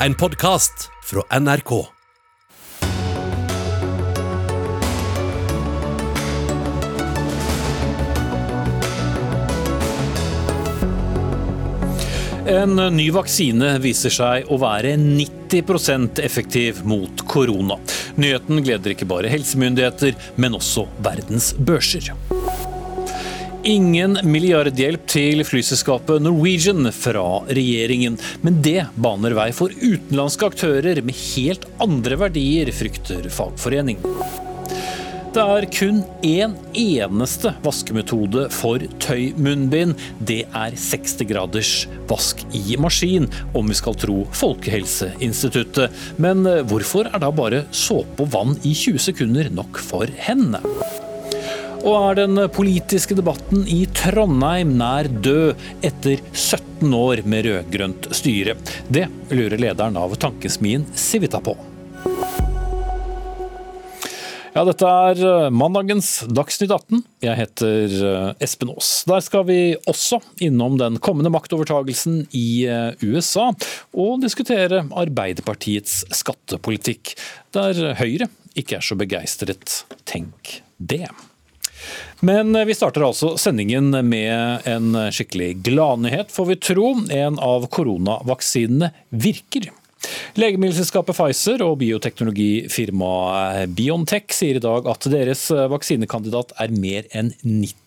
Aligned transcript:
en 0.00 0.14
podkast 0.14 0.90
fra 1.04 1.40
NRK. 1.40 1.86
En 12.46 12.76
ny 12.76 13.10
vaksine 13.10 13.72
viser 13.82 14.12
seg 14.14 14.50
å 14.52 14.58
være 14.62 14.94
90% 15.00 16.20
effektiv 16.22 16.84
mot 16.86 17.24
korona. 17.26 17.80
Nyheten 18.20 18.62
gleder 18.62 18.94
ikke 18.94 19.08
bare 19.08 19.32
helsemyndigheter, 19.32 20.14
men 20.36 20.54
også 20.60 20.86
verdens 21.02 21.54
børser. 21.58 22.12
Ingen 23.66 24.14
milliardhjelp 24.22 25.08
til 25.10 25.40
flyselskapet 25.42 26.22
Norwegian 26.22 26.86
fra 26.94 27.40
regjeringen, 27.50 28.14
men 28.46 28.60
det 28.62 28.84
baner 29.02 29.34
vei 29.34 29.48
for 29.56 29.72
utenlandske 29.74 30.46
aktører 30.52 31.00
med 31.02 31.16
helt 31.34 31.64
andre 31.82 32.14
verdier, 32.20 32.70
frykter 32.70 33.26
fagforening. 33.26 33.98
Det 35.34 35.42
er 35.42 35.66
kun 35.74 35.98
én 36.24 36.54
eneste 36.78 37.50
vaskemetode 37.64 38.44
for 38.54 38.84
tøymunnbind. 39.02 39.98
Det 40.30 40.44
er 40.46 40.78
60 40.78 41.26
graders 41.26 41.72
vask 42.06 42.44
i 42.54 42.78
maskin, 42.78 43.26
om 43.50 43.66
vi 43.66 43.76
skal 43.76 43.98
tro 43.98 44.20
Folkehelseinstituttet. 44.44 45.90
Men 46.22 46.46
hvorfor 46.70 47.10
er 47.10 47.18
da 47.26 47.34
bare 47.34 47.64
såpe 47.74 48.22
og 48.22 48.32
vann 48.38 48.54
i 48.62 48.76
20 48.78 49.02
sekunder 49.10 49.50
nok 49.58 49.82
for 49.90 50.06
henne? 50.28 50.62
Og 51.84 51.94
er 51.94 52.18
den 52.22 52.40
politiske 52.54 53.16
debatten 53.18 53.66
i 53.68 53.84
Trondheim 53.96 54.74
nær 54.80 55.08
død 55.08 55.84
etter 55.86 56.22
17 56.32 56.92
år 56.96 57.24
med 57.28 57.46
rød-grønt 57.46 58.10
styre? 58.16 58.56
Det 58.88 59.06
lurer 59.34 59.60
lederen 59.60 59.98
av 60.00 60.16
tankesmien 60.20 60.86
Civita 60.96 61.42
på. 61.44 61.56
Ja, 64.56 64.62
dette 64.64 64.88
er 64.88 65.18
eh, 65.20 65.50
mandagens 65.52 66.22
Dagsnytt 66.32 66.70
18. 66.72 67.02
Jeg 67.20 67.36
heter 67.36 67.96
eh, 68.08 68.30
Espen 68.40 68.70
Aas. 68.72 69.02
Der 69.04 69.20
skal 69.20 69.44
vi 69.50 69.58
også 69.84 70.22
innom 70.40 70.78
den 70.80 70.96
kommende 70.96 71.28
maktovertagelsen 71.34 72.22
i 72.32 72.64
eh, 72.64 72.96
USA, 73.04 73.50
og 73.92 74.24
diskutere 74.24 74.86
Arbeiderpartiets 74.96 76.06
skattepolitikk, 76.22 77.18
der 77.52 77.98
Høyre 78.00 78.32
ikke 78.56 78.80
er 78.80 78.88
så 78.88 78.96
begeistret. 78.96 79.82
Tenk 80.08 80.62
det. 80.80 81.04
Men 82.24 82.52
vi 82.66 82.74
starter 82.76 83.04
altså 83.06 83.34
sendingen 83.40 83.90
med 84.08 84.66
en 84.68 84.94
skikkelig 85.12 85.62
gladnyhet, 85.66 86.32
får 86.32 86.46
vi 86.50 86.60
tro. 86.68 86.92
En 87.12 87.38
av 87.42 87.66
koronavaksinene 87.72 88.92
virker. 89.10 89.70
Legemiddelselskapet 90.36 91.16
Pfizer 91.16 91.62
og 91.64 91.78
bioteknologifirmaet 91.80 93.72
Biontech 93.76 94.34
sier 94.36 94.60
i 94.60 94.62
dag 94.62 94.86
at 94.92 95.08
deres 95.12 95.48
vaksinekandidat 95.72 96.52
er 96.62 96.76
mer 96.76 97.08
enn 97.16 97.32
90 97.42 97.85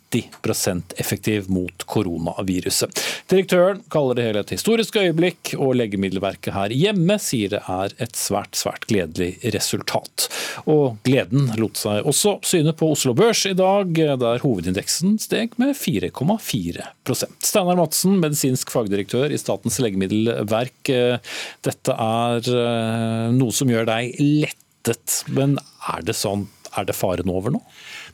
effektiv 0.97 1.49
mot 1.49 1.83
koronaviruset. 1.85 3.01
Direktøren 3.29 3.81
kaller 3.89 4.15
det 4.15 4.25
hele 4.25 4.43
et 4.43 4.53
historisk 4.55 4.95
øyeblikk, 4.97 5.53
og 5.57 5.75
Legemiddelverket 5.77 6.53
her 6.55 6.73
hjemme 6.73 7.19
sier 7.21 7.49
det 7.53 7.61
er 7.69 7.93
et 8.01 8.15
svært, 8.17 8.57
svært 8.57 8.87
gledelig 8.89 9.37
resultat. 9.53 10.27
Og 10.65 10.97
gleden 11.05 11.51
lot 11.59 11.77
seg 11.79 12.07
også 12.09 12.39
syne 12.45 12.73
på 12.73 12.91
Oslo 12.95 13.13
Børs 13.17 13.45
i 13.49 13.55
dag, 13.57 13.93
der 13.93 14.43
hovedindeksen 14.43 15.17
steg 15.21 15.55
med 15.61 15.75
4,4% 15.77 16.89
Steinar 17.45 17.77
Madsen, 17.79 18.17
medisinsk 18.21 18.71
fagdirektør 18.73 19.31
i 19.33 19.39
Statens 19.39 19.79
legemiddelverk. 19.83 20.93
Dette 21.65 21.95
er 21.95 22.51
eh, 22.53 23.25
noe 23.35 23.55
som 23.55 23.71
gjør 23.71 23.87
deg 23.89 24.17
lettet, 24.19 25.23
men 25.33 25.57
er 25.89 26.05
det 26.05 26.17
sånn, 26.17 26.47
er 26.77 26.87
det 26.87 26.97
faren 26.97 27.31
over 27.33 27.53
nå? 27.53 27.63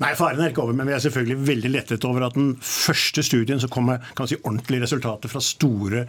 Nei, 0.01 0.13
faren 0.17 0.41
er 0.43 0.51
ikke 0.51 0.63
over, 0.65 0.75
men 0.77 0.89
vi 0.89 0.95
er 0.95 1.03
selvfølgelig 1.03 1.37
veldig 1.47 1.71
lettet 1.73 2.07
over 2.07 2.27
at 2.27 2.37
den 2.37 2.53
første 2.59 3.23
studien 3.25 3.61
som 3.61 3.71
kom 3.71 3.89
med 3.91 4.03
si, 4.27 4.37
ordentlige 4.41 4.83
resultater 4.85 5.31
fra 5.31 5.43
store 5.43 6.05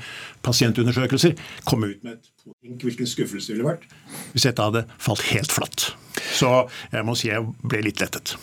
pasientundersøkelser, 0.46 1.36
kom 1.68 1.86
ut 1.86 2.02
med 2.06 2.16
et 2.18 2.32
Tenk 2.46 2.84
hvilken 2.86 3.08
skuffelse 3.10 3.50
det 3.50 3.56
ville 3.56 3.66
vært 3.66 3.86
hvis 4.30 4.44
dette 4.46 4.62
hadde 4.62 4.84
falt 5.02 5.24
helt 5.32 5.50
flatt. 5.50 5.88
Så 6.36 6.50
jeg 6.92 7.06
må 7.06 7.16
si 7.18 7.30
jeg 7.30 7.42
ble 7.66 7.80
litt 7.82 7.98
lettet. 8.02 8.36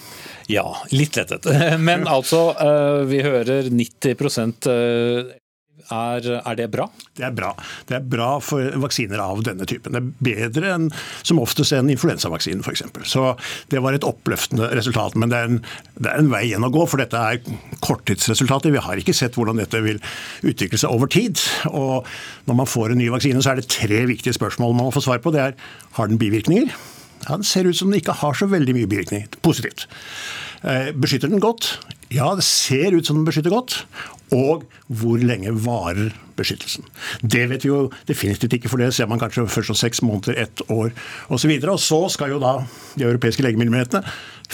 Ja, 0.52 0.66
litt 0.92 1.16
lettet. 1.16 1.48
Men 1.88 2.04
altså, 2.12 2.50
eh, 2.60 3.04
vi 3.08 3.22
hører 3.24 3.70
90 3.72 4.18
er, 5.92 6.28
er, 6.40 6.56
det 6.56 6.70
bra? 6.72 6.86
Det 7.18 7.26
er 7.28 7.34
bra. 7.36 7.50
Det 7.90 7.98
er 7.98 8.06
bra 8.08 8.30
for 8.44 8.76
vaksiner 8.84 9.20
av 9.20 9.42
denne 9.46 9.66
typen. 9.70 9.96
Det 9.96 10.00
er 10.00 10.46
bedre 10.48 10.72
enn 10.76 10.88
som 11.26 11.42
oftest 11.44 11.76
enn 11.76 11.92
influensavaksinen 11.92 12.64
f.eks. 12.64 12.86
Så 13.10 13.26
det 13.74 13.82
var 13.84 13.98
et 13.98 14.08
oppløftende 14.08 14.70
resultat. 14.78 15.18
Men 15.20 15.34
det 15.34 15.42
er, 15.42 15.52
en, 15.52 15.60
det 16.00 16.12
er, 16.12 16.22
en, 16.22 16.32
vei 16.32 16.46
igjen 16.48 16.68
å 16.68 16.72
gå, 16.74 16.86
for 16.90 17.04
dette 17.04 17.20
er 17.20 17.42
korttidsresultater. 17.84 18.74
Vi 18.74 18.84
har 18.86 19.02
ikke 19.02 19.16
sett 19.18 19.38
hvordan 19.40 19.60
dette 19.62 19.84
vil 19.84 20.02
utvikle 20.48 20.80
seg 20.80 20.96
over 20.96 21.12
tid. 21.12 21.42
Og 21.74 22.08
når 22.48 22.60
man 22.64 22.70
får 22.70 22.94
en 22.94 23.02
ny 23.04 23.12
vaksine, 23.14 23.44
så 23.44 23.54
er 23.54 23.62
det 23.62 23.72
tre 23.74 24.06
viktige 24.10 24.38
spørsmål 24.38 24.78
man 24.78 24.88
må 24.88 24.96
få 24.96 25.04
svar 25.04 25.22
på. 25.24 25.36
Det 25.36 25.44
er 25.50 25.58
har 25.98 26.10
den 26.10 26.22
bivirkninger? 26.22 26.72
Ja, 27.24 27.36
Den 27.38 27.44
ser 27.48 27.68
ut 27.68 27.78
som 27.78 27.92
den 27.92 28.02
ikke 28.02 28.16
har 28.20 28.36
så 28.36 28.48
veldig 28.52 28.76
mye 28.76 28.90
bivirkninger. 28.90 29.40
Positivt. 29.46 29.88
Eh, 30.64 30.92
beskytter 30.96 31.32
den 31.32 31.44
godt? 31.44 31.78
Ja, 32.14 32.34
det 32.36 32.44
ser 32.48 32.96
ut 32.96 33.08
som 33.08 33.20
den 33.20 33.28
beskytter 33.28 33.54
godt. 33.54 33.84
Og 34.34 34.64
hvor 34.90 35.22
lenge 35.22 35.54
varer 35.66 36.14
beskyttelsen? 36.38 36.88
Det 37.22 37.46
vet 37.52 37.66
vi 37.66 37.70
jo 37.70 37.92
definitivt 38.10 38.58
ikke, 38.58 38.72
for 38.72 38.82
det 38.82 38.94
ser 38.96 39.10
man 39.10 39.22
kanskje 39.22 39.46
først 39.52 39.74
om 39.74 39.78
seks 39.78 40.02
måneder, 40.06 40.40
ett 40.42 40.64
år 40.74 40.90
osv. 41.30 41.52
Og, 41.54 41.68
og 41.76 41.82
så 41.82 42.02
skal 42.16 42.34
jo 42.34 42.42
da 42.42 42.56
de 42.98 43.06
europeiske 43.06 43.46
legemiddelmyndighetene 43.46 44.04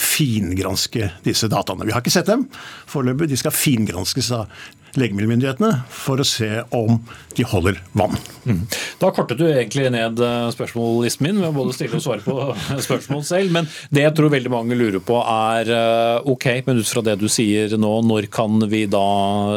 fingranske 0.00 1.10
disse 1.24 1.48
dataene. 1.50 1.86
Vi 1.88 1.94
har 1.94 2.02
ikke 2.02 2.12
sett 2.14 2.28
dem 2.30 2.46
foreløpig. 2.90 3.30
De 3.30 3.38
skal 3.40 3.54
fingranskes 3.54 4.30
av 4.36 4.52
legemiddelmyndighetene 4.98 5.70
for 5.92 6.20
å 6.20 6.26
se 6.26 6.48
om 6.76 6.98
de 7.36 7.46
holder 7.46 7.78
vann. 7.96 8.16
Mm. 8.44 8.62
Da 9.00 9.10
kortet 9.14 9.38
du 9.40 9.46
egentlig 9.48 9.86
ned 9.94 10.20
eh, 10.24 10.48
spørsmållisten 10.54 11.26
min 11.26 11.40
ved 11.42 11.50
å 11.52 11.56
både 11.60 11.76
stille 11.76 12.00
og 12.00 12.04
svare 12.04 12.24
på 12.24 12.80
spørsmål 12.88 13.24
selv. 13.26 13.54
Men 13.54 13.70
det 13.94 14.06
jeg 14.06 14.16
tror 14.18 14.34
veldig 14.34 14.52
mange 14.52 14.78
lurer 14.78 15.02
på 15.04 15.20
er 15.22 15.70
eh, 15.76 16.30
ok, 16.32 16.48
men 16.66 16.82
ut 16.82 16.90
fra 16.90 17.04
det 17.06 17.18
du 17.20 17.28
sier 17.30 17.76
nå, 17.78 17.94
når 18.08 18.30
kan 18.34 18.58
vi 18.70 18.84
da 18.90 19.06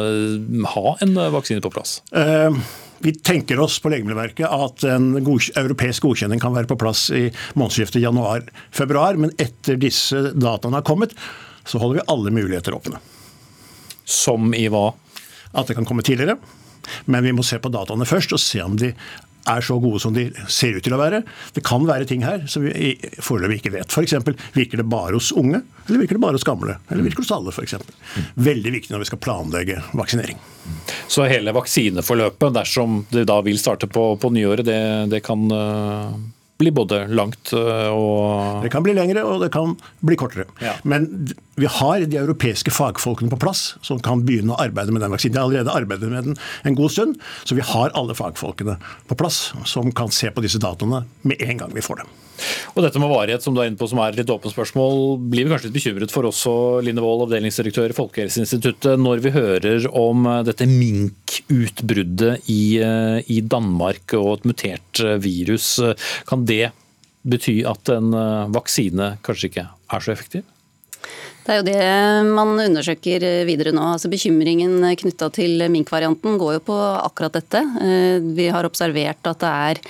eh, 0.04 0.72
ha 0.76 0.96
en 1.04 1.20
vaksine 1.34 1.64
på 1.64 1.72
plass? 1.74 2.00
Vi 3.04 3.12
tenker 3.12 3.60
oss 3.60 3.76
på 3.84 3.90
Legemiddelverket 3.92 4.48
at 4.48 4.84
en 4.88 5.10
god, 5.26 5.50
europeisk 5.60 6.06
godkjenning 6.06 6.40
kan 6.40 6.54
være 6.54 6.70
på 6.70 6.78
plass 6.80 7.10
i 7.12 7.26
månedsskiftet 7.52 8.00
januar-februar, 8.00 9.18
men 9.20 9.34
etter 9.36 9.76
disse 9.76 10.30
dataene 10.32 10.80
har 10.80 10.86
kommet, 10.88 11.12
så 11.68 11.80
holder 11.82 12.00
vi 12.00 12.06
alle 12.14 12.32
muligheter 12.32 12.76
åpne. 12.76 13.02
Som 14.08 14.54
i 14.56 14.66
hva? 14.72 14.86
At 15.54 15.70
det 15.70 15.78
kan 15.78 15.86
komme 15.88 16.04
tidligere. 16.06 16.38
Men 17.08 17.24
vi 17.24 17.32
må 17.32 17.44
se 17.46 17.60
på 17.62 17.72
dataene 17.72 18.08
først 18.08 18.34
og 18.36 18.42
se 18.42 18.60
om 18.64 18.76
de 18.80 18.92
er 19.44 19.64
så 19.64 19.76
gode 19.80 20.00
som 20.00 20.14
de 20.16 20.26
ser 20.48 20.76
ut 20.78 20.84
til 20.84 20.94
å 20.96 21.00
være. 21.00 21.20
Det 21.56 21.64
kan 21.66 21.84
være 21.88 22.06
ting 22.08 22.22
her 22.24 22.46
som 22.50 22.64
vi 22.64 22.94
foreløpig 23.20 23.60
ikke 23.60 23.74
vet. 23.76 23.92
F.eks. 23.92 24.14
virker 24.56 24.80
det 24.80 24.86
bare 24.88 25.18
hos 25.18 25.30
unge, 25.36 25.60
eller 25.84 26.00
virker 26.00 26.16
det 26.16 26.24
bare 26.24 26.38
hos 26.38 26.46
gamle? 26.48 26.78
Eller 26.88 27.04
virker 27.04 27.20
det 27.20 27.26
hos 27.26 27.34
alle, 27.36 27.52
f.eks. 27.52 27.76
Veldig 28.40 28.72
viktig 28.78 28.94
når 28.94 29.04
vi 29.04 29.10
skal 29.10 29.20
planlegge 29.26 29.80
vaksinering. 29.92 30.40
Så 31.12 31.28
hele 31.28 31.52
vaksineforløpet, 31.56 32.54
dersom 32.56 33.02
det 33.12 33.26
da 33.28 33.40
vil 33.44 33.60
starte 33.60 33.90
på, 33.90 34.14
på 34.20 34.32
nyåret, 34.32 34.64
det, 34.68 34.80
det 35.12 35.24
kan 35.26 35.44
uh 35.52 36.16
bli 36.64 36.72
både 36.74 37.04
langt 37.12 37.52
øh, 37.56 37.92
og 37.92 38.64
Det 38.64 38.72
kan 38.72 38.84
bli 38.86 38.96
lengre, 38.96 39.24
og 39.28 39.44
det 39.44 39.52
kan 39.54 39.76
bli 40.04 40.18
kortere. 40.20 40.48
Ja. 40.64 40.74
Men 40.82 41.28
vi 41.60 41.68
har 41.70 42.02
de 42.02 42.18
europeiske 42.18 42.72
fagfolkene 42.74 43.30
på 43.30 43.38
plass 43.44 43.76
som 43.84 44.00
kan 44.02 44.24
begynne 44.26 44.56
å 44.56 44.60
arbeide 44.64 44.94
med 44.94 45.04
den 45.04 45.14
vaksinen. 45.14 45.36
De 45.36 45.42
har 45.42 45.48
allerede 45.50 45.76
arbeidet 45.76 46.10
med 46.10 46.30
den 46.30 46.42
en 46.64 46.78
god 46.78 46.94
stund, 46.96 47.20
så 47.44 47.58
vi 47.58 47.64
har 47.64 47.94
alle 47.94 48.16
fagfolkene 48.16 48.78
på 49.10 49.18
plass 49.20 49.52
som 49.68 49.92
kan 49.94 50.12
se 50.14 50.32
på 50.34 50.44
disse 50.44 50.62
dataene 50.62 51.04
med 51.22 51.42
en 51.44 51.60
gang 51.62 51.74
vi 51.76 51.84
får 51.84 52.02
dem. 52.02 52.14
Og 52.74 52.82
dette 52.84 53.00
med 53.02 53.12
varighet, 53.12 53.44
som 53.44 53.54
du 53.54 53.62
er 53.62 53.70
inne 53.70 53.80
på, 53.80 53.88
som 53.90 54.00
er 54.02 54.16
litt 54.18 54.30
åpent 54.32 54.54
spørsmål, 54.54 55.18
blir 55.32 55.46
vi 55.46 55.54
kanskje 55.54 55.70
litt 55.70 55.78
bekymret 55.78 56.14
for 56.14 56.28
også, 56.28 56.54
Line 56.84 57.02
Wold, 57.04 57.26
avdelingsdirektør 57.28 57.94
i 57.94 57.98
Folkehelseinstituttet, 57.98 59.00
når 59.00 59.24
vi 59.24 59.34
hører 59.34 59.88
om 59.90 60.28
dette 60.46 60.68
minkutbruddet 60.70 62.48
i, 62.52 62.62
øh, 62.84 63.20
i 63.30 63.40
Danmark 63.40 64.16
og 64.18 64.38
et 64.38 64.48
mutert 64.48 65.04
øh, 65.04 65.18
virus. 65.24 65.76
Kan 66.28 66.46
det 66.48 66.72
bety 67.24 67.60
at 67.68 67.92
en 67.92 68.12
eh, 68.16 68.50
vaksine 68.54 69.14
kanskje 69.24 69.50
ikke 69.50 69.68
er 69.68 70.04
så 70.04 70.12
effektiv? 70.14 70.44
Det 71.44 71.52
er 71.52 71.58
jo 71.58 71.64
det 71.66 72.28
man 72.32 72.54
undersøker 72.56 73.24
videre 73.44 73.74
nå. 73.76 73.82
Altså 73.94 74.08
Bekymringen 74.08 74.78
knytta 74.96 75.26
til 75.36 75.60
minkvarianten 75.68 76.38
går 76.40 76.54
jo 76.54 76.60
på 76.70 76.76
akkurat 77.04 77.34
dette. 77.36 77.60
Eh, 77.84 78.16
vi 78.32 78.46
har 78.48 78.64
observert 78.64 79.28
at 79.28 79.42
det 79.42 79.50
er 79.50 79.80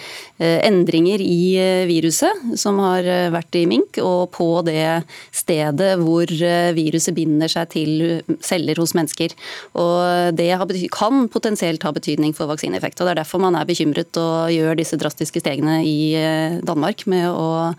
eh, 0.43 0.65
endringer 0.67 1.23
i 1.23 1.55
eh, 1.63 1.85
viruset 1.87 2.59
som 2.59 2.81
har 2.83 3.07
vært 3.31 3.55
i 3.61 3.69
mink, 3.71 4.01
og 4.03 4.33
på 4.35 4.49
det 4.67 5.05
stedet 5.31 5.93
hvor 6.01 6.33
viruset 6.75 7.15
binder 7.15 7.53
seg 7.53 7.71
til 7.77 8.03
celler 8.43 8.83
hos 8.83 8.97
mennesker. 8.99 9.37
Og 9.79 10.35
Det 10.35 10.51
kan 10.91 11.29
potensielt 11.31 11.87
ha 11.87 11.95
betydning 11.95 12.35
for 12.35 12.51
vaksineeffekt. 12.51 12.99
og 12.99 13.07
Det 13.07 13.15
er 13.15 13.23
derfor 13.23 13.39
man 13.47 13.55
er 13.55 13.69
bekymret 13.69 14.11
og 14.19 14.51
gjør 14.51 14.75
disse 14.83 14.99
drastiske 14.99 15.39
stegene 15.39 15.79
i 15.87 16.19
Danmark 16.67 17.07
med 17.07 17.31
å, 17.31 17.71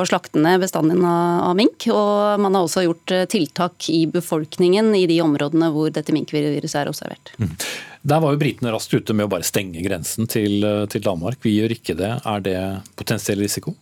å 0.00 0.08
slakte 0.08 0.40
ned 0.40 0.64
bestanden 0.64 1.04
av 1.04 1.52
mink. 1.60 1.90
Og 1.92 2.40
man 2.40 2.56
har 2.56 2.64
også 2.64 2.88
gjort 2.88 3.17
tiltak 3.26 3.88
i 3.90 4.04
befolkningen 4.10 4.92
i 4.94 5.06
de 5.10 5.18
områdene 5.24 5.70
hvor 5.74 5.90
dette 5.94 6.14
minkviruset 6.14 6.82
er 6.82 6.90
observert. 6.92 7.32
Mm. 7.38 7.54
Der 8.08 8.22
var 8.22 8.32
jo 8.32 8.40
britene 8.40 8.72
raskt 8.72 8.94
ute 8.94 9.16
med 9.16 9.26
å 9.26 9.32
bare 9.32 9.46
stenge 9.46 9.82
grensen 9.84 10.30
til, 10.30 10.62
til 10.92 11.04
Danmark. 11.04 11.40
Vi 11.42 11.56
gjør 11.58 11.74
ikke 11.74 11.98
det. 11.98 12.12
Er 12.22 12.44
det 12.44 12.58
potensiell 13.00 13.42
risiko? 13.42 13.74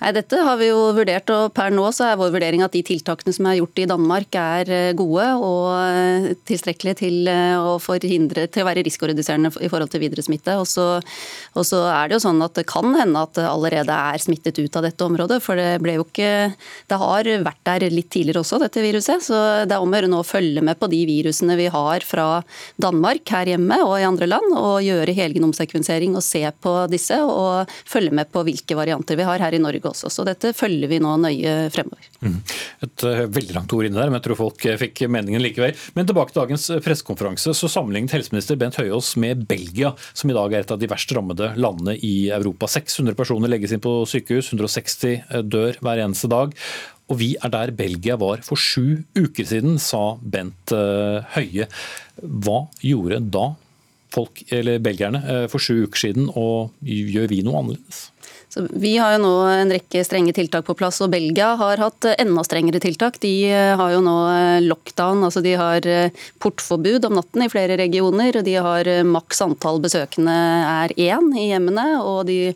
Nei, 0.00 0.10
Dette 0.16 0.40
har 0.42 0.58
vi 0.58 0.68
jo 0.68 0.78
vurdert, 0.96 1.30
og 1.30 1.52
per 1.54 1.70
nå 1.74 1.84
så 1.94 2.08
er 2.08 2.18
vår 2.18 2.32
vurdering 2.34 2.64
at 2.64 2.74
de 2.74 2.82
tiltakene 2.86 3.34
som 3.34 3.46
er 3.46 3.60
gjort 3.60 3.78
i 3.78 3.86
Danmark 3.86 4.34
er 4.38 4.70
eh, 4.72 4.94
gode 4.98 5.26
og 5.38 5.68
eh, 5.76 6.26
tilstrekkelige 6.48 6.98
til 6.98 7.30
eh, 7.30 7.54
å 7.54 7.76
forhindre 7.82 8.48
til 8.50 8.64
å 8.64 8.68
være 8.68 8.82
risikoreduserende 8.86 9.52
i 9.62 9.70
forhold 9.70 9.92
til 9.92 10.02
videre 10.02 10.24
smitte. 10.26 10.56
Og 10.58 10.66
så, 10.66 10.86
og 11.54 11.66
så 11.68 11.84
er 11.92 12.10
det 12.10 12.18
jo 12.18 12.24
sånn 12.26 12.42
at 12.44 12.56
det 12.58 12.66
kan 12.70 12.90
hende 12.98 13.22
at 13.22 13.36
det 13.38 13.46
allerede 13.46 13.94
er 13.94 14.22
smittet 14.22 14.58
ut 14.58 14.80
av 14.80 14.88
dette 14.88 15.06
området. 15.06 15.38
For 15.44 15.60
det 15.60 15.78
ble 15.84 15.98
jo 15.98 16.06
ikke 16.08 16.32
Det 16.90 16.98
har 17.00 17.28
vært 17.44 17.62
der 17.66 17.86
litt 17.92 18.10
tidligere 18.12 18.42
også, 18.42 18.58
dette 18.62 18.82
viruset. 18.82 19.22
Så 19.24 19.38
det 19.68 19.76
er 19.76 19.82
om 19.82 19.92
å 19.92 19.98
gjøre 19.98 20.10
nå 20.10 20.20
å 20.24 20.26
følge 20.26 20.64
med 20.64 20.78
på 20.80 20.90
de 20.90 21.04
virusene 21.08 21.56
vi 21.58 21.68
har 21.72 22.04
fra 22.06 22.26
Danmark 22.80 23.30
her 23.30 23.54
hjemme 23.54 23.78
og 23.86 23.96
i 24.00 24.06
andre 24.06 24.28
land, 24.30 24.56
og 24.58 24.82
gjøre 24.84 25.14
helgenomsekvensering 25.16 26.16
og 26.18 26.24
se 26.26 26.42
på 26.64 26.74
disse, 26.90 27.18
og 27.22 27.70
følge 27.88 28.14
med 28.14 28.30
på 28.34 28.44
hvilke 28.46 28.78
varianter 28.78 29.18
vi 29.18 29.26
har 29.28 29.42
her 29.42 29.54
i 29.54 29.62
Norge 29.62 29.83
Norge 29.84 29.92
også. 29.92 30.10
Så 30.10 30.24
dette 30.26 30.52
følger 30.56 30.90
vi 30.90 31.00
nå 31.02 31.14
nøye 31.20 31.54
fremover. 31.74 32.08
Mm. 32.24 32.38
Et 32.86 33.04
uh, 33.06 33.24
veldig 33.28 33.56
langt 33.56 33.72
ord 33.76 33.88
inne 33.88 34.00
der, 34.00 34.10
men 34.10 34.18
jeg 34.18 34.26
tror 34.28 34.40
folk 34.40 34.66
uh, 34.66 34.76
fikk 34.80 35.04
meningen 35.12 35.42
likevel. 35.42 35.76
Men 35.96 36.08
tilbake 36.08 36.32
til 36.32 36.42
dagens 36.42 36.68
uh, 36.72 36.80
pressekonferanse. 36.84 37.54
Så 37.56 37.70
sammenlignet 37.70 38.14
helseminister 38.14 38.58
Bent 38.60 38.78
Høiås 38.80 39.14
med 39.20 39.44
Belgia, 39.48 39.94
som 40.14 40.30
i 40.30 40.36
dag 40.36 40.54
er 40.54 40.64
et 40.64 40.74
av 40.74 40.80
de 40.80 40.90
verst 40.90 41.12
rammede 41.16 41.52
landene 41.58 41.96
i 42.00 42.30
Europa. 42.34 42.70
600 42.70 43.18
personer 43.18 43.52
legges 43.52 43.74
inn 43.74 43.84
på 43.84 44.00
sykehus, 44.08 44.52
160 44.54 45.44
dør 45.50 45.80
hver 45.84 46.04
eneste 46.04 46.30
dag. 46.32 46.54
Og 47.12 47.18
vi 47.20 47.34
er 47.36 47.52
der 47.52 47.74
Belgia 47.76 48.16
var 48.16 48.40
for 48.46 48.56
sju 48.56 49.04
uker 49.18 49.44
siden, 49.44 49.76
sa 49.82 50.16
Bent 50.22 50.72
Høie. 51.34 51.66
Hva 52.16 52.62
gjorde 52.80 53.20
da 53.34 53.50
folk, 54.14 54.40
eller 54.54 54.80
belgierne 54.80 55.20
for 55.52 55.60
sju 55.60 55.82
uker 55.84 56.00
siden, 56.06 56.30
og 56.32 56.72
gjør 56.80 57.28
vi 57.34 57.42
noe 57.44 57.60
annerledes? 57.60 58.06
Så 58.54 58.62
vi 58.70 58.92
har 59.02 59.16
jo 59.16 59.22
nå 59.24 59.30
en 59.50 59.72
rekke 59.74 60.04
strenge 60.06 60.30
tiltak 60.36 60.68
på 60.68 60.76
plass, 60.78 61.00
og 61.02 61.10
Belgia 61.10 61.48
har 61.58 61.80
hatt 61.82 62.06
enda 62.12 62.44
strengere 62.46 62.78
tiltak. 62.78 63.16
De 63.18 63.32
eh, 63.50 63.72
har 63.74 63.90
jo 63.90 64.02
nå 64.06 64.12
eh, 64.30 64.60
lockdown, 64.62 65.24
altså 65.26 65.42
de 65.42 65.56
har 65.58 65.88
eh, 65.90 66.14
portforbud 66.38 67.08
om 67.08 67.16
natten 67.18 67.42
i 67.42 67.50
flere 67.50 67.74
regioner. 67.80 68.38
og 68.38 68.46
De 68.46 68.54
har 68.54 68.90
maks 69.10 69.42
antall 69.42 69.82
besøkende 69.82 70.36
er 70.70 70.94
én 70.94 71.32
i 71.34 71.48
hjemmene, 71.48 71.88
og 72.06 72.28
de 72.30 72.54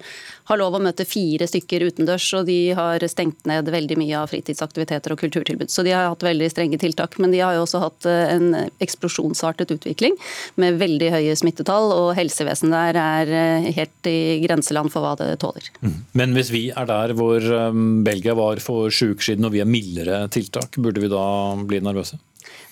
har 0.49 0.61
lov 0.61 0.79
å 0.79 0.83
møte 0.83 1.05
fire 1.09 1.47
stykker 1.49 1.85
utendørs, 1.91 2.27
og 2.39 2.47
de 2.49 2.73
har 2.77 3.05
stengt 3.11 3.45
ned 3.49 3.69
veldig 3.73 3.99
mye 4.01 4.17
av 4.23 4.31
fritidsaktiviteter 4.33 5.13
og 5.13 5.21
kulturtilbud. 5.21 5.71
Så 5.73 5.85
de 5.85 5.93
har 5.93 6.09
hatt 6.09 6.25
veldig 6.25 6.49
strenge 6.53 6.81
tiltak. 6.81 7.19
Men 7.21 7.35
de 7.35 7.43
har 7.45 7.57
jo 7.57 7.65
også 7.67 7.83
hatt 7.83 8.09
eh, 8.09 8.35
en 8.37 8.55
eksplosjonsartet 8.83 9.75
utvikling 9.77 10.17
med 10.61 10.81
veldig 10.81 11.13
høye 11.15 11.37
smittetall, 11.39 11.93
og 11.95 12.15
helsevesenet 12.19 12.77
der 12.79 13.01
er 13.03 13.35
eh, 13.43 13.69
helt 13.77 14.11
i 14.11 14.19
grenseland 14.45 14.93
for 14.95 15.05
hva 15.05 15.15
det 15.21 15.35
tåler. 15.43 15.69
Mm. 15.83 15.99
Men 16.19 16.37
hvis 16.39 16.53
vi 16.55 16.65
er 16.73 16.89
der 16.89 17.15
hvor 17.19 17.43
eh, 17.43 17.83
Belgia 18.07 18.37
var 18.39 18.63
for 18.65 18.93
sju 18.95 19.13
uker 19.13 19.31
siden 19.31 19.49
og 19.49 19.55
vi 19.57 19.63
har 19.65 19.69
mildere 19.69 20.25
tiltak, 20.33 20.81
burde 20.81 21.05
vi 21.05 21.13
da 21.13 21.27
bli 21.69 21.83
nervøse? 21.85 22.21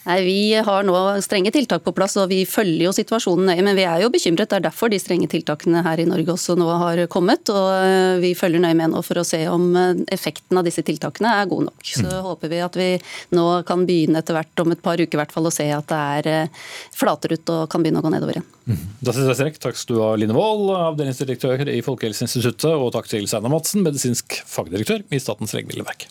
Nei, 0.07 0.21
Vi 0.25 0.55
har 0.55 0.87
nå 0.87 0.97
strenge 1.23 1.51
tiltak 1.51 1.83
på 1.85 1.93
plass, 1.95 2.15
og 2.21 2.29
vi 2.31 2.45
følger 2.47 2.87
jo 2.87 2.95
situasjonen 2.95 3.51
nøye. 3.51 3.65
Men 3.67 3.79
vi 3.79 3.87
er 3.89 4.05
jo 4.05 4.11
bekymret. 4.15 4.49
Det 4.51 4.61
er 4.61 4.67
derfor 4.69 4.93
de 4.93 5.01
strenge 5.03 5.27
tiltakene 5.31 5.83
her 5.83 6.03
i 6.03 6.07
Norge 6.07 6.37
også 6.37 6.55
nå 6.59 6.69
har 6.83 7.03
kommet. 7.13 7.51
Og 7.51 7.71
eh, 7.75 8.21
vi 8.23 8.35
følger 8.39 8.63
nøye 8.63 8.77
med 8.79 8.95
nå 8.95 9.03
for 9.07 9.19
å 9.19 9.27
se 9.27 9.43
om 9.51 9.67
eh, 9.75 10.05
effekten 10.15 10.61
av 10.61 10.67
disse 10.67 10.85
tiltakene 10.87 11.33
er 11.41 11.51
god 11.51 11.67
nok. 11.71 11.83
Så 11.91 12.07
mm. 12.07 12.21
håper 12.29 12.55
vi 12.55 12.63
at 12.63 12.79
vi 12.79 12.89
nå 13.35 13.47
kan 13.67 13.83
begynne 13.89 14.23
etter 14.23 14.39
hvert 14.39 14.63
om 14.63 14.77
et 14.77 14.85
par 14.85 15.03
uker 15.03 15.19
hvert 15.19 15.35
fall 15.35 15.51
å 15.51 15.55
se 15.55 15.67
at 15.75 15.91
det 15.91 16.03
er 16.21 16.31
eh, 16.33 16.65
flater 16.95 17.35
ut 17.35 17.55
og 17.57 17.67
kan 17.73 17.83
begynne 17.83 18.03
å 18.03 18.07
gå 18.07 18.15
nedover 18.15 18.39
igjen. 18.39 18.49
Mm. 18.67 18.87
Da 19.03 19.15
sier 19.15 19.27
jeg 19.27 19.41
strekk. 19.41 19.61
Takk 19.63 19.79
skal 19.83 19.99
du 19.99 20.03
ha, 20.05 20.15
Line 20.19 20.39
Wold, 20.39 20.71
avdelingsdirektør 20.77 21.67
i 21.73 21.83
Folkehelseinstituttet, 21.87 22.71
og 22.75 22.93
takk 22.95 23.11
til 23.11 23.27
Steinar 23.27 23.51
Madsen, 23.51 23.83
medisinsk 23.87 24.39
fagdirektør 24.47 25.03
i 25.11 25.23
Statens 25.23 25.55
legemiddelverk. 25.57 26.07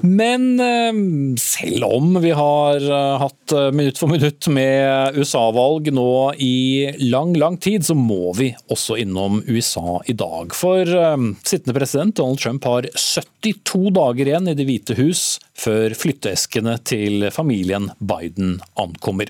Men 0.00 0.60
eh, 0.60 0.92
selv 1.36 1.84
om 1.84 2.14
vi 2.22 2.30
har 2.30 2.80
eh, 2.80 3.18
hatt 3.20 3.52
eh, 3.52 3.68
minutt 3.76 3.98
for 4.00 4.08
minutt 4.08 4.48
med 4.48 5.16
USA-valg 5.18 5.90
nå 5.92 6.12
i 6.40 6.88
lang, 7.04 7.34
lang 7.36 7.58
tid, 7.60 7.84
så 7.84 7.96
må 7.96 8.32
vi 8.38 8.50
også 8.72 8.96
innom 9.02 9.42
USA 9.48 10.00
i 10.08 10.16
dag. 10.16 10.54
For 10.56 10.88
sittende 11.44 11.76
president 11.76 12.16
Donald 12.16 12.40
Trump 12.40 12.64
har 12.64 12.88
72 12.96 13.92
dager 13.96 14.32
igjen 14.32 14.50
i 14.50 14.56
Det 14.56 14.66
hvite 14.68 14.96
hus 14.98 15.24
før 15.60 15.92
flytteeskene 15.96 16.78
til 16.88 17.28
familien 17.34 17.90
Biden 18.00 18.58
ankommer. 18.80 19.28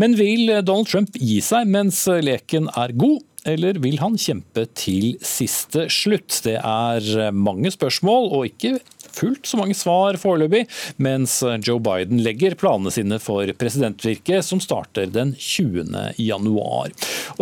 Men 0.00 0.16
vil 0.16 0.48
Donald 0.64 0.88
Trump 0.88 1.16
gi 1.20 1.42
seg 1.44 1.68
mens 1.68 2.06
leken 2.08 2.70
er 2.72 2.96
god? 2.96 3.24
eller 3.46 3.78
vil 3.78 4.00
han 4.02 4.16
kjempe 4.18 4.64
til 4.74 5.12
siste 5.22 5.84
slutt? 5.92 6.40
Det 6.42 6.56
er 6.58 7.30
mange 7.30 7.70
spørsmål, 7.70 8.32
og 8.34 8.48
ikke 8.48 8.72
fullt 9.16 9.48
så 9.48 9.60
mange 9.60 9.76
svar 9.78 10.18
foreløpig, 10.20 10.66
mens 11.02 11.38
Joe 11.66 11.80
Biden 11.82 12.22
legger 12.24 12.56
planene 12.58 12.92
sine 12.94 13.20
for 13.22 13.48
presidentvirket, 13.58 14.44
som 14.44 14.60
starter 14.62 15.10
den 15.12 15.34
20. 15.38 16.14
januar. 16.20 16.92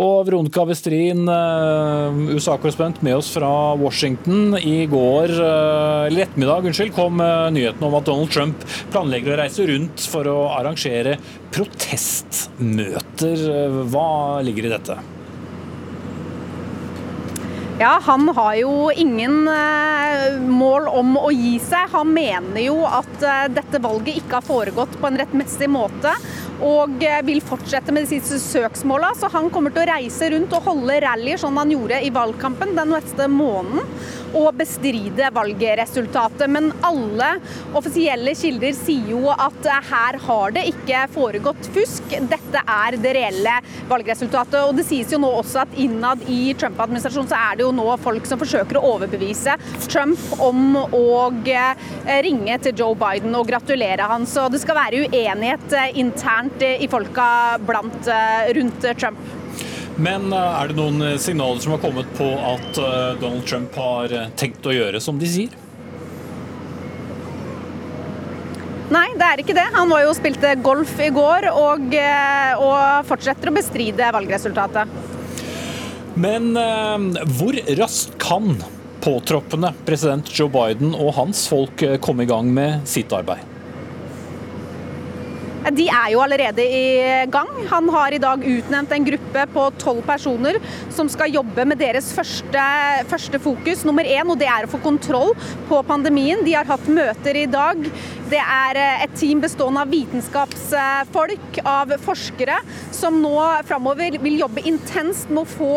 Og 0.01 0.25
Veronica 0.27 0.65
Westrin, 0.67 1.27
eh, 1.29 2.35
USA-korrespondent 2.35 3.01
med 3.05 3.15
oss 3.15 3.31
fra 3.33 3.75
Washington. 3.75 4.57
I 4.57 4.85
går, 4.85 5.29
eh, 5.29 6.07
eller 6.07 6.25
ettermiddag, 6.25 6.65
unnskyld, 6.65 6.93
kom 6.93 7.21
eh, 7.21 7.51
nyheten 7.51 7.83
om 7.83 7.95
at 7.95 8.05
Donald 8.05 8.31
Trump 8.31 8.57
planlegger 8.91 9.33
å 9.35 9.41
reise 9.43 9.67
rundt 9.67 9.99
for 10.11 10.23
å 10.23 10.49
arrangere 10.57 11.17
protestmøter. 11.51 13.37
Hva 13.91 14.41
ligger 14.43 14.65
i 14.65 14.73
dette? 14.77 15.14
Ja, 17.79 17.99
Han 18.03 18.29
har 18.29 18.55
jo 18.55 18.91
ingen 18.95 19.47
eh, 19.47 20.39
mål 20.39 20.87
om 20.87 21.17
å 21.19 21.31
gi 21.35 21.57
seg. 21.59 21.89
Han 21.91 22.13
mener 22.15 22.61
jo 22.63 22.77
at 22.87 23.19
eh, 23.19 23.41
dette 23.51 23.81
valget 23.83 24.21
ikke 24.21 24.37
har 24.37 24.47
foregått 24.47 24.95
på 25.01 25.09
en 25.09 25.19
rettmessig 25.19 25.67
måte 25.67 26.13
og 26.63 27.03
eh, 27.03 27.19
vil 27.27 27.41
fortsette 27.43 27.91
med 27.91 28.07
disse 28.07 28.39
søksmåla. 28.39 29.11
Så 29.19 29.27
han 29.33 29.49
kommer 29.51 29.75
til 29.75 29.83
å 29.83 29.89
reise 29.91 30.29
rundt 30.31 30.55
og 30.55 30.69
holde 30.69 31.01
rallyer 31.03 31.41
som 31.41 31.59
han 31.59 31.73
gjorde 31.73 31.99
i 31.99 32.13
valgkampen 32.15 32.77
den 32.77 32.95
neste 32.95 33.27
måneden 33.27 33.83
og 34.35 34.55
bestride 34.59 35.29
valgresultatet. 35.35 36.47
Men 36.51 36.71
alle 36.83 37.33
offisielle 37.75 38.35
kilder 38.35 38.75
sier 38.75 39.11
jo 39.15 39.31
at 39.31 39.67
her 39.89 40.19
har 40.25 40.55
det 40.55 40.65
ikke 40.71 41.05
foregått 41.15 41.69
fusk. 41.75 42.15
Dette 42.31 42.63
er 42.63 42.99
det 42.99 43.15
reelle 43.19 43.59
valgresultatet. 43.91 44.59
Og 44.63 44.75
det 44.79 44.87
sies 44.87 45.11
jo 45.11 45.21
nå 45.23 45.31
også 45.41 45.63
at 45.63 45.79
innad 45.79 46.23
i 46.31 46.53
Trump-administrasjonen 46.59 47.31
så 47.31 47.39
er 47.39 47.59
det 47.59 47.64
jo 47.65 47.73
nå 47.75 47.87
folk 48.01 48.27
som 48.29 48.41
forsøker 48.41 48.79
å 48.79 48.95
overbevise 48.95 49.57
Trump 49.87 50.21
om 50.43 50.77
å 50.77 51.07
eh, 51.49 51.85
ringe 52.25 52.59
til 52.63 52.77
Joe 52.77 52.97
Biden 52.99 53.35
og 53.37 53.49
gratulere 53.49 54.07
han. 54.09 54.27
Så 54.29 54.47
det 54.53 54.61
skal 54.63 54.79
være 54.79 55.05
uenighet 55.05 55.75
eh, 55.75 55.97
internt 56.01 56.61
i 56.65 56.87
folka 56.91 57.27
blant, 57.65 57.99
eh, 58.07 58.53
rundt 58.57 58.87
Trump. 58.99 59.19
Men 59.95 60.27
er 60.35 60.67
det 60.67 60.75
noen 60.75 61.19
signaler 61.23 61.61
som 61.63 61.71
har 61.71 61.79
kommet 61.79 62.09
på 62.17 62.25
at 62.35 62.81
Donald 63.21 63.45
Trump 63.47 63.77
har 63.79 64.11
tenkt 64.35 64.67
å 64.67 64.73
gjøre 64.75 64.99
som 64.99 65.15
de 65.21 65.29
sier? 65.31 65.53
Nei, 68.91 69.07
det 69.15 69.29
er 69.29 69.41
ikke 69.41 69.55
det. 69.55 69.69
Han 69.71 69.87
var 69.89 70.03
jo 70.03 70.11
og 70.11 70.17
spilte 70.19 70.51
golf 70.59 70.99
i 70.99 71.07
går 71.15 71.47
og, 71.53 71.95
og 71.95 73.07
fortsetter 73.07 73.49
å 73.49 73.55
bestride 73.55 74.11
valgresultatet. 74.19 75.14
Men 76.15 76.55
hvor 77.37 77.57
raskt 77.79 78.15
kan 78.23 78.55
påtroppende 79.03 79.73
president 79.85 80.31
Joe 80.31 80.49
Biden 80.49 80.95
og 80.95 81.13
hans 81.17 81.43
folk 81.51 81.83
komme 82.01 82.23
i 82.23 82.29
gang 82.29 82.47
med 82.55 82.87
sitt 82.89 83.11
arbeid? 83.13 83.54
De 85.73 85.87
er 85.89 86.11
jo 86.13 86.21
allerede 86.21 86.61
i 86.61 87.25
gang. 87.31 87.49
Han 87.71 87.89
har 87.89 88.13
i 88.13 88.21
dag 88.21 88.43
utnevnt 88.45 88.91
en 88.93 89.07
gruppe 89.07 89.45
på 89.53 89.63
tolv 89.81 90.03
personer 90.05 90.59
som 90.93 91.09
skal 91.09 91.33
jobbe 91.33 91.65
med 91.65 91.79
deres 91.81 92.11
første, 92.13 92.65
første 93.09 93.39
fokus, 93.41 93.85
nummer 93.87 94.05
én, 94.05 94.29
og 94.29 94.37
det 94.39 94.49
er 94.51 94.67
å 94.67 94.71
få 94.71 94.81
kontroll 94.83 95.33
på 95.69 95.81
pandemien. 95.87 96.43
De 96.45 96.53
har 96.53 96.69
hatt 96.69 96.85
møter 96.91 97.41
i 97.41 97.47
dag. 97.49 97.81
Det 98.29 98.41
er 98.41 98.79
eh, 98.81 99.05
et 99.05 99.17
team 99.17 99.41
bestående 99.43 99.83
av 99.85 99.91
vitenskapsfolk, 99.93 101.59
av 101.65 101.93
forskere, 102.05 102.57
som 102.95 103.19
nå 103.21 103.35
framover 103.69 104.17
vil 104.21 104.39
jobbe 104.41 104.63
intenst 104.65 105.29
med 105.29 105.43
å 105.43 105.49
få 105.49 105.73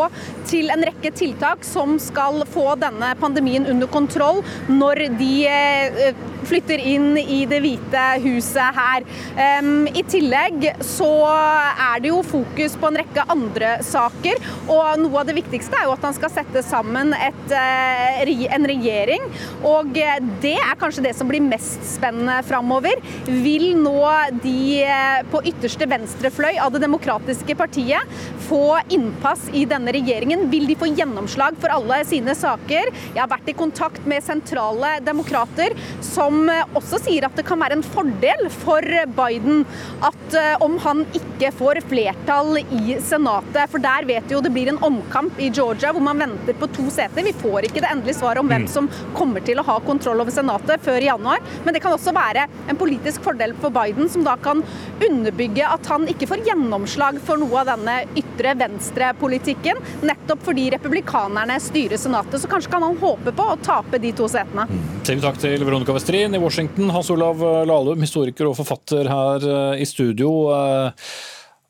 til 0.49 0.73
en 0.73 0.85
rekke 0.89 1.13
tiltak 1.17 1.65
som 1.67 1.99
skal 2.03 2.45
få 2.49 2.71
denne 2.81 3.13
pandemien 3.21 3.69
under 3.69 3.91
kontroll 3.93 4.41
når 4.69 5.05
de 5.19 5.33
eh, 5.49 6.25
flytter 6.49 6.81
inn 6.81 7.13
i 7.19 7.43
Det 7.49 7.61
hvite 7.63 8.05
huset 8.25 8.77
her. 8.79 9.07
I 9.39 10.03
tillegg 10.09 10.65
så 10.85 11.11
er 11.29 12.03
det 12.03 12.11
jo 12.11 12.21
fokus 12.27 12.77
på 12.79 12.91
en 12.91 12.99
rekke 13.01 13.25
andre 13.33 13.77
saker, 13.87 14.41
og 14.71 15.01
noe 15.03 15.21
av 15.21 15.29
det 15.29 15.37
viktigste 15.39 15.77
er 15.79 15.89
jo 15.89 15.95
at 15.95 16.05
han 16.07 16.17
skal 16.17 16.33
sette 16.33 16.63
sammen 16.67 17.13
et, 17.17 17.53
eh, 17.55 18.33
en 18.55 18.67
regjering. 18.69 19.25
Og 19.67 19.93
det 19.95 20.57
er 20.57 20.79
kanskje 20.81 21.05
det 21.09 21.15
som 21.19 21.29
blir 21.31 21.45
mest 21.45 21.85
spennende 21.87 22.41
framover. 22.49 22.99
Vil 23.27 23.75
nå 23.79 23.99
de 24.43 24.85
eh, 24.85 25.23
på 25.31 25.43
ytterste 25.51 25.89
venstrefløy 25.89 26.59
av 26.59 26.73
Det 26.73 26.85
demokratiske 26.85 27.57
partiet 27.59 28.19
få 28.49 28.79
innpass 28.95 29.49
i 29.53 29.65
denne 29.69 29.93
regjeringen? 29.95 30.47
Vil 30.53 30.69
de 30.69 30.77
få 30.79 30.91
gjennomslag 30.93 31.59
for 31.61 31.73
alle 31.75 32.03
sine 32.09 32.35
saker? 32.39 32.93
Jeg 33.15 33.21
har 33.21 33.31
vært 33.31 33.51
i 33.51 33.57
kontakt 33.59 34.05
med 34.09 34.25
sentrale 34.25 34.99
demokrater 35.05 35.75
som 36.05 36.38
også 36.79 37.01
sier 37.03 37.27
at 37.27 37.37
det 37.39 37.45
kan 37.49 37.61
være 37.61 37.79
en 37.79 37.85
fordel 37.85 38.49
for 38.53 38.85
Biden 39.17 39.65
at 40.05 40.37
eh, 40.37 40.55
om 40.65 40.77
han 40.85 41.05
ikke 41.17 41.51
får 41.57 41.81
flertall 41.89 42.61
i 42.61 42.99
Senatet. 43.05 43.71
For 43.73 43.83
der 43.83 44.07
vet 44.09 44.29
vi 44.29 44.37
jo 44.37 44.43
det 44.45 44.53
blir 44.55 44.71
en 44.73 44.81
omkamp 44.85 45.39
i 45.41 45.51
Georgia 45.55 45.93
hvor 45.95 46.05
man 46.05 46.21
venter 46.23 46.57
på 46.59 46.69
to 46.75 46.89
seter. 46.95 47.27
Vi 47.27 47.35
får 47.37 47.69
ikke 47.69 47.83
det 47.85 47.93
endelige 47.93 48.19
svaret 48.21 48.43
om 48.43 48.51
hvem 48.51 48.67
mm. 48.67 48.73
som 48.73 48.91
kommer 49.17 49.45
til 49.45 49.61
å 49.61 49.67
ha 49.69 49.79
kontroll 49.87 50.23
over 50.25 50.35
Senatet 50.35 50.85
før 50.85 51.01
i 51.03 51.11
januar. 51.11 51.43
Men 51.65 51.77
det 51.77 51.83
kan 51.85 51.95
også 51.97 52.15
være 52.17 52.47
en 52.69 52.81
politisk 52.81 53.25
fordel 53.25 53.55
for 53.63 53.75
Biden, 53.75 54.11
som 54.13 54.27
da 54.27 54.37
kan 54.43 54.63
underbygge 55.05 55.67
at 55.67 55.89
han 55.91 56.07
ikke 56.11 56.29
får 56.31 56.45
gjennomslag 56.49 57.21
for 57.25 57.41
noe 57.41 57.63
av 57.63 57.73
denne 57.73 58.01
ytre 58.19 58.55
venstre-politikken, 58.59 59.81
nettopp 60.07 60.45
fordi 60.49 60.69
republikanerne 60.75 61.59
styrer 61.63 62.01
Senatet. 62.01 62.41
Så 62.43 62.51
kanskje 62.51 62.73
kan 62.73 62.85
han 62.85 62.99
håpe 63.01 63.35
på 63.35 63.49
å 63.53 63.59
tape 63.65 64.01
de 64.03 64.13
to 64.17 64.29
setene. 64.31 64.69
Mm. 64.69 64.87
Sier 65.09 65.17
vi 65.17 65.25
takk 65.25 65.39
til 65.41 65.63
Veronica 65.65 65.95
Westrin 65.97 66.18
i 66.19 66.39
Washington. 66.39 66.91
Hans 66.91 67.11
Olav 67.11 67.43
Lahlum, 67.67 68.01
historiker 68.03 68.49
og 68.49 68.57
forfatter 68.59 69.07
her 69.07 69.45
eh, 69.47 69.83
i 69.83 69.87
studio. 69.87 70.31
Eh, 70.51 71.13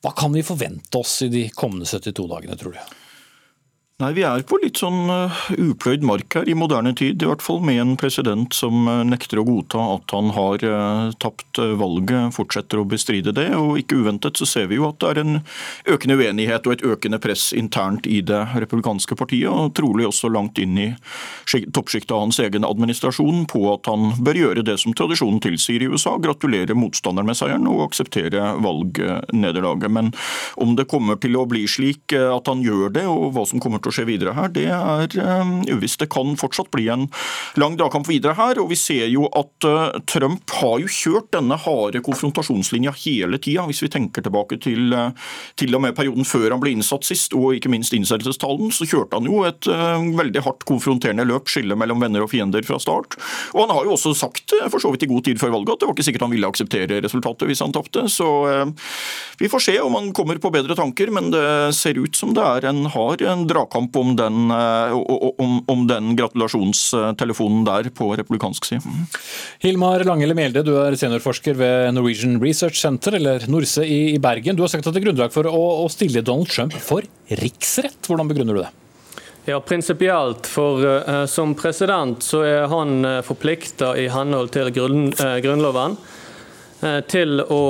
hva 0.01 0.13
kan 0.17 0.33
vi 0.33 0.45
forvente 0.47 1.01
oss 1.01 1.19
i 1.27 1.29
de 1.29 1.43
kommende 1.53 1.85
72 1.85 2.25
dagene, 2.31 2.57
tror 2.57 2.73
du? 2.73 2.97
Nei, 3.99 4.13
Vi 4.15 4.23
er 4.23 4.45
på 4.47 4.61
litt 4.63 4.79
sånn 4.79 5.11
uh, 5.11 5.39
upløyd 5.59 6.05
mark 6.07 6.37
her 6.39 6.47
i 6.47 6.55
moderne 6.55 6.93
tid, 6.95 7.19
i 7.19 7.27
hvert 7.27 7.43
fall 7.43 7.59
med 7.67 7.81
en 7.83 7.97
president 7.99 8.55
som 8.55 8.87
uh, 8.87 9.01
nekter 9.03 9.41
å 9.41 9.45
godta 9.49 9.81
at 9.97 10.13
han 10.15 10.29
har 10.37 10.63
uh, 10.63 11.09
tapt 11.19 11.59
valget, 11.59 12.31
fortsetter 12.37 12.79
å 12.79 12.85
bestride 12.87 13.33
det. 13.35 13.49
Og 13.59 13.81
ikke 13.81 13.99
uventet 13.99 14.39
så 14.39 14.47
ser 14.47 14.69
vi 14.71 14.79
jo 14.79 14.87
at 14.87 15.01
det 15.03 15.09
er 15.11 15.21
en 15.25 15.41
økende 15.91 16.15
uenighet 16.15 16.69
og 16.71 16.77
et 16.77 16.85
økende 16.87 17.19
press 17.19 17.49
internt 17.51 18.07
i 18.07 18.21
det 18.23 18.45
republikanske 18.63 19.19
partiet, 19.19 19.51
og 19.51 19.75
trolig 19.75 20.07
også 20.07 20.31
langt 20.31 20.63
inn 20.63 20.79
i 20.79 20.87
toppsjiktet 21.51 22.15
av 22.15 22.23
hans 22.29 22.39
egen 22.47 22.69
administrasjon 22.71 23.49
på 23.51 23.65
at 23.73 23.91
han 23.91 24.15
bør 24.23 24.41
gjøre 24.45 24.67
det 24.71 24.79
som 24.79 24.95
tradisjonen 24.95 25.43
tilsier 25.43 25.83
i 25.83 25.91
USA, 25.91 26.15
gratulere 26.23 26.79
motstanderen 26.79 27.33
med 27.33 27.41
seieren 27.41 27.67
og 27.67 27.89
akseptere 27.89 28.55
valgnederlaget. 28.63 29.91
Men 29.99 30.15
om 30.55 30.79
det 30.79 30.87
kommer 30.87 31.19
til 31.19 31.35
å 31.35 31.49
bli 31.51 31.67
slik 31.67 32.15
at 32.15 32.55
han 32.55 32.63
gjør 32.63 32.95
det, 32.95 33.07
og 33.11 33.35
hva 33.35 33.49
som 33.51 33.59
kommer 33.59 33.83
til 33.83 33.88
å 33.89 33.95
skje 33.95 34.07
videre 34.09 34.35
her, 34.37 34.51
det 34.53 34.67
er 34.73 35.15
um, 35.41 35.61
uvisst. 35.69 36.01
Det 36.03 36.11
kan 36.13 36.37
fortsatt 36.39 36.71
bli 36.75 36.89
en 36.93 37.07
lang 37.61 37.77
dragkamp 37.79 38.09
videre 38.09 38.37
her. 38.39 38.61
og 38.61 38.71
Vi 38.73 38.79
ser 38.79 39.09
jo 39.11 39.29
at 39.37 39.67
uh, 39.69 39.99
Trump 40.11 40.51
har 40.61 40.79
jo 40.83 40.91
kjørt 40.91 41.31
denne 41.35 41.59
harde 41.59 42.03
konfrontasjonslinja 42.05 42.95
hele 43.05 43.41
tida. 43.43 43.67
Hvis 43.69 43.83
vi 43.85 43.91
tenker 43.93 44.25
tilbake 44.25 44.61
til, 44.63 44.93
uh, 44.95 45.11
til 45.59 45.75
og 45.77 45.85
med 45.85 45.97
perioden 45.99 46.29
før 46.29 46.55
han 46.55 46.63
ble 46.63 46.75
innsatt 46.77 47.07
sist, 47.09 47.37
og 47.37 47.57
ikke 47.57 47.73
minst 47.73 47.97
innsettelsestalen, 47.97 48.73
så 48.75 48.89
kjørte 48.89 49.21
han 49.21 49.29
jo 49.29 49.43
et 49.49 49.71
uh, 49.71 49.99
veldig 50.19 50.45
hardt 50.47 50.67
konfronterende 50.69 51.27
løp, 51.29 51.51
skille 51.51 51.79
mellom 51.79 52.03
venner 52.03 52.25
og 52.25 52.33
fiender 52.33 52.67
fra 52.67 52.81
start. 52.83 53.19
Og 53.55 53.65
han 53.65 53.75
har 53.75 53.89
jo 53.89 53.97
også 53.97 54.15
sagt, 54.19 54.57
for 54.69 54.83
så 54.83 54.93
vidt 54.93 55.07
i 55.07 55.11
god 55.11 55.27
tid 55.27 55.41
før 55.41 55.55
valget, 55.57 55.77
at 55.77 55.83
det 55.83 55.91
var 55.91 55.97
ikke 55.97 56.09
sikkert 56.09 56.27
han 56.27 56.35
ville 56.35 56.49
akseptere 56.51 57.01
resultatet 57.05 57.49
hvis 57.49 57.63
han 57.65 57.75
tapte. 57.75 58.05
Så 58.13 58.29
vi 59.41 59.49
får 59.51 59.63
se 59.65 59.75
om 59.81 59.95
han 59.97 60.11
kommer 60.17 60.41
på 60.43 60.51
bedre 60.53 60.77
tanker, 60.79 61.11
men 61.15 61.31
det 61.33 61.45
ser 61.77 61.99
ut 62.01 62.17
som 62.17 62.35
det 62.37 62.45
er 62.45 62.69
en 62.71 62.87
hard 62.93 63.23
dragkamp 63.49 63.78
valgkamp 63.79 63.97
om 63.97 64.17
den, 64.17 64.51
eh, 64.51 64.93
om, 65.39 65.65
om 65.67 65.87
den 65.87 66.17
gratulasjonstelefonen 66.17 67.65
der 67.65 67.91
på 67.91 68.17
republikansk 68.17 68.65
side. 68.65 68.83
Hilmar 69.61 70.05
Langele 70.05 70.35
Mjelde, 70.35 70.65
du 70.65 70.77
er 70.79 70.97
seniorforsker 70.97 71.55
ved 71.55 71.95
Norwegian 71.95 72.41
Research 72.41 72.81
Center, 72.81 73.15
eller 73.15 73.47
Norse 73.49 73.85
i, 73.85 74.19
Bergen. 74.19 74.57
Du 74.57 74.63
har 74.63 74.69
sagt 74.69 74.87
at 74.87 74.95
det 74.95 75.03
er 75.03 75.09
grunnlag 75.09 75.33
for 75.33 75.47
å, 75.47 75.85
å 75.85 75.89
stille 75.89 76.23
Donald 76.23 76.49
Trump 76.49 76.75
for 76.75 77.03
riksrett. 77.29 78.01
Hvordan 78.07 78.29
begrunner 78.29 78.55
du 78.55 78.63
det? 78.63 78.71
Ja, 79.49 79.61
Prinsipielt, 79.61 80.47
for 80.47 80.85
uh, 80.85 81.25
som 81.27 81.55
president 81.57 82.23
så 82.23 82.43
er 82.45 82.67
han 82.69 83.05
uh, 83.05 83.19
eh, 83.19 83.23
forplikta 83.25 83.95
i 83.97 84.09
henhold 84.13 84.51
til 84.53 84.69
grunn, 84.77 85.07
uh, 85.17 85.39
Grunnloven 85.41 85.95
uh, 86.83 86.99
til 87.09 87.41
å 87.41 87.63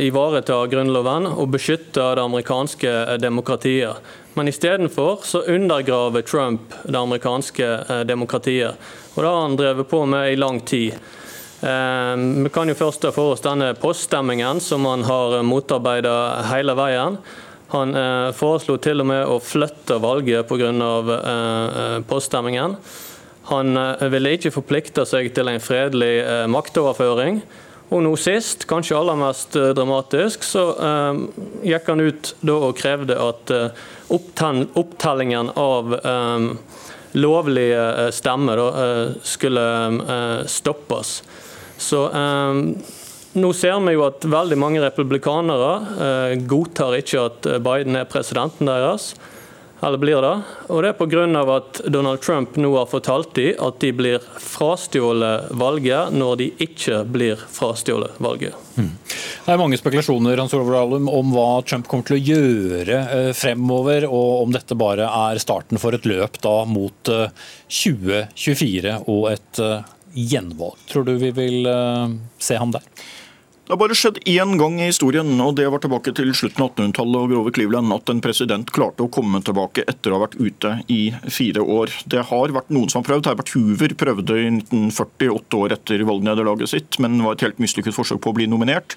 ivareta 0.00 0.62
Grunnloven 0.72 1.28
og 1.28 1.50
beskytte 1.52 2.14
det 2.16 2.24
amerikanske 2.24 2.94
demokratiet. 3.20 4.00
Men 4.36 4.48
istedenfor 4.48 5.20
så 5.22 5.40
undergraver 5.42 6.22
Trump 6.22 6.60
det 6.84 6.98
amerikanske 6.98 7.66
eh, 7.88 8.00
demokratiet. 8.00 8.74
Og 9.14 9.22
det 9.22 9.30
har 9.30 9.40
han 9.40 9.56
drevet 9.56 9.88
på 9.88 10.02
med 10.06 10.32
i 10.32 10.36
lang 10.36 10.60
tid. 10.60 10.92
Eh, 11.60 12.16
vi 12.44 12.50
kan 12.52 12.68
jo 12.68 12.74
først 12.76 13.00
ta 13.00 13.14
for 13.16 13.32
oss 13.32 13.40
denne 13.40 13.70
poststemmingen 13.80 14.60
som 14.60 14.84
han 14.84 15.06
har 15.08 15.38
motarbeidet 15.40 16.44
hele 16.50 16.76
veien. 16.76 17.16
Han 17.72 17.96
eh, 17.96 18.28
foreslo 18.36 18.76
til 18.76 19.00
og 19.00 19.10
med 19.14 19.24
å 19.24 19.40
flytte 19.40 19.96
valget 20.04 20.52
pga. 20.52 20.68
poststemmingen. 22.04 22.76
Han 23.48 23.84
ville 24.12 24.36
ikke 24.36 24.52
forplikte 24.52 25.08
seg 25.08 25.32
til 25.32 25.48
en 25.48 25.64
fredelig 25.64 26.46
maktoverføring. 26.52 27.40
Og 27.88 28.02
nå 28.04 28.16
sist, 28.20 28.68
kanskje 28.68 28.98
aller 28.98 29.16
mest 29.16 29.54
dramatisk, 29.54 30.42
så 30.42 30.72
gikk 31.62 31.86
han 31.86 32.02
ut 32.02 32.32
da 32.42 32.56
og 32.66 32.74
krevde 32.76 33.14
at 33.14 33.52
opptellingen 34.08 35.50
av 35.54 35.94
um, 36.06 36.58
lovlige 37.16 38.04
eh, 38.04 38.10
stemmer 38.12 38.60
uh, 38.60 39.10
skulle 39.22 39.60
uh, 39.60 40.46
stoppes. 40.46 41.22
Så 41.76 42.08
um, 42.08 42.76
nå 43.32 43.52
ser 43.52 43.80
vi 43.84 43.96
jo 43.96 44.04
at 44.06 44.24
veldig 44.24 44.56
mange 44.56 44.80
republikanere 44.80 46.38
godtar 46.48 46.96
ikke 46.96 47.24
at 47.28 47.48
Biden 47.60 47.98
er 48.00 48.08
presidenten 48.08 48.70
deres 48.70 49.10
eller 49.80 49.98
blir 49.98 50.22
det. 50.22 50.34
Og 50.72 50.82
det 50.82 50.92
er 50.92 50.98
pga. 50.98 51.56
at 51.56 51.80
Donald 51.92 52.20
Trump 52.20 52.56
nå 52.56 52.72
har 52.76 52.86
fortalt 52.86 53.34
dem 53.34 53.56
at 53.60 53.80
de 53.80 53.92
blir 53.92 54.22
frastjålet 54.40 55.50
valget 55.50 56.12
når 56.12 56.36
de 56.40 56.50
ikke 56.64 57.02
blir 57.04 57.36
frastjålet 57.36 58.16
valget. 58.18 58.54
Mm. 58.76 58.92
Det 59.46 59.52
er 59.52 59.60
mange 59.60 59.78
spekulasjoner 59.78 60.40
Hans 60.40 60.54
Alum, 60.56 61.08
om 61.08 61.34
hva 61.34 61.62
Trump 61.62 61.88
kommer 61.88 62.08
til 62.08 62.16
å 62.16 62.24
gjøre 62.24 63.02
eh, 63.16 63.32
fremover, 63.36 64.08
og 64.08 64.46
om 64.46 64.54
dette 64.54 64.78
bare 64.78 65.06
er 65.06 65.42
starten 65.42 65.80
for 65.82 65.96
et 65.96 66.08
løp 66.08 66.40
da 66.44 66.56
mot 66.68 67.12
2024 67.12 68.90
eh, 68.90 69.06
og 69.06 69.30
et 69.34 69.62
eh, 69.62 69.94
gjenvalg. 70.16 70.80
Tror 70.90 71.06
du 71.06 71.14
vi 71.20 71.30
vil 71.36 71.68
se 72.40 72.56
ham 72.56 72.72
der? 72.72 72.84
Det 73.66 73.72
har 73.72 73.80
bare 73.80 73.94
skjedd 73.98 74.20
én 74.30 74.52
gang 74.60 74.76
i 74.78 74.84
historien, 74.86 75.26
og 75.42 75.56
det 75.58 75.64
var 75.66 75.80
tilbake 75.82 76.12
til 76.14 76.28
slutten 76.38 76.62
av 76.62 76.68
1800-tallet 76.76 77.16
og 77.18 77.32
Grove 77.32 77.52
Cleveland, 77.56 77.90
at 77.90 78.10
en 78.12 78.20
president 78.22 78.68
klarte 78.70 79.02
å 79.02 79.10
komme 79.10 79.40
tilbake 79.42 79.82
etter 79.90 80.12
å 80.12 80.20
ha 80.20 80.22
vært 80.22 80.36
ute 80.38 80.70
i 80.86 81.00
fire 81.34 81.64
år. 81.64 81.90
Det 82.06 82.22
har 82.28 82.54
vært 82.54 82.70
noen 82.70 82.92
som 82.92 83.00
har 83.00 83.08
prøvd. 83.08 83.26
Herbert 83.26 83.50
Hoover 83.56 83.94
prøvde 83.98 84.36
i 84.38 84.44
1948 84.52 85.58
år 85.58 85.74
etter 85.74 86.04
valgnederlaget 86.06 86.70
sitt, 86.70 86.98
men 87.02 87.18
var 87.24 87.34
et 87.34 87.42
helt 87.42 87.58
mislykket 87.64 87.96
forsøk 87.96 88.20
på 88.22 88.30
å 88.30 88.36
bli 88.36 88.46
nominert. 88.52 88.94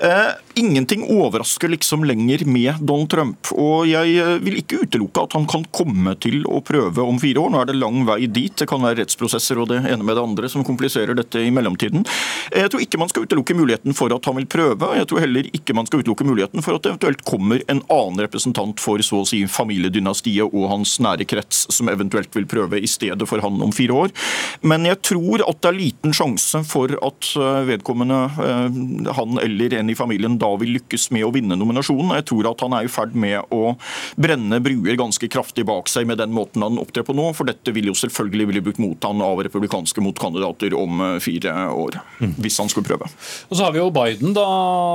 Eh, 0.00 0.30
ingenting 0.56 1.04
overrasker 1.12 1.68
liksom 1.74 2.08
lenger 2.08 2.46
med 2.48 2.80
Donald 2.80 3.12
Trump. 3.12 3.52
Og 3.60 3.90
jeg 3.90 4.16
eh, 4.16 4.32
vil 4.40 4.56
ikke 4.62 4.86
utelukke 4.86 5.26
at 5.28 5.36
han 5.36 5.44
kan 5.52 5.68
komme 5.68 6.16
til 6.24 6.48
å 6.48 6.62
prøve 6.64 7.04
om 7.04 7.20
fire 7.20 7.44
år. 7.44 7.52
Nå 7.52 7.60
er 7.60 7.68
det 7.74 7.76
lang 7.76 8.08
vei 8.08 8.22
dit. 8.24 8.56
Det 8.56 8.70
kan 8.72 8.80
være 8.88 9.02
rettsprosesser 9.02 9.60
og 9.60 9.68
det 9.74 9.82
ene 9.84 10.00
med 10.00 10.16
det 10.16 10.24
andre 10.24 10.48
som 10.48 10.64
kompliserer 10.64 11.12
dette 11.20 11.44
i 11.44 11.52
mellomtiden. 11.52 12.08
Jeg 12.56 12.72
tror 12.72 12.88
ikke 12.88 13.04
man 13.04 13.12
skal 13.12 13.28
utelukke 13.28 13.60
muligheten 13.60 13.97
for 13.98 14.14
at 14.14 14.28
han 14.28 14.38
vil 14.38 14.48
prøve. 14.50 14.92
Jeg 14.98 15.08
tror 15.10 15.22
heller 15.24 15.48
ikke 15.50 15.74
man 15.76 15.88
skal 15.88 16.02
utelukke 16.02 16.26
muligheten 16.28 16.64
for 16.64 16.76
at 16.76 16.84
det 16.84 16.92
eventuelt 16.94 17.24
kommer 17.26 17.62
en 17.66 17.82
annen 17.90 18.22
representant 18.22 18.80
for 18.82 19.02
så 19.04 19.22
å 19.22 19.28
si 19.28 19.42
familiedynastiet 19.50 20.46
og 20.48 20.68
hans 20.72 20.96
nære 21.02 21.26
krets, 21.28 21.66
som 21.74 21.90
eventuelt 21.90 22.34
vil 22.36 22.46
prøve 22.48 22.80
i 22.80 22.90
stedet 22.90 23.28
for 23.28 23.42
han 23.44 23.60
om 23.64 23.74
fire 23.74 23.96
år. 24.04 24.14
Men 24.62 24.86
jeg 24.88 25.00
tror 25.10 25.44
at 25.46 25.62
det 25.62 25.70
er 25.72 25.78
liten 25.78 26.14
sjanse 26.16 26.62
for 26.68 26.92
at 27.04 27.30
eh, 27.38 27.60
vedkommende, 27.72 28.20
eh, 28.44 29.12
han 29.18 29.42
eller 29.42 29.78
en 29.80 29.90
i 29.90 29.98
familien, 29.98 30.38
da 30.40 30.50
vil 30.60 30.76
lykkes 30.78 31.08
med 31.14 31.26
å 31.26 31.32
vinne 31.34 31.58
nominasjonen. 31.58 32.14
Jeg 32.18 32.28
tror 32.30 32.50
at 32.52 32.64
han 32.64 32.76
er 32.78 32.86
i 32.86 32.92
ferd 32.92 33.16
med 33.18 33.54
å 33.54 33.74
brenne 34.20 34.60
bruer 34.64 34.98
ganske 34.98 35.30
kraftig 35.30 35.66
bak 35.68 35.90
seg 35.90 36.08
med 36.08 36.20
den 36.22 36.34
måten 36.34 36.64
han 36.64 36.80
opptrer 36.80 37.06
på 37.06 37.16
nå, 37.16 37.30
for 37.36 37.48
dette 37.48 37.74
vil 37.74 37.90
jo 37.90 37.96
selvfølgelig 37.98 38.48
bli 38.52 38.64
brukt 38.68 38.82
mot 38.82 39.08
han 39.08 39.22
av 39.24 39.42
republikanske 39.46 40.02
motkandidater 40.04 40.76
om 40.78 41.02
eh, 41.04 41.18
fire 41.24 41.54
år, 41.74 42.00
mm. 42.20 42.36
hvis 42.38 42.60
han 42.62 42.70
skulle 42.70 42.88
prøve. 42.88 43.10
Og 43.48 43.58
så 43.58 43.66
har 43.66 43.74
vi 43.74 43.82
jo 43.82 43.87
Biden, 43.94 44.32
da, 44.36 44.46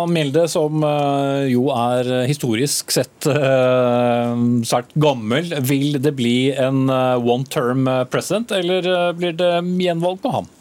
Milde, 0.09 0.47
som 0.51 0.83
jo 1.49 1.67
er 1.73 2.09
historisk 2.29 2.93
sett 2.93 3.27
svært 3.27 4.91
gammel. 4.99 5.53
Vil 5.65 5.99
det 6.03 6.15
bli 6.17 6.51
en 6.51 6.87
one 6.89 7.45
term 7.49 7.87
president, 8.13 8.51
eller 8.55 9.13
blir 9.17 9.37
det 9.39 9.53
gjenvalg 9.83 10.21
på 10.23 10.35
ham? 10.37 10.51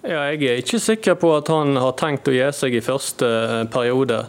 Ja, 0.00 0.22
jeg 0.32 0.46
er 0.48 0.60
ikke 0.62 0.78
sikker 0.80 1.16
på 1.20 1.28
at 1.36 1.50
han 1.52 1.76
har 1.76 1.92
tenkt 2.00 2.28
å 2.30 2.32
gi 2.32 2.46
seg 2.56 2.72
i 2.72 2.80
første 2.80 3.26
eh, 3.28 3.64
periode. 3.68 4.22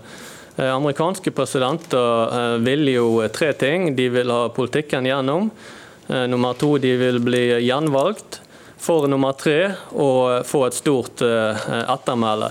Eh, 0.58 0.68
amerikanske 0.68 1.32
presidenter 1.32 2.34
eh, 2.36 2.56
vil 2.66 2.90
jo 2.92 3.06
tre 3.32 3.54
ting. 3.56 3.94
De 3.96 4.10
vil 4.12 4.34
ha 4.34 4.50
politikken 4.52 5.08
gjennom. 5.08 5.52
Nummer 6.12 6.58
to, 6.60 6.74
de 6.82 6.90
vil 7.00 7.22
bli 7.24 7.40
gjenvalgt. 7.64 8.42
For 8.82 9.08
nummer 9.08 9.32
tre, 9.40 9.78
å 9.96 10.42
få 10.44 10.66
et 10.68 10.76
stort 10.76 11.22
ettermæle. 11.24 12.50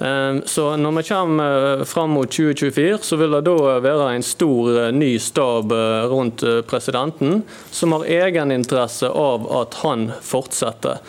Så 0.00 0.62
når 0.80 0.94
vi 0.96 1.02
kommer 1.10 1.82
fram 1.84 2.14
mot 2.16 2.30
2024, 2.32 3.02
så 3.04 3.18
vil 3.20 3.34
det 3.36 3.42
da 3.44 3.74
være 3.84 4.06
en 4.14 4.24
stor 4.24 4.78
ny 4.96 5.10
stab 5.20 5.74
rundt 6.08 6.40
presidenten, 6.70 7.42
som 7.70 7.92
har 7.92 8.08
egeninteresse 8.08 9.10
av 9.12 9.44
at 9.60 9.76
han 9.82 10.08
fortsetter. 10.24 11.04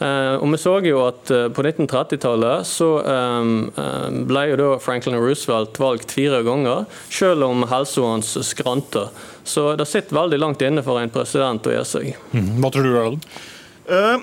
Eh, 0.00 0.34
og 0.40 0.48
Vi 0.54 0.58
så 0.60 0.74
jo 0.86 1.02
at 1.04 1.30
eh, 1.34 1.48
på 1.52 1.60
1930-tallet 1.60 2.64
så 2.68 2.88
eh, 3.04 3.50
ble 4.30 4.44
jo 4.48 4.56
da 4.56 4.68
Franklin 4.80 5.18
Roosevelt 5.20 5.76
valgt 5.80 6.14
fire 6.16 6.40
ganger, 6.46 6.86
selv 7.12 7.44
om 7.50 7.66
helsa 7.68 8.06
hans 8.08 8.32
skrante. 8.48 9.08
Så 9.44 9.74
det 9.76 9.88
sitter 9.90 10.16
veldig 10.16 10.40
langt 10.40 10.64
inne 10.64 10.84
for 10.86 11.02
en 11.02 11.12
president 11.12 11.68
å 11.68 11.74
gjøre 11.74 11.90
seg. 11.90 12.14
Mm. 12.32 12.52
Hva 12.62 12.72
tror 12.72 12.86
du, 12.86 12.92
Erlend? 12.96 13.28
Uh, 13.90 14.22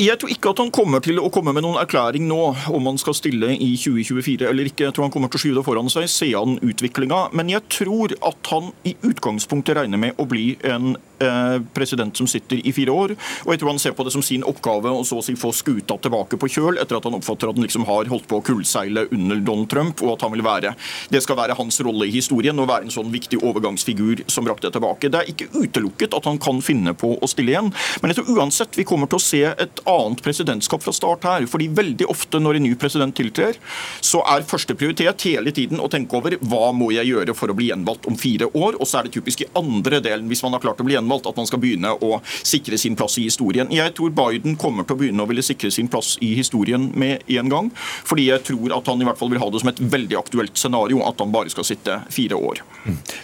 jeg 0.00 0.16
tror 0.20 0.30
ikke 0.32 0.52
at 0.54 0.60
han 0.62 0.70
kommer 0.72 1.02
til 1.04 1.18
å 1.20 1.28
komme 1.32 1.52
med 1.52 1.64
noen 1.64 1.80
erklæring 1.80 2.24
nå 2.28 2.38
om 2.72 2.88
han 2.88 2.98
skal 3.00 3.16
stille 3.16 3.52
i 3.52 3.74
2024 3.76 4.48
eller 4.48 4.70
ikke. 4.70 4.86
Jeg 4.86 4.96
tror 4.96 5.08
han 5.08 5.12
kommer 5.12 5.28
til 5.28 5.40
å 5.40 5.42
skyve 5.42 5.58
det 5.58 5.66
foran 5.66 5.92
seg, 5.92 6.08
se 6.08 6.30
an 6.38 6.56
utviklinga. 6.64 7.26
Men 7.36 7.52
jeg 7.52 7.66
tror 7.68 8.14
at 8.16 8.52
han 8.54 8.70
i 8.88 8.94
utgangspunktet 9.06 9.76
regner 9.76 10.00
med 10.00 10.20
å 10.20 10.24
bli 10.30 10.54
en 10.64 10.94
eh, 11.20 11.58
president 11.76 12.16
som 12.16 12.28
sitter 12.30 12.62
i 12.64 12.72
fire 12.72 12.94
år. 12.94 13.14
Og 13.44 13.52
jeg 13.52 13.60
tror 13.60 13.72
han 13.74 13.82
ser 13.82 13.96
på 13.96 14.06
det 14.06 14.14
som 14.14 14.24
sin 14.24 14.46
oppgave 14.46 14.92
å 14.92 15.04
så 15.06 15.20
å 15.20 15.24
si 15.24 15.36
få 15.38 15.52
skuta 15.56 15.98
tilbake 16.00 16.38
på 16.40 16.48
kjøl, 16.48 16.80
etter 16.80 16.96
at 16.96 17.08
han 17.08 17.18
oppfatter 17.18 17.50
at 17.50 17.60
han 17.60 17.66
liksom 17.66 17.84
har 17.88 18.08
holdt 18.08 18.28
på 18.30 18.40
å 18.40 18.46
kullseile 18.46 19.06
under 19.12 19.42
Donald 19.44 19.70
Trump, 19.72 20.00
og 20.04 20.14
at 20.16 20.24
han 20.26 20.34
vil 20.34 20.44
være 20.46 20.74
Det 21.10 21.20
skal 21.22 21.36
være 21.36 21.56
hans 21.58 21.80
rolle 21.84 22.06
i 22.08 22.14
historien 22.14 22.58
å 22.58 22.68
være 22.68 22.88
en 22.88 22.94
sånn 22.94 23.12
viktig 23.12 23.40
overgangsfigur 23.44 24.24
som 24.30 24.46
brakte 24.46 24.70
tilbake. 24.72 25.10
Det 25.12 25.20
er 25.20 25.32
ikke 25.32 25.50
utelukket 25.52 26.16
at 26.16 26.28
han 26.28 26.40
kan 26.40 26.62
finne 26.64 26.94
på 26.96 27.12
å 27.20 27.30
stille 27.30 27.52
igjen, 27.52 27.72
men 28.00 28.12
jeg 28.12 28.20
tror 28.20 28.40
uansett 28.40 28.78
vi 28.78 28.86
kommer 28.88 29.10
til 29.10 29.20
å 29.20 29.24
se 29.24 29.42
et 29.50 29.82
annet 29.90 30.22
presidentskap 30.24 30.82
fra 30.84 30.94
start 30.94 31.24
her. 31.28 31.46
fordi 31.50 31.68
veldig 31.74 32.06
ofte 32.10 32.40
når 32.40 32.58
en 32.58 32.66
ny 32.68 32.74
president 32.78 33.14
tiltrer, 33.16 33.58
så 34.00 34.22
er 34.34 34.46
første 34.46 34.74
prioritet 34.78 35.26
hele 35.28 35.52
tiden 35.54 35.80
å 35.80 35.88
tenke 35.90 36.16
over 36.16 36.36
hva 36.40 36.70
må 36.76 36.90
jeg 36.94 37.10
gjøre 37.10 37.34
for 37.36 37.52
å 37.52 37.56
bli 37.56 37.70
gjenvalgt 37.70 38.08
om 38.10 38.18
fire 38.18 38.50
år. 38.54 38.78
Og 38.80 38.88
så 38.88 39.00
er 39.00 39.08
det 39.08 39.14
typisk 39.18 39.44
i 39.44 39.50
andre 39.58 40.00
delen, 40.04 40.28
hvis 40.30 40.42
man 40.46 40.56
har 40.56 40.64
klart 40.64 40.80
å 40.80 40.86
bli 40.86 40.96
gjenvalgt, 40.96 41.28
at 41.30 41.38
man 41.40 41.48
skal 41.48 41.62
begynne 41.62 41.94
å 41.94 42.20
sikre 42.24 42.78
sin 42.78 42.96
plass 42.98 43.18
i 43.20 43.26
historien. 43.28 43.70
Jeg 43.74 43.94
tror 43.98 44.14
Biden 44.14 44.56
kommer 44.60 44.86
til 44.86 44.96
å 44.96 45.00
begynne 45.02 45.24
å 45.24 45.30
ville 45.30 45.44
sikre 45.44 45.72
sin 45.74 45.90
plass 45.90 46.16
i 46.24 46.32
historien 46.38 46.90
med 46.94 47.26
en 47.26 47.52
gang. 47.52 47.70
Fordi 48.08 48.28
jeg 48.30 48.44
tror 48.50 48.76
at 48.76 48.90
han 48.90 49.02
i 49.02 49.08
hvert 49.08 49.20
fall 49.20 49.32
vil 49.32 49.42
ha 49.42 49.50
det 49.50 49.62
som 49.62 49.72
et 49.72 49.82
veldig 49.96 50.18
aktuelt 50.20 50.58
scenario 50.58 51.02
at 51.06 51.20
han 51.22 51.32
bare 51.34 51.52
skal 51.52 51.66
sitte 51.66 52.00
fire 52.12 52.38
år. 52.38 52.62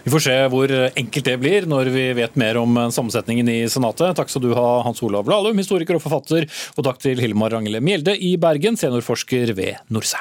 Vi 0.04 0.12
får 0.12 0.25
se 0.26 0.37
hvor 0.52 0.73
enkelt 0.73 1.28
det 1.30 1.37
blir 1.42 1.68
når 1.70 1.90
vi 1.94 2.06
vet 2.18 2.37
mer 2.40 2.58
om 2.61 2.76
sammensetningen 2.92 3.49
i 3.52 3.58
Senatet. 3.73 4.16
Takk 4.18 4.30
skal 4.32 4.44
du 4.44 4.52
ha, 4.56 4.66
Hans 4.87 5.02
Olav 5.06 5.28
Lahlum, 5.30 5.58
historiker 5.58 5.99
og 5.99 6.04
forfatter, 6.04 6.46
og 6.77 6.87
takk 6.89 7.03
til 7.05 7.23
Hilmar 7.23 7.55
Rangele 7.57 7.83
Mjelde 7.85 8.17
i 8.17 8.37
Bergen, 8.41 8.79
seniorforsker 8.81 9.55
ved 9.57 9.85
Norse. 9.93 10.21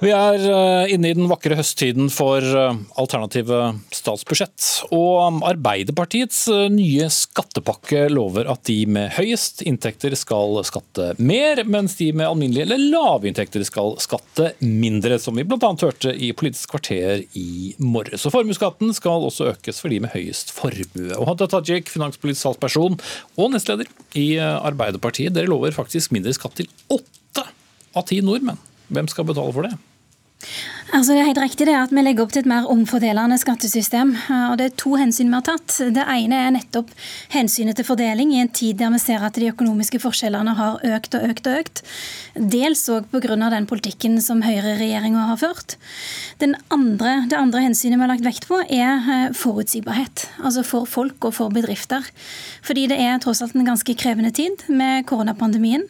Vi 0.00 0.08
er 0.16 0.40
eh, 0.40 0.92
inne 0.94 1.10
i 1.10 1.16
den 1.16 1.26
vakre 1.28 1.58
høsttiden 1.58 2.06
for 2.08 2.40
eh, 2.40 2.76
alternative 3.00 3.58
statsbudsjett. 3.92 4.64
Og 4.96 5.42
Arbeiderpartiets 5.44 6.38
eh, 6.48 6.70
nye 6.72 7.10
skattepakke 7.12 8.06
lover 8.08 8.48
at 8.48 8.62
de 8.64 8.78
med 8.88 9.12
høyest 9.18 9.60
inntekter 9.68 10.16
skal 10.16 10.56
skatte 10.64 11.10
mer, 11.20 11.60
mens 11.68 11.98
de 11.98 12.08
med 12.16 12.30
alminnelige 12.30 12.64
eller 12.64 12.80
lave 12.94 13.28
inntekter 13.28 13.66
skal 13.68 13.98
skatte 14.00 14.54
mindre, 14.64 15.18
som 15.20 15.36
vi 15.36 15.44
bl.a. 15.44 15.70
hørte 15.84 16.16
i 16.16 16.32
Politisk 16.32 16.72
kvarter 16.78 17.26
i 17.36 17.74
morges. 17.84 18.24
Og 18.24 18.32
Formuesskatten 18.38 18.96
skal 18.96 19.28
også 19.28 19.50
økes 19.52 19.82
for 19.84 19.92
de 19.92 20.00
med 20.06 20.14
høyest 20.16 20.54
formue. 20.56 21.10
Og 21.18 21.28
Hadia 21.28 21.50
Tajik, 21.58 21.92
finanspolitisk 21.92 22.46
salgsperson 22.46 22.96
og 23.36 23.52
nestleder 23.52 23.92
i 24.16 24.30
Arbeiderpartiet, 24.40 25.36
dere 25.36 25.52
lover 25.52 25.76
faktisk 25.76 26.16
mindre 26.16 26.32
skatt 26.40 26.56
til 26.62 26.72
åtte 26.88 27.44
av 27.92 28.08
ti 28.08 28.24
nordmenn. 28.24 28.64
Hvem 28.90 29.12
skal 29.12 29.28
betale 29.28 29.52
for 29.52 29.68
det? 29.68 29.76
Yeah. 30.42 30.79
Altså 30.90 31.14
det 31.14 31.20
er 31.22 31.28
helt 31.28 31.38
riktig 31.38 31.66
det 31.68 31.74
at 31.78 31.92
Vi 31.94 32.02
legger 32.02 32.24
opp 32.24 32.32
til 32.34 32.42
et 32.42 32.48
mer 32.50 32.66
omfordelende 32.70 33.36
skattesystem. 33.38 34.10
og 34.50 34.56
Det 34.58 34.64
er 34.66 34.76
to 34.76 34.96
hensyn 34.98 35.28
vi 35.30 35.36
har 35.36 35.44
tatt. 35.46 35.76
Det 35.94 36.02
ene 36.02 36.34
er 36.34 36.50
nettopp 36.50 36.90
hensynet 37.30 37.78
til 37.78 37.86
fordeling, 37.86 38.32
i 38.34 38.40
en 38.42 38.50
tid 38.50 38.78
der 38.80 38.90
vi 38.90 38.98
ser 38.98 39.22
at 39.22 39.38
de 39.38 39.52
økonomiske 39.52 40.00
forskjellene 40.02 40.54
har 40.58 40.80
økt 40.82 41.14
og 41.14 41.28
økt. 41.30 41.46
og 41.46 41.58
økt. 41.60 41.82
Dels 42.34 42.88
òg 42.88 43.06
pga. 43.12 43.50
den 43.50 43.66
politikken 43.66 44.20
som 44.20 44.42
høyreregjeringa 44.42 45.28
har 45.30 45.36
ført. 45.36 45.76
Andre, 46.70 47.26
det 47.28 47.36
andre 47.36 47.60
hensynet 47.60 47.98
vi 47.98 48.00
har 48.00 48.08
lagt 48.08 48.24
vekt 48.24 48.48
på, 48.48 48.58
er 48.68 48.98
eh, 48.98 49.32
forutsigbarhet. 49.32 50.28
Altså 50.42 50.64
for 50.64 50.86
folk 50.86 51.24
og 51.24 51.34
for 51.34 51.50
bedrifter. 51.50 52.02
Fordi 52.62 52.86
det 52.88 52.98
er 52.98 53.18
tross 53.18 53.42
alt 53.42 53.54
en 53.54 53.64
ganske 53.64 53.94
krevende 53.94 54.32
tid 54.32 54.64
med 54.68 55.06
koronapandemien, 55.06 55.84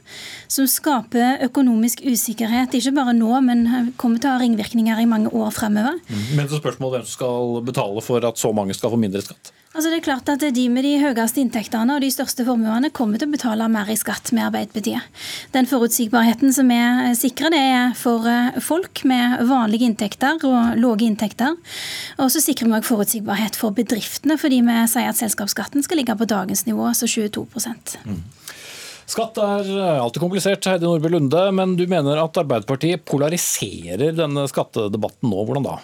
som 0.49 0.67
skaper 0.67 1.41
økonomisk 1.43 2.03
usikkerhet, 2.05 2.75
ikke 2.75 2.93
bare 2.93 3.15
nå, 3.15 3.41
men 3.41 3.93
kommer 3.97 4.19
til 4.19 4.31
å 4.31 4.37
ha 4.37 4.41
ringvirkninger 4.43 4.89
i 4.98 5.07
mange 5.07 5.31
år 5.31 5.55
fremover. 5.55 6.00
Mm. 6.09 6.26
Men 6.37 6.50
så 6.50 6.59
spørsmålet 6.59 6.98
hvem 6.98 7.09
som 7.09 7.16
skal 7.20 7.57
betale 7.70 8.05
for 8.05 8.26
at 8.26 8.40
så 8.40 8.53
mange 8.57 8.74
skal 8.74 8.90
få 8.90 8.98
mindre 9.00 9.22
skatt? 9.22 9.53
Altså 9.70 9.87
det 9.87 10.00
er 10.00 10.03
klart 10.03 10.26
at 10.33 10.42
De 10.50 10.64
med 10.66 10.83
de 10.83 10.96
høyeste 10.98 11.38
inntektene 11.38 11.94
og 11.94 12.03
de 12.03 12.09
største 12.11 12.42
formuene 12.42 12.88
kommer 12.90 13.20
til 13.20 13.29
å 13.31 13.35
betale 13.37 13.68
mer 13.70 13.87
i 13.92 13.94
skatt 13.94 14.33
med 14.35 14.48
Arbeiderpartiet. 14.48 15.07
Den 15.55 15.68
forutsigbarheten 15.70 16.50
som 16.57 16.72
vi 16.72 16.81
sikrer, 17.14 17.55
det 17.55 17.61
er 17.61 17.94
for 17.94 18.26
eh, 18.26 18.59
folk 18.59 19.05
med 19.07 19.44
vanlige 19.46 19.87
inntekter 19.87 20.42
og 20.42 20.74
lave 20.74 21.07
inntekter. 21.07 21.55
Og 22.18 22.35
så 22.35 22.42
sikrer 22.42 22.66
vi 22.66 22.81
også 22.81 22.96
forutsigbarhet 22.96 23.59
for 23.61 23.76
bedriftene, 23.76 24.40
fordi 24.42 24.59
vi 24.66 24.81
sier 24.90 25.12
at 25.12 25.22
selskapsskatten 25.22 25.87
skal 25.87 26.03
ligge 26.03 26.18
på 26.18 26.26
dagens 26.26 26.66
nivå, 26.66 26.90
altså 26.90 27.07
22 27.07 27.46
mm. 27.46 28.18
Skatt 29.11 29.40
er 29.42 29.66
alltid 29.99 30.23
komplisert, 30.23 30.66
Heidi 30.70 30.87
Nordby 30.87 31.11
Lunde, 31.11 31.40
men 31.57 31.73
du 31.75 31.83
mener 31.90 32.20
at 32.23 32.37
Arbeiderpartiet 32.38 33.03
polariserer 33.11 34.14
denne 34.14 34.44
skattedebatten 34.46 35.33
nå. 35.33 35.40
Hvordan 35.49 35.66
da? 35.66 35.79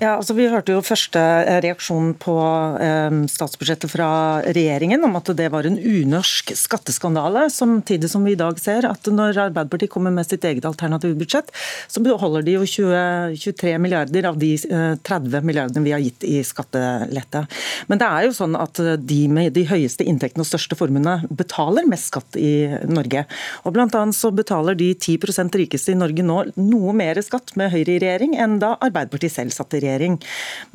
Ja, 0.00 0.14
altså 0.16 0.32
Vi 0.32 0.46
hørte 0.48 0.72
jo 0.72 0.80
første 0.80 1.20
eh, 1.20 1.58
reaksjon 1.60 2.14
på 2.22 2.32
eh, 2.80 3.16
statsbudsjettet 3.28 3.92
fra 3.92 4.08
regjeringen 4.56 5.02
om 5.04 5.18
at 5.18 5.28
det 5.36 5.50
var 5.52 5.66
en 5.68 5.76
unorsk 5.76 6.54
skatteskandale. 6.56 7.42
Samtidig 7.52 8.08
som 8.08 8.24
vi 8.24 8.32
i 8.32 8.38
dag 8.40 8.56
ser 8.62 8.86
at 8.88 9.10
når 9.12 9.36
Arbeiderpartiet 9.44 9.92
kommer 9.92 10.14
med 10.16 10.24
sitt 10.24 10.46
eget 10.48 10.64
alternative 10.64 11.18
budsjett, 11.20 11.52
så 11.84 12.00
beholder 12.00 12.46
de 12.46 12.54
jo 12.54 12.62
20, 12.64 13.34
23 13.42 13.74
milliarder 13.84 14.30
av 14.30 14.38
de 14.40 14.54
eh, 14.56 14.94
30 15.04 15.44
milliardene 15.44 15.84
vi 15.84 15.92
har 15.92 16.00
gitt 16.00 16.24
i 16.24 16.40
skattelette. 16.48 17.44
Men 17.92 18.00
det 18.00 18.08
er 18.08 18.30
jo 18.30 18.32
sånn 18.40 18.56
at 18.56 18.80
de 19.04 19.20
med 19.28 19.52
de 19.52 19.66
høyeste 19.68 20.08
inntektene 20.08 20.46
og 20.46 20.48
største 20.48 20.80
formuene 20.80 21.18
betaler 21.28 21.84
mest 21.92 22.08
skatt 22.08 22.40
i 22.40 22.54
Norge. 22.88 23.26
Og 23.68 23.76
blant 23.76 24.00
annet 24.00 24.16
så 24.16 24.32
betaler 24.32 24.80
de 24.80 24.94
10% 24.96 25.60
rikeste 25.60 25.92
i 25.92 26.00
Norge 26.00 26.24
nå 26.24 26.40
noe 26.56 26.96
mer 26.96 27.20
skatt 27.20 27.52
med 27.60 27.74
Høyre 27.76 27.98
i 27.98 28.00
regjering 28.00 28.40
enn 28.40 28.56
da 28.64 28.78
Arbeiderpartiet 28.80 29.36
selv 29.36 29.52
satt 29.52 29.76
i 29.76 29.84
regjering 29.84 29.89
regjering. 29.90 30.18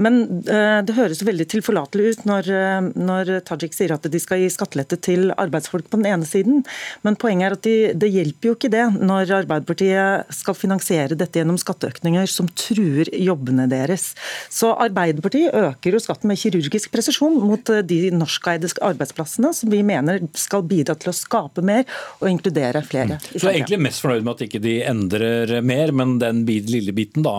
Men 0.01 0.21
uh, 0.49 0.81
det 0.85 0.95
høres 0.97 1.23
veldig 1.25 1.47
tilforlatelig 1.51 2.11
ut 2.11 2.25
når, 2.29 2.49
uh, 2.51 2.89
når, 2.95 3.33
Tajik 3.47 3.75
sier 3.75 3.95
at 3.95 4.05
de 4.11 4.21
skal 4.21 4.41
gi 4.41 4.51
skattelette 4.53 4.99
til 5.05 5.31
arbeidsfolk 5.31 5.89
på 5.89 5.99
den 6.01 6.09
ene 6.11 6.27
siden. 6.27 6.63
Men 7.05 7.17
poenget 7.19 7.47
er 7.47 7.57
at 7.57 7.65
de, 7.65 7.75
det 7.95 8.11
hjelper 8.11 8.51
jo 8.51 8.55
ikke 8.57 8.71
det 8.73 8.85
når 8.99 9.33
Arbeiderpartiet 9.41 10.33
skal 10.35 10.57
finansiere 10.57 11.17
dette 11.17 11.39
gjennom 11.39 11.59
skatteøkninger 11.61 12.29
som 12.31 12.49
truer 12.57 13.11
jobbene 13.13 13.67
deres. 13.71 14.11
Så 14.53 14.73
Arbeiderpartiet 14.73 15.55
øker 15.55 15.97
jo 15.97 16.03
skatten 16.03 16.31
med 16.31 16.39
kirurgisk 16.41 16.91
presisjon 16.93 17.39
mot 17.43 17.73
uh, 17.73 17.81
de 17.85 18.09
norskeide 18.15 18.65
arbeidsplassene 18.85 19.51
som 19.55 19.71
vi 19.71 19.81
mener 19.85 20.23
skal 20.39 20.65
bidra 20.67 20.95
til 20.99 21.11
å 21.11 21.15
skape 21.15 21.63
mer 21.65 21.85
og 22.19 22.29
inkludere 22.29 22.81
flere. 22.85 23.19
Mm. 23.19 23.39
Så 23.39 23.49
er 23.49 23.59
egentlig 23.59 23.81
mest 23.85 24.03
fornøyd 24.03 24.25
med 24.25 24.35
at 24.35 24.45
ikke 24.47 24.61
de 24.63 24.75
endrer 24.85 25.55
mer, 25.65 25.93
men 25.95 26.17
den 26.21 26.43
lille 26.47 26.93
biten 26.95 27.25
da, 27.25 27.35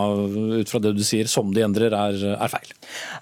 ut 0.61 0.71
fra 0.71 0.81
det 0.83 0.95
du 0.97 1.03
sier, 1.07 1.29
som 1.31 1.53
de 1.55 1.65
endrer, 1.67 1.95
er, 1.95 2.19
er 2.37 2.53
feil? 2.53 2.73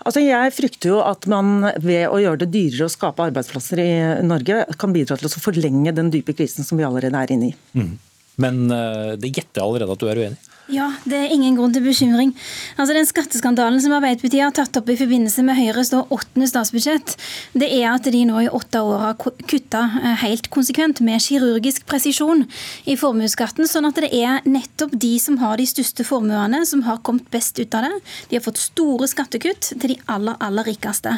Altså, 0.04 0.22
jeg 0.24 0.54
frykter 0.57 0.94
jo 0.94 1.02
at 1.04 1.28
man 1.30 1.68
ved 1.83 2.09
å 2.09 2.20
gjøre 2.22 2.44
det 2.44 2.50
dyrere 2.54 2.88
å 2.88 2.92
skape 2.92 3.28
arbeidsplasser 3.28 3.83
i 3.83 3.90
Norge, 4.26 4.62
kan 4.80 4.94
bidra 4.94 5.18
til 5.20 5.30
å 5.30 5.35
forlenge 5.35 5.94
den 5.96 6.12
dype 6.14 6.37
krisen 6.37 6.66
som 6.66 6.80
vi 6.80 6.87
allerede 6.87 7.20
er 7.20 7.35
inne 7.35 7.52
i. 7.52 7.54
Mm. 7.76 7.94
Men 8.44 8.64
eh, 8.74 9.14
det 9.20 9.30
gjetter 9.30 9.61
jeg 9.61 9.66
allerede 9.66 9.94
at 9.94 10.02
du 10.02 10.11
er 10.11 10.20
uenig 10.24 10.38
i? 10.38 10.54
Ja, 10.72 10.87
det 11.05 11.18
er 11.18 11.33
ingen 11.35 11.59
grunn 11.59 11.74
til 11.74 11.83
bekymring. 11.85 12.31
Altså 12.81 12.94
Den 12.96 13.05
skatteskandalen 13.05 13.83
som 13.85 13.92
Arbeiderpartiet 13.92 14.46
har 14.46 14.53
tatt 14.57 14.79
opp 14.81 14.88
i 14.88 14.96
forbindelse 14.96 15.42
med 15.44 15.59
Høyres 15.59 15.90
åttende 15.92 16.48
statsbudsjett, 16.48 17.12
det 17.53 17.68
er 17.68 17.90
at 17.90 18.09
de 18.09 18.22
nå 18.24 18.40
i 18.40 18.48
åtte 18.48 18.81
år 18.81 19.03
har 19.03 19.18
kutta 19.20 19.83
eh, 20.00 20.14
helt 20.22 20.48
konsekvent 20.55 21.03
med 21.05 21.20
kirurgisk 21.20 21.85
presisjon 21.90 22.46
i 22.88 22.96
formuesskatten, 22.96 23.68
sånn 23.68 23.90
at 23.90 24.00
det 24.00 24.09
er 24.16 24.40
nettopp 24.48 24.96
de 25.05 25.12
som 25.20 25.37
har 25.42 25.61
de 25.61 25.68
største 25.68 26.09
formuene, 26.09 26.62
som 26.64 26.87
har 26.88 27.03
kommet 27.05 27.29
best 27.35 27.61
ut 27.61 27.77
av 27.77 27.85
det. 27.85 28.00
De 28.31 28.40
har 28.40 28.46
fått 28.46 28.62
store 28.64 29.11
skattekutt 29.11 29.74
til 29.74 29.92
de 29.92 29.98
aller, 30.09 30.40
aller 30.40 30.64
rikeste. 30.72 31.12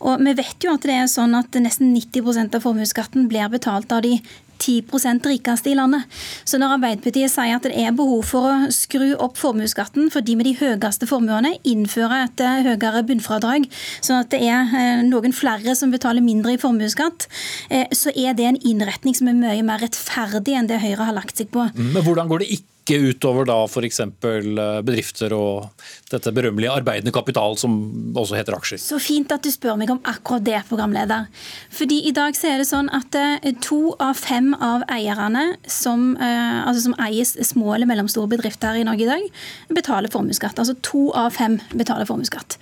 Og 0.00 0.24
vi 0.24 0.36
vet 0.40 0.64
jo 0.64 0.72
at 0.72 0.88
det 0.88 0.96
er 0.96 1.12
sånn 1.12 1.36
at 1.36 1.60
nesten 1.60 1.92
90% 1.92 2.56
av 2.56 2.64
formuesskatten 2.64 3.28
blir 3.28 3.52
betalt 3.52 3.92
av 3.92 4.06
de 4.08 4.16
10 4.58 5.20
rikeste 5.26 5.70
i 5.70 5.74
landet. 5.74 6.02
Så 6.44 6.58
når 6.58 6.76
Arbeiderpartiet 6.76 7.32
sier 7.32 7.56
at 7.56 7.66
det 7.66 7.76
er 7.76 7.94
behov 7.96 8.24
for 8.26 8.48
å 8.48 8.70
skru 8.86 9.08
opp 9.22 9.38
formuesskatten 9.40 10.10
for 10.14 10.24
de 10.24 10.36
med 10.38 10.48
de 10.48 10.54
høyeste 10.58 11.08
formuene, 11.10 11.56
innføre 11.66 12.22
et 12.26 12.44
eh, 12.44 12.62
høyere 12.66 13.04
bunnfradrag, 13.08 13.66
sånn 14.04 14.22
at 14.22 14.30
det 14.34 14.42
er 14.46 14.72
eh, 14.76 15.02
noen 15.06 15.34
flere 15.36 15.76
som 15.78 15.92
betaler 15.94 16.24
mindre 16.24 16.56
i 16.56 16.60
formuesskatt, 16.62 17.28
eh, 17.70 17.86
så 17.94 18.14
er 18.14 18.38
det 18.38 18.48
en 18.50 18.62
innretning 18.62 19.16
som 19.16 19.30
er 19.30 19.38
mye 19.38 19.66
mer 19.66 19.82
rettferdig 19.84 20.56
enn 20.56 20.70
det 20.70 20.82
Høyre 20.82 21.08
har 21.08 21.16
lagt 21.16 21.38
seg 21.40 21.50
på. 21.54 21.68
Men 21.74 22.04
hvordan 22.04 22.30
går 22.30 22.44
det 22.44 22.54
ikke 22.58 22.75
ikke 22.86 23.10
utover 23.10 23.46
da 23.48 23.56
f.eks. 23.66 23.98
Eh, 24.00 24.78
bedrifter 24.86 25.32
og 25.34 25.66
dette 26.12 26.30
berømmelige 26.34 26.70
arbeidende 26.70 27.12
kapital, 27.14 27.56
som 27.58 27.74
også 28.14 28.38
heter 28.38 28.54
aksjer. 28.54 28.80
Så 28.80 29.00
fint 29.02 29.32
at 29.34 29.42
du 29.42 29.50
spør 29.50 29.78
meg 29.80 29.90
om 29.90 30.00
akkurat 30.06 30.44
det, 30.46 30.60
programleder. 30.70 31.26
Fordi 31.74 32.04
i 32.06 32.14
dag 32.14 32.36
så 32.38 32.52
er 32.52 32.62
det 32.62 32.68
sånn 32.70 32.90
at 32.94 33.18
eh, 33.18 33.50
to 33.64 33.96
av 34.02 34.14
fem 34.20 34.52
av 34.54 34.86
eierne 34.92 35.48
som, 35.70 36.14
eh, 36.14 36.62
altså 36.62 36.86
som 36.86 36.96
eier 37.02 37.26
små 37.26 37.74
eller 37.74 37.90
mellomstore 37.90 38.30
bedrifter 38.36 38.78
i 38.78 38.86
Norge 38.86 39.06
i 39.06 39.10
dag, 39.10 39.26
betaler 39.74 40.12
formuesskatt. 40.12 40.62
Altså 40.62 40.78
to 40.86 41.08
av 41.18 41.34
fem 41.34 41.58
betaler 41.74 42.06
formuesskatt. 42.08 42.58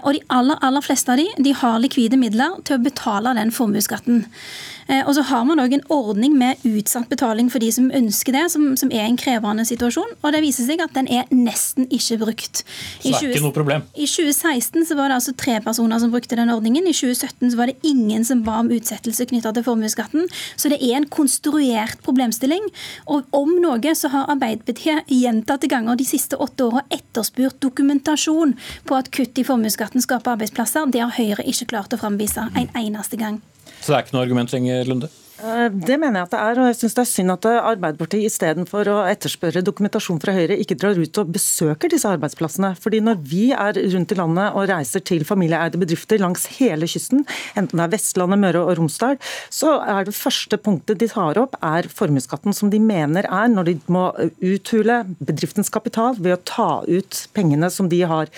Og 0.00 0.12
de 0.16 0.20
aller, 0.32 0.58
aller 0.64 0.84
fleste 0.84 1.12
av 1.12 1.20
de, 1.20 1.28
de 1.44 1.52
har 1.56 1.78
likvide 1.82 2.18
midler 2.20 2.56
til 2.64 2.78
å 2.78 2.84
betale 2.84 3.34
den 3.36 3.52
formuesskatten. 3.54 4.24
Eh, 4.90 5.06
og 5.06 5.14
så 5.14 5.22
har 5.28 5.44
man 5.46 5.62
òg 5.62 5.76
en 5.76 5.84
ordning 5.92 6.34
med 6.38 6.60
utsatt 6.66 7.08
betaling 7.10 7.50
for 7.52 7.62
de 7.62 7.70
som 7.74 7.90
ønsker 7.94 8.34
det, 8.34 8.44
som, 8.54 8.72
som, 8.80 8.90
er 8.90 9.06
en 9.06 9.18
krevende 9.20 9.64
situasjon. 9.68 10.16
Og 10.20 10.34
det 10.34 10.42
viser 10.42 10.66
seg 10.66 10.82
at 10.82 10.94
den 10.96 11.08
er 11.10 11.28
nesten 11.30 11.86
ikke 11.86 12.18
brukt. 12.24 12.64
I 13.06 13.12
så 13.12 13.12
det 13.12 13.14
er 13.14 13.20
20, 13.20 13.34
ikke 13.36 13.44
noe 13.46 13.56
problem? 13.56 13.86
I 13.94 14.08
2016 14.10 14.88
så 14.88 14.98
var 14.98 15.10
det 15.10 15.20
altså 15.20 15.34
tre 15.38 15.58
personer 15.64 16.02
som 16.02 16.12
brukte 16.12 16.38
den 16.38 16.50
ordningen. 16.52 16.88
I 16.90 16.96
2017 16.96 17.52
så 17.52 17.60
var 17.60 17.70
det 17.70 17.78
ingen 17.86 18.26
som 18.26 18.42
ba 18.46 18.58
om 18.64 18.72
utsettelse 18.74 19.28
knytta 19.30 19.54
til 19.56 19.66
formuesskatten. 19.66 20.26
Så 20.56 20.72
det 20.72 20.80
er 20.82 20.98
en 20.98 21.08
konstruert 21.10 22.02
problemstilling. 22.06 22.66
Og 23.10 23.30
om 23.36 23.54
noe 23.62 23.94
så 23.96 24.10
har 24.12 24.28
Arbeiderpartiet 24.30 25.08
gjentatte 25.10 25.70
ganger 25.70 25.98
de 25.98 26.06
siste 26.06 26.38
åtte 26.40 26.66
åra 26.66 26.82
etterspurt 26.92 27.60
dokumentasjon 27.62 28.56
på 28.88 28.98
at 28.98 29.10
kutt 29.14 29.38
i 29.38 29.46
formuesskatten 29.46 30.02
skaper 30.02 30.34
arbeidsplasser. 30.34 30.90
Det 30.90 31.04
har 31.04 31.14
Høyre 31.14 31.46
ikke 31.46 31.70
klart 31.74 31.94
å 31.94 32.00
framvise 32.00 32.50
en 32.56 32.70
eneste 32.78 33.18
gang. 33.20 33.40
Så 33.80 33.92
det 33.92 33.96
er 33.96 34.06
ikke 34.06 34.16
noe 34.18 34.26
argument 34.28 34.54
lenger, 34.54 34.84
Lunde? 34.88 35.10
Eh, 35.40 35.68
det 35.72 35.96
mener 36.00 36.20
jeg 36.20 36.28
at 36.28 36.34
det 36.34 36.40
er, 36.40 36.58
og 36.60 36.68
jeg 36.68 36.76
syns 36.80 36.96
det 36.96 37.02
er 37.02 37.08
synd 37.08 37.32
at 37.32 37.46
Arbeiderpartiet 37.48 38.28
istedenfor 38.28 38.90
å 38.92 38.96
etterspørre 39.08 39.62
dokumentasjon 39.64 40.20
fra 40.20 40.34
Høyre, 40.36 40.58
ikke 40.60 40.76
drar 40.80 40.98
ut 41.00 41.20
og 41.22 41.32
besøker 41.32 41.92
disse 41.92 42.08
arbeidsplassene. 42.10 42.74
Fordi 42.80 43.00
når 43.04 43.22
vi 43.30 43.46
er 43.56 43.80
rundt 43.94 44.12
i 44.12 44.18
landet 44.18 44.58
og 44.58 44.68
reiser 44.70 45.04
til 45.06 45.24
familieeide 45.28 45.80
bedrifter 45.80 46.20
langs 46.20 46.44
hele 46.58 46.88
kysten, 46.90 47.24
enten 47.56 47.80
det 47.80 47.86
er 47.86 47.94
Vestlandet, 47.96 48.42
Møre 48.42 48.64
og 48.66 48.76
Romsdal, 48.80 49.16
så 49.52 49.78
er 49.80 50.08
det 50.08 50.16
første 50.16 50.60
punktet 50.60 51.00
de 51.00 51.08
tar 51.10 51.40
opp, 51.40 51.56
er 51.64 51.88
formuesskatten, 51.88 52.56
som 52.56 52.72
de 52.72 52.82
mener 52.82 53.28
er 53.28 53.52
når 53.52 53.70
de 53.70 53.78
må 53.92 54.10
uthule 54.44 55.02
bedriftens 55.24 55.72
kapital 55.72 56.18
ved 56.20 56.36
å 56.36 56.42
ta 56.44 56.70
ut 56.84 57.24
pengene 57.36 57.72
som 57.72 57.88
de 57.88 58.04
har 58.08 58.28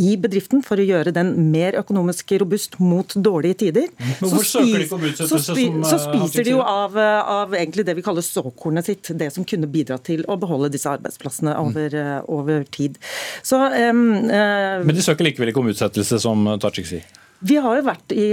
i 0.00 0.14
bedriften 0.20 0.62
for 0.64 0.80
å 0.80 0.86
gjøre 0.86 1.12
den 1.14 1.32
mer 1.52 1.76
økonomisk 1.80 2.34
robust 2.42 2.78
mot 2.80 3.14
dårlige 3.14 3.58
tider. 3.64 3.88
Så, 4.18 4.30
spis, 4.42 4.88
så, 5.18 5.38
spi, 5.42 5.66
så, 5.84 5.96
eh, 5.96 6.04
spiser 6.06 6.46
de 6.46 6.54
jo 6.54 6.62
av, 6.64 6.96
av, 6.96 7.56
egentlig 7.58 7.86
det 7.88 7.96
vi 7.98 8.04
kaller 8.04 8.24
såkornet 8.24 8.88
sitt, 8.88 9.12
det 9.18 9.32
som 9.34 9.46
kunne 9.48 9.68
bidra 9.70 9.98
til 10.02 10.24
å 10.30 10.38
beholde 10.40 10.72
disse 10.72 10.90
arbeidsplassene 10.90 11.56
over, 11.60 11.94
eh, 11.94 12.20
over 12.32 12.64
tid. 12.64 12.98
Så, 13.42 13.58
um, 13.58 14.04
Men 14.28 14.94
de 14.94 15.04
søker 15.04 15.28
likevel 15.28 15.52
ikke 15.52 15.64
om 15.64 15.72
utsettelse, 15.72 16.20
som 16.22 16.46
Tajik 16.62 16.88
sier? 16.88 17.21
Vi 17.42 17.56
har 17.58 17.74
jo 17.74 17.82
vært 17.82 18.12
i, 18.14 18.28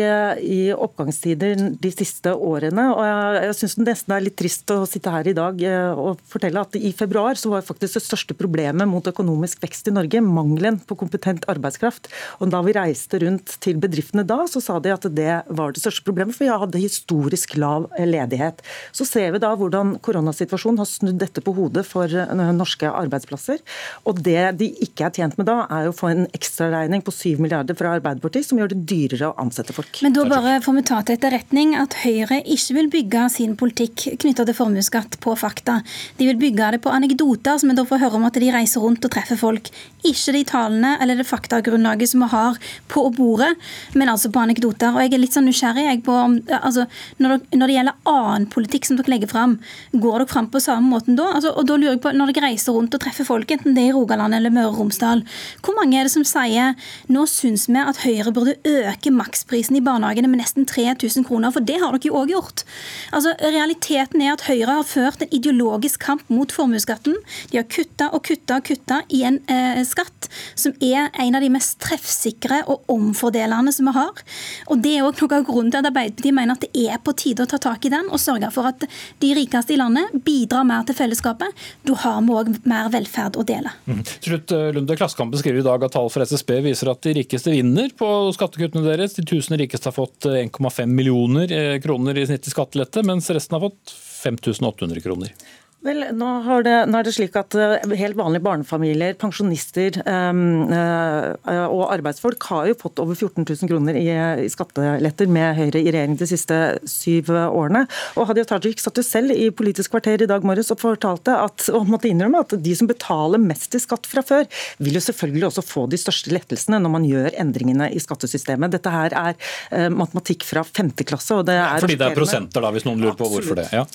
i, 0.46 0.58
oppgangstider 0.70 1.58
de 1.82 1.90
siste 1.90 2.30
årene. 2.30 2.84
og 2.94 3.00
Jeg, 3.02 3.38
jeg 3.48 3.56
syns 3.58 3.76
nesten 3.82 4.12
det 4.12 4.18
er 4.20 4.26
litt 4.28 4.36
trist 4.38 4.70
å 4.70 4.84
sitte 4.86 5.10
her 5.10 5.26
i 5.32 5.34
dag 5.34 5.64
eh, 5.66 5.98
og 5.98 6.20
fortelle 6.30 6.62
at 6.62 6.78
i 6.78 6.92
februar 6.94 7.40
så 7.40 7.50
var 7.50 7.66
faktisk 7.66 7.98
det 7.98 8.04
største 8.06 8.36
problemet 8.38 8.86
mot 8.90 9.10
økonomisk 9.10 9.64
vekst 9.64 9.90
i 9.90 9.94
Norge 9.96 10.22
mangelen 10.22 10.78
på 10.86 10.98
kompetent 11.00 11.48
arbeidskraft. 11.50 12.12
Og 12.38 12.52
Da 12.54 12.62
vi 12.68 12.76
reiste 12.78 13.22
rundt 13.24 13.56
til 13.66 13.80
bedriftene 13.82 14.28
da, 14.30 14.44
så 14.46 14.62
sa 14.62 14.78
de 14.78 14.94
at 14.94 15.10
det 15.18 15.40
var 15.58 15.74
det 15.74 15.82
største 15.82 16.06
problemet, 16.06 16.38
for 16.38 16.46
vi 16.46 16.54
hadde 16.66 16.84
historisk 16.84 17.58
lav 17.58 17.90
ledighet. 17.98 18.62
Så 18.94 19.10
ser 19.10 19.34
vi 19.34 19.42
da 19.42 19.56
hvordan 19.58 19.96
koronasituasjonen 20.06 20.84
har 20.84 20.90
snudd 20.92 21.18
dette 21.24 21.42
på 21.42 21.56
hodet 21.58 21.88
for 21.90 22.06
eh, 22.14 22.46
norske 22.62 22.94
arbeidsplasser. 22.94 23.66
Og 24.06 24.22
det 24.22 24.52
de 24.62 24.70
ikke 24.86 25.10
er 25.10 25.18
tjent 25.18 25.42
med 25.42 25.50
da, 25.50 25.64
er 25.66 25.90
å 25.90 25.98
få 25.98 26.14
en 26.14 26.30
ekstraregning 26.30 27.02
på 27.02 27.18
7 27.18 27.42
milliarder 27.42 27.74
fra 27.80 27.98
Arbeiderpartiet, 27.98 28.46
som 28.46 28.62
gjør 28.62 28.76
det 28.76 28.84
dyrere 28.86 28.99
dyrere 29.00 29.32
å 29.32 29.36
ansette 29.42 29.76
folk. 29.76 30.02
Men 30.04 30.16
da 30.16 30.26
bare 30.30 30.60
får 30.64 30.76
vi 30.78 30.84
ta 30.90 31.00
til 31.06 31.18
etterretning 31.18 31.76
at 31.80 31.96
Høyre 32.04 32.42
ikke 32.44 32.76
vil 32.78 32.90
bygge 32.94 33.26
sin 33.34 33.56
politikk 33.60 34.06
knytta 34.22 34.46
til 34.48 34.58
formuesskatt 34.58 35.20
på 35.24 35.36
fakta. 35.40 35.80
De 36.20 36.28
vil 36.28 36.40
bygge 36.40 36.74
det 36.76 36.82
på 36.84 36.94
anekdoter, 36.94 37.60
som 37.60 37.72
vi 37.72 37.78
da 37.78 37.86
får 37.88 38.04
høre 38.04 38.20
om 38.20 38.28
at 38.28 38.40
de 38.40 38.52
reiser 38.54 38.84
rundt 38.84 39.06
og 39.06 39.14
treffer 39.14 39.40
folk. 39.40 39.72
Ikke 40.08 40.36
de 40.36 40.44
tallene 40.48 40.96
eller 41.04 41.20
det 41.20 41.28
faktagrunnlaget 41.30 42.14
som 42.14 42.24
vi 42.26 42.32
har 42.34 42.60
på 42.92 43.06
bordet, 43.16 43.52
men 44.00 44.12
altså 44.12 44.32
på 44.34 44.42
anekdoter. 44.44 44.94
Og 44.94 45.04
jeg 45.04 45.16
er 45.16 45.24
litt 45.24 45.36
sånn 45.36 45.48
nysgjerrig 45.50 45.86
jeg, 45.88 46.04
på 46.06 46.16
om 46.16 46.38
altså, 46.60 46.88
når, 47.20 47.36
det, 47.36 47.60
når, 47.60 47.66
det, 47.66 47.78
gjelder 47.78 48.14
annen 48.14 48.50
politikk 48.54 48.90
som 48.90 49.00
dere 49.00 49.14
legger 49.16 49.32
fram, 49.32 49.58
går 49.94 50.24
dere 50.24 50.30
fram 50.32 50.50
på 50.52 50.64
samme 50.64 50.92
måten 50.94 51.20
da? 51.20 51.30
Altså, 51.38 51.54
og 51.56 51.68
da 51.70 51.78
lurer 51.80 51.96
jeg 51.96 52.04
på, 52.04 52.14
Når 52.16 52.34
dere 52.34 52.50
reiser 52.50 52.76
rundt 52.76 52.96
og 52.96 53.04
treffer 53.04 53.28
folk, 53.28 53.52
enten 53.54 53.76
det 53.78 53.86
er 53.86 53.94
i 53.94 53.96
Rogaland 53.96 54.36
eller 54.36 54.54
Møre 54.54 54.74
og 54.74 54.84
Romsdal, 54.84 55.24
hvor 55.66 55.78
mange 55.78 56.00
er 56.00 56.08
det 56.08 56.14
som 56.14 56.26
sier 56.28 56.76
nå 57.12 57.26
syns 57.30 57.68
vi 57.70 57.80
at 57.80 58.02
Høyre 58.04 58.34
burde 58.36 58.58
øke 58.68 58.89
maksprisen 59.14 59.78
i 59.78 59.84
barnehagene 59.84 60.30
med 60.32 60.42
nesten 60.42 60.66
3000 60.66 61.26
kroner? 61.28 61.52
For 61.52 61.66
det 61.66 61.80
har 61.82 61.94
dere 61.94 62.10
jo 62.10 62.18
òg 62.20 62.34
gjort. 62.34 62.64
Altså, 63.12 63.34
Realiteten 63.40 64.22
er 64.22 64.34
at 64.34 64.46
Høyre 64.48 64.80
har 64.80 64.88
ført 64.88 65.22
en 65.22 65.34
ideologisk 65.36 66.00
kamp 66.06 66.24
mot 66.30 66.52
formuesskatten. 66.52 67.16
De 67.52 67.60
har 67.60 67.68
kutta 67.70 68.10
og 68.14 68.24
kutta 68.28 68.60
og 68.60 68.68
kutta 68.70 69.02
i 69.10 69.24
en 69.28 69.40
eh, 69.52 69.82
skatt, 69.88 70.30
som 70.56 70.74
er 70.82 71.10
en 71.20 71.38
av 71.38 71.44
de 71.44 71.52
mest 71.54 71.80
treffsikre 71.84 72.64
og 72.70 72.88
omfordelende 72.92 73.74
som 73.76 73.90
vi 73.90 73.96
har. 73.98 74.24
Og 74.70 74.82
Det 74.84 74.96
er 74.96 75.06
òg 75.06 75.20
noe 75.20 75.40
av 75.40 75.46
grunnen 75.48 75.72
til 75.74 75.82
at 75.82 75.90
Arbeiderpartiet 75.90 76.36
mener 76.36 76.56
at 76.56 76.66
det 76.66 76.88
er 76.88 77.02
på 77.04 77.14
tide 77.18 77.46
å 77.46 77.50
ta 77.50 77.60
tak 77.62 77.86
i 77.86 77.94
den 77.94 78.10
og 78.10 78.22
sørge 78.22 78.52
for 78.54 78.70
at 78.70 78.86
de 79.22 79.34
rikeste 79.38 79.76
i 79.76 79.80
landet 79.80 80.14
bidrar 80.26 80.66
mer 80.68 80.86
til 80.88 80.98
fellesskapet. 80.98 81.54
Da 81.86 81.98
har 82.04 82.22
vi 82.26 82.36
òg 82.36 82.52
mer 82.70 82.90
velferd 82.94 83.40
å 83.40 83.46
dele. 83.48 83.72
Mm. 83.88 84.02
Slutt, 84.08 84.52
eh, 84.56 84.70
Lunde, 84.76 84.98
Klassekampen 85.00 85.40
skriver 85.40 85.62
i 85.62 85.68
dag 85.68 85.84
at 85.84 85.96
tall 85.96 86.10
for 86.14 86.26
SSB 86.26 86.60
viser 86.66 86.92
at 86.92 87.02
de 87.06 87.16
rikeste 87.20 87.54
vinner 87.54 87.92
på 87.98 88.08
skattekuttene 88.36 88.79
deres. 88.86 89.16
De 89.18 89.24
1000 89.26 89.58
rikeste 89.62 89.90
har 89.90 89.96
fått 89.96 90.26
1,5 90.30 90.86
millioner 90.86 91.52
eh, 91.52 91.80
kroner 91.82 92.18
i 92.18 92.26
snitt 92.30 92.48
i 92.48 92.54
skattelette, 92.54 93.04
mens 93.08 93.30
resten 93.30 93.58
har 93.58 93.70
fått 93.70 93.96
5800 94.24 95.02
kroner. 95.02 95.34
Vel, 95.80 96.02
nå, 96.12 96.30
det, 96.66 96.74
nå, 96.92 96.98
er 97.00 97.06
det 97.08 97.14
slik 97.16 97.38
at 97.40 97.56
eh, 97.56 97.94
helt 98.02 98.18
vanlige 98.20 98.44
barnefamilier, 98.44 99.14
pensjonister 99.20 99.96
um, 100.04 100.66
uh, 100.68 101.30
og 101.72 101.86
arbeidsfolk 101.94 102.44
har 102.50 102.66
jo 102.68 102.76
fått 102.82 103.00
over 103.00 103.16
14 103.16 103.46
000 103.48 103.70
kroner 103.72 103.96
i, 103.96 104.10
i, 104.44 104.50
skatteletter 104.52 105.30
med 105.32 105.56
Høyre 105.56 105.80
i 105.80 105.86
regjering 105.88 106.18
de 106.20 106.28
siste 106.28 106.58
syv 106.84 107.32
årene. 107.32 107.86
Og 108.20 108.28
Hadia 108.28 108.44
Tajik 108.50 108.84
satt 108.84 109.00
jo 109.00 109.06
selv 109.08 109.32
i 109.32 109.48
Politisk 109.56 109.94
kvarter 109.94 110.26
i 110.26 110.28
dag 110.28 110.44
morges 110.44 110.74
og 110.76 110.82
fortalte 110.84 111.38
at, 111.46 111.70
og 111.72 111.88
måtte 111.88 112.12
innrømme 112.12 112.44
at 112.44 112.58
de 112.60 112.76
som 112.76 112.92
betaler 112.92 113.40
mest 113.40 113.80
i 113.80 113.84
skatt 113.86 114.10
fra 114.12 114.26
før, 114.26 114.52
vil 114.84 115.00
jo 115.00 115.04
selvfølgelig 115.08 115.48
også 115.54 115.64
få 115.64 115.86
de 115.88 116.02
største 116.02 116.36
lettelsene 116.36 116.82
når 116.84 116.96
man 116.98 117.08
gjør 117.08 117.40
endringene 117.40 117.88
i 117.96 118.04
skattesystemet. 118.04 118.76
Dette 118.76 118.92
her 118.98 119.16
er 119.16 119.40
uh, 119.40 119.88
matematikk 119.96 120.44
fra 120.50 120.68
femte 120.68 121.08
klasse. 121.08 121.40
Og 121.40 121.48
det 121.48 121.56
er 121.56 121.88
Fordi 121.88 122.02
det 122.04 122.12
er 122.12 122.20
prosenter, 122.20 122.68
da, 122.68 122.76
hvis 122.76 122.90
noen 122.90 123.08
lurer 123.08 123.16
på 123.16 123.32
hvorfor 123.32 123.64
det. 123.64 123.70
Ja. 123.72 123.88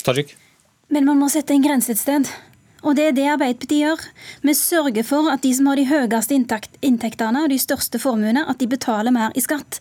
Tajik? 0.00 0.32
Men 0.88 1.04
man 1.04 1.18
må 1.18 1.28
sette 1.32 1.54
en 1.54 1.64
grense 1.64 1.90
et 1.92 1.98
sted. 1.98 2.28
Og 2.84 2.96
det 2.96 3.06
er 3.08 3.14
det 3.16 3.24
Arbeiderpartiet 3.32 3.80
gjør. 3.80 4.02
Vi 4.44 4.52
sørger 4.54 5.04
for 5.06 5.30
at 5.32 5.40
de 5.42 5.52
som 5.56 5.68
har 5.70 5.78
de 5.80 5.86
høyeste 5.88 6.36
inntektene 6.36 7.44
og 7.46 7.48
de 7.50 7.56
største 7.58 7.98
formuene, 7.98 8.44
at 8.44 8.60
de 8.60 8.68
betaler 8.68 9.14
mer 9.14 9.32
i 9.34 9.42
skatt. 9.42 9.78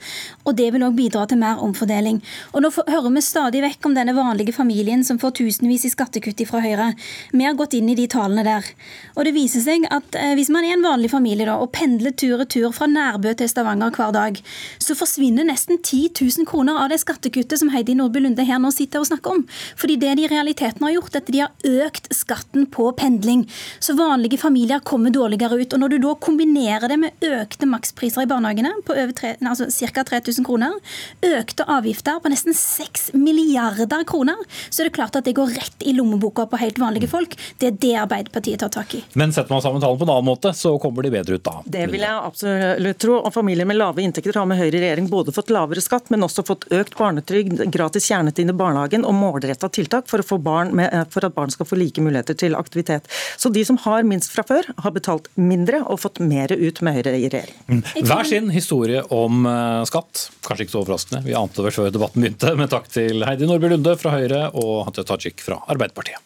Og 0.47 0.55
det 0.55 0.69
vil 0.73 0.85
òg 0.85 0.95
bidra 0.95 1.25
til 1.27 1.41
mer 1.41 1.59
omfordeling. 1.63 2.21
Og 2.53 2.63
nå 2.63 2.71
hører 2.77 3.11
vi 3.11 3.23
stadig 3.25 3.61
vekk 3.65 3.89
om 3.89 3.97
denne 3.97 4.15
vanlige 4.15 4.55
familien 4.55 5.03
som 5.03 5.19
får 5.19 5.35
tusenvis 5.41 5.85
i 5.89 5.91
skattekutt 5.91 6.45
fra 6.47 6.61
Høyre. 6.63 6.93
Vi 7.33 7.43
har 7.43 7.57
gått 7.59 7.75
inn 7.75 7.89
i 7.91 7.97
de 7.99 8.07
tallene 8.11 8.45
der. 8.47 8.71
Og 9.15 9.27
det 9.27 9.35
viser 9.35 9.63
seg 9.65 9.85
at 9.91 10.15
eh, 10.19 10.33
hvis 10.39 10.51
man 10.53 10.65
er 10.65 10.77
en 10.77 10.87
vanlig 10.87 11.11
familie 11.11 11.47
da, 11.49 11.59
og 11.59 11.73
pendler 11.75 12.15
tur 12.15 12.39
og 12.39 12.47
tur 12.51 12.71
fra 12.75 12.87
Nærbø 12.89 13.35
til 13.35 13.51
Stavanger 13.51 13.93
hver 13.95 14.15
dag, 14.15 14.39
så 14.79 14.95
forsvinner 14.97 15.47
nesten 15.47 15.81
10 15.81 16.15
000 16.21 16.49
kroner 16.49 16.79
av 16.79 16.89
det 16.93 17.01
skattekuttet 17.03 17.59
som 17.61 17.73
Heidi 17.75 17.97
Nordby 17.97 18.23
Lunde 18.23 18.47
her 18.47 18.61
nå 18.61 18.71
sitter 18.73 19.03
og 19.03 19.09
snakker 19.11 19.35
om. 19.35 19.45
Fordi 19.75 19.99
det 20.01 20.15
de 20.15 20.25
i 20.25 20.31
realiteten 20.31 20.87
har 20.87 20.95
gjort, 20.97 21.15
er 21.15 21.23
at 21.23 21.33
de 21.33 21.43
har 21.43 21.85
økt 21.85 22.11
skatten 22.15 22.69
på 22.71 22.84
pendling. 22.93 23.45
Så 23.79 23.95
vanlige 23.97 24.37
familier 24.37 24.79
kommer 24.79 25.13
dårligere 25.13 25.57
ut. 25.61 25.73
Og 25.73 25.81
når 25.81 25.95
du 25.95 25.97
da 26.03 26.15
kombinerer 26.21 26.87
det 26.91 26.97
med 27.01 27.25
økte 27.25 27.67
makspriser 27.69 28.25
i 28.25 28.29
barnehagene 28.29 28.73
på 28.85 28.95
over 28.95 29.13
3, 29.15 29.35
altså 29.41 29.69
ca. 29.71 30.03
3000 30.05 30.45
kroner, 30.45 30.75
økte 31.25 31.65
avgifter 31.71 32.19
på 32.21 32.31
nesten 32.31 32.55
6 32.55 33.11
milliarder 33.17 34.05
kroner, 34.07 34.39
så 34.69 34.83
er 34.83 34.89
det 34.89 34.95
klart 34.97 35.17
at 35.17 35.25
det 35.27 35.35
går 35.37 35.53
rett 35.55 35.85
i 35.85 35.95
lommeboka 35.95 36.47
på 36.51 36.59
helt 36.61 36.79
vanlige 36.81 37.09
folk. 37.11 37.35
Det 37.59 37.71
er 37.71 37.79
det 37.81 37.93
Arbeiderpartiet 38.05 38.61
tar 38.61 38.73
tak 38.73 38.95
i. 38.97 39.03
Men 39.13 39.33
setter 39.33 39.53
man 39.53 39.63
sammen 39.63 39.83
tallene 39.83 40.01
på 40.01 40.07
en 40.07 40.13
annen 40.15 40.29
måte, 40.29 40.53
så 40.53 40.75
kommer 40.81 41.05
de 41.05 41.13
bedre 41.15 41.39
ut 41.39 41.45
da? 41.45 41.57
Det 41.65 41.85
vil 41.91 42.05
jeg 42.05 42.15
absolutt 42.15 43.01
tro. 43.01 43.19
Og 43.25 43.33
familier 43.33 43.67
med 43.67 43.79
lave 43.79 44.03
inntekter 44.03 44.37
har 44.39 44.47
med 44.49 44.59
Høyre 44.59 44.77
i 44.77 44.83
regjering 44.83 45.09
både 45.11 45.33
fått 45.35 45.53
lavere 45.53 45.83
skatt, 45.83 46.11
men 46.13 46.25
også 46.25 46.45
fått 46.47 46.67
økt 46.73 46.97
barnetrygd, 46.99 47.65
gratis 47.73 48.09
kjernetid 48.11 48.51
i 48.51 48.57
barnehagen 48.57 49.05
og 49.07 49.15
målretta 49.17 49.69
tiltak 49.73 50.09
for, 50.11 50.23
med, 50.71 50.95
for 51.13 51.27
at 51.27 51.35
barn 51.35 51.53
skal 51.53 51.67
få 51.69 51.79
like 51.79 52.03
muligheter 52.03 52.37
til 52.37 52.55
aktivitet 52.55 52.74
aktivitet. 52.75 53.07
Så 53.37 53.49
de 53.49 53.65
som 53.65 53.77
har 53.77 54.03
minst 54.03 54.31
fra 54.31 54.43
før, 54.47 54.67
har 54.83 54.91
betalt 54.95 55.29
mindre 55.35 55.81
og 55.85 56.01
fått 56.03 56.19
mer 56.19 56.51
ut 56.51 56.81
med 56.81 56.99
Høyre 56.99 57.15
i 57.15 57.29
regjering. 57.29 57.55
Mm. 57.67 57.83
Hver 58.03 58.27
sin 58.27 58.51
historie 58.53 59.03
om 59.13 59.45
eh, 59.49 59.83
skatt. 59.89 60.29
Kanskje 60.45 60.67
ikke 60.67 60.75
så 60.75 60.83
overraskende, 60.83 61.23
vi 61.25 61.37
ante 61.37 61.65
det 61.65 61.73
før 61.75 61.91
debatten 61.93 62.23
begynte. 62.23 62.55
Men 62.59 62.71
takk 62.71 62.89
til 62.91 63.25
Heidi 63.27 63.49
Nordby 63.49 63.71
Lunde 63.71 63.97
fra 63.99 64.15
Høyre 64.15 64.49
og 64.53 64.89
Hatia 64.89 65.07
Tajik 65.07 65.43
fra 65.45 65.61
Arbeiderpartiet. 65.71 66.21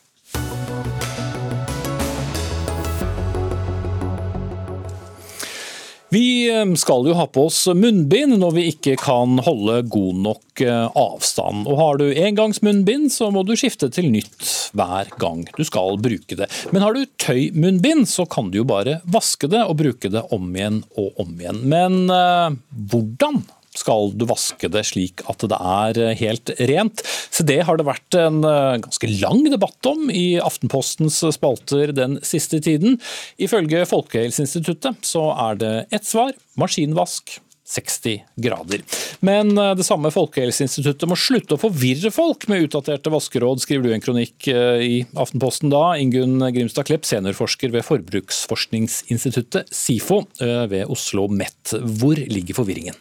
Vi 6.09 6.49
eh, 6.49 6.73
skal 6.81 7.07
jo 7.07 7.15
ha 7.17 7.25
på 7.29 7.45
oss 7.49 7.61
munnbind 7.77 8.39
når 8.41 8.55
vi 8.55 8.65
ikke 8.71 8.95
kan 8.99 9.37
holde 9.45 9.81
god 9.93 10.21
nok 10.25 10.63
eh, 10.65 10.87
avstand. 10.97 11.67
Og 11.69 11.77
har 11.77 11.99
du 12.01 12.07
engangsmunnbind, 12.09 13.11
så 13.13 13.29
må 13.33 13.45
du 13.45 13.55
skifte 13.59 13.91
til 13.93 14.09
nytt 14.13 14.55
hver 14.77 15.11
gang 15.21 15.45
du 15.55 15.63
skal 15.67 15.99
bruke 16.01 16.37
det. 16.39 16.49
Men 16.73 16.85
har 16.85 16.97
du 16.97 17.05
tøymunnbind, 17.21 18.07
så 18.09 18.25
kan 18.29 18.49
du 18.49 18.61
jo 18.61 18.67
bare 18.69 18.99
vaske 19.09 19.49
det 19.51 19.61
og 19.65 19.77
bruke 19.81 20.11
det 20.11 20.25
om 20.35 20.49
igjen 20.55 20.81
og 20.97 21.21
om 21.21 21.37
igjen. 21.37 21.63
Men 21.69 22.01
eh, 22.13 22.59
hvordan 22.89 23.43
skal 23.77 24.13
du 24.17 24.25
vaske 24.29 24.69
det 24.71 24.83
slik 24.89 25.23
at 25.29 25.43
det 25.49 25.57
er 25.57 25.99
eh, 26.01 26.15
helt 26.19 26.53
rent? 26.69 27.03
Så 27.29 27.45
Det 27.47 27.61
har 27.65 27.77
det 27.77 27.87
vært 27.87 28.17
en 28.17 28.41
eh, 28.47 28.79
ganske 28.83 29.11
lang 29.19 29.43
debatt 29.45 29.89
om 29.89 30.09
i 30.09 30.39
Aftenpostens 30.41 31.21
spalter 31.35 31.93
den 31.95 32.17
siste 32.25 32.61
tiden. 32.65 32.97
Ifølge 33.37 33.85
Folkehelseinstituttet 33.89 35.05
så 35.05 35.29
er 35.49 35.61
det 35.61 35.75
ett 35.93 36.09
svar 36.09 36.33
maskinvask. 36.59 37.39
60 37.69 38.23
grader. 38.41 38.81
Men 39.21 39.51
eh, 39.53 39.75
det 39.77 39.85
samme 39.85 40.09
Folkehelseinstituttet 40.09 41.05
må 41.05 41.13
slutte 41.19 41.53
å 41.53 41.61
forvirre 41.61 42.09
folk 42.09 42.47
med 42.49 42.65
utdaterte 42.65 43.13
vaskeråd, 43.13 43.61
skriver 43.61 43.85
du 43.85 43.93
en 43.93 44.01
kronikk 44.01 44.47
i 44.49 45.03
Aftenposten 45.13 45.69
da. 45.69 45.83
Ingunn 46.01 46.41
Grimstad 46.55 46.89
Klepp, 46.89 47.05
seniorforsker 47.05 47.69
ved 47.75 47.85
Forbruksforskningsinstituttet, 47.85 49.69
SIFO, 49.69 50.23
ved 50.41 50.89
Oslo 50.89 51.27
MET. 51.29 51.75
Hvor 52.01 52.17
ligger 52.17 52.57
forvirringen? 52.57 52.97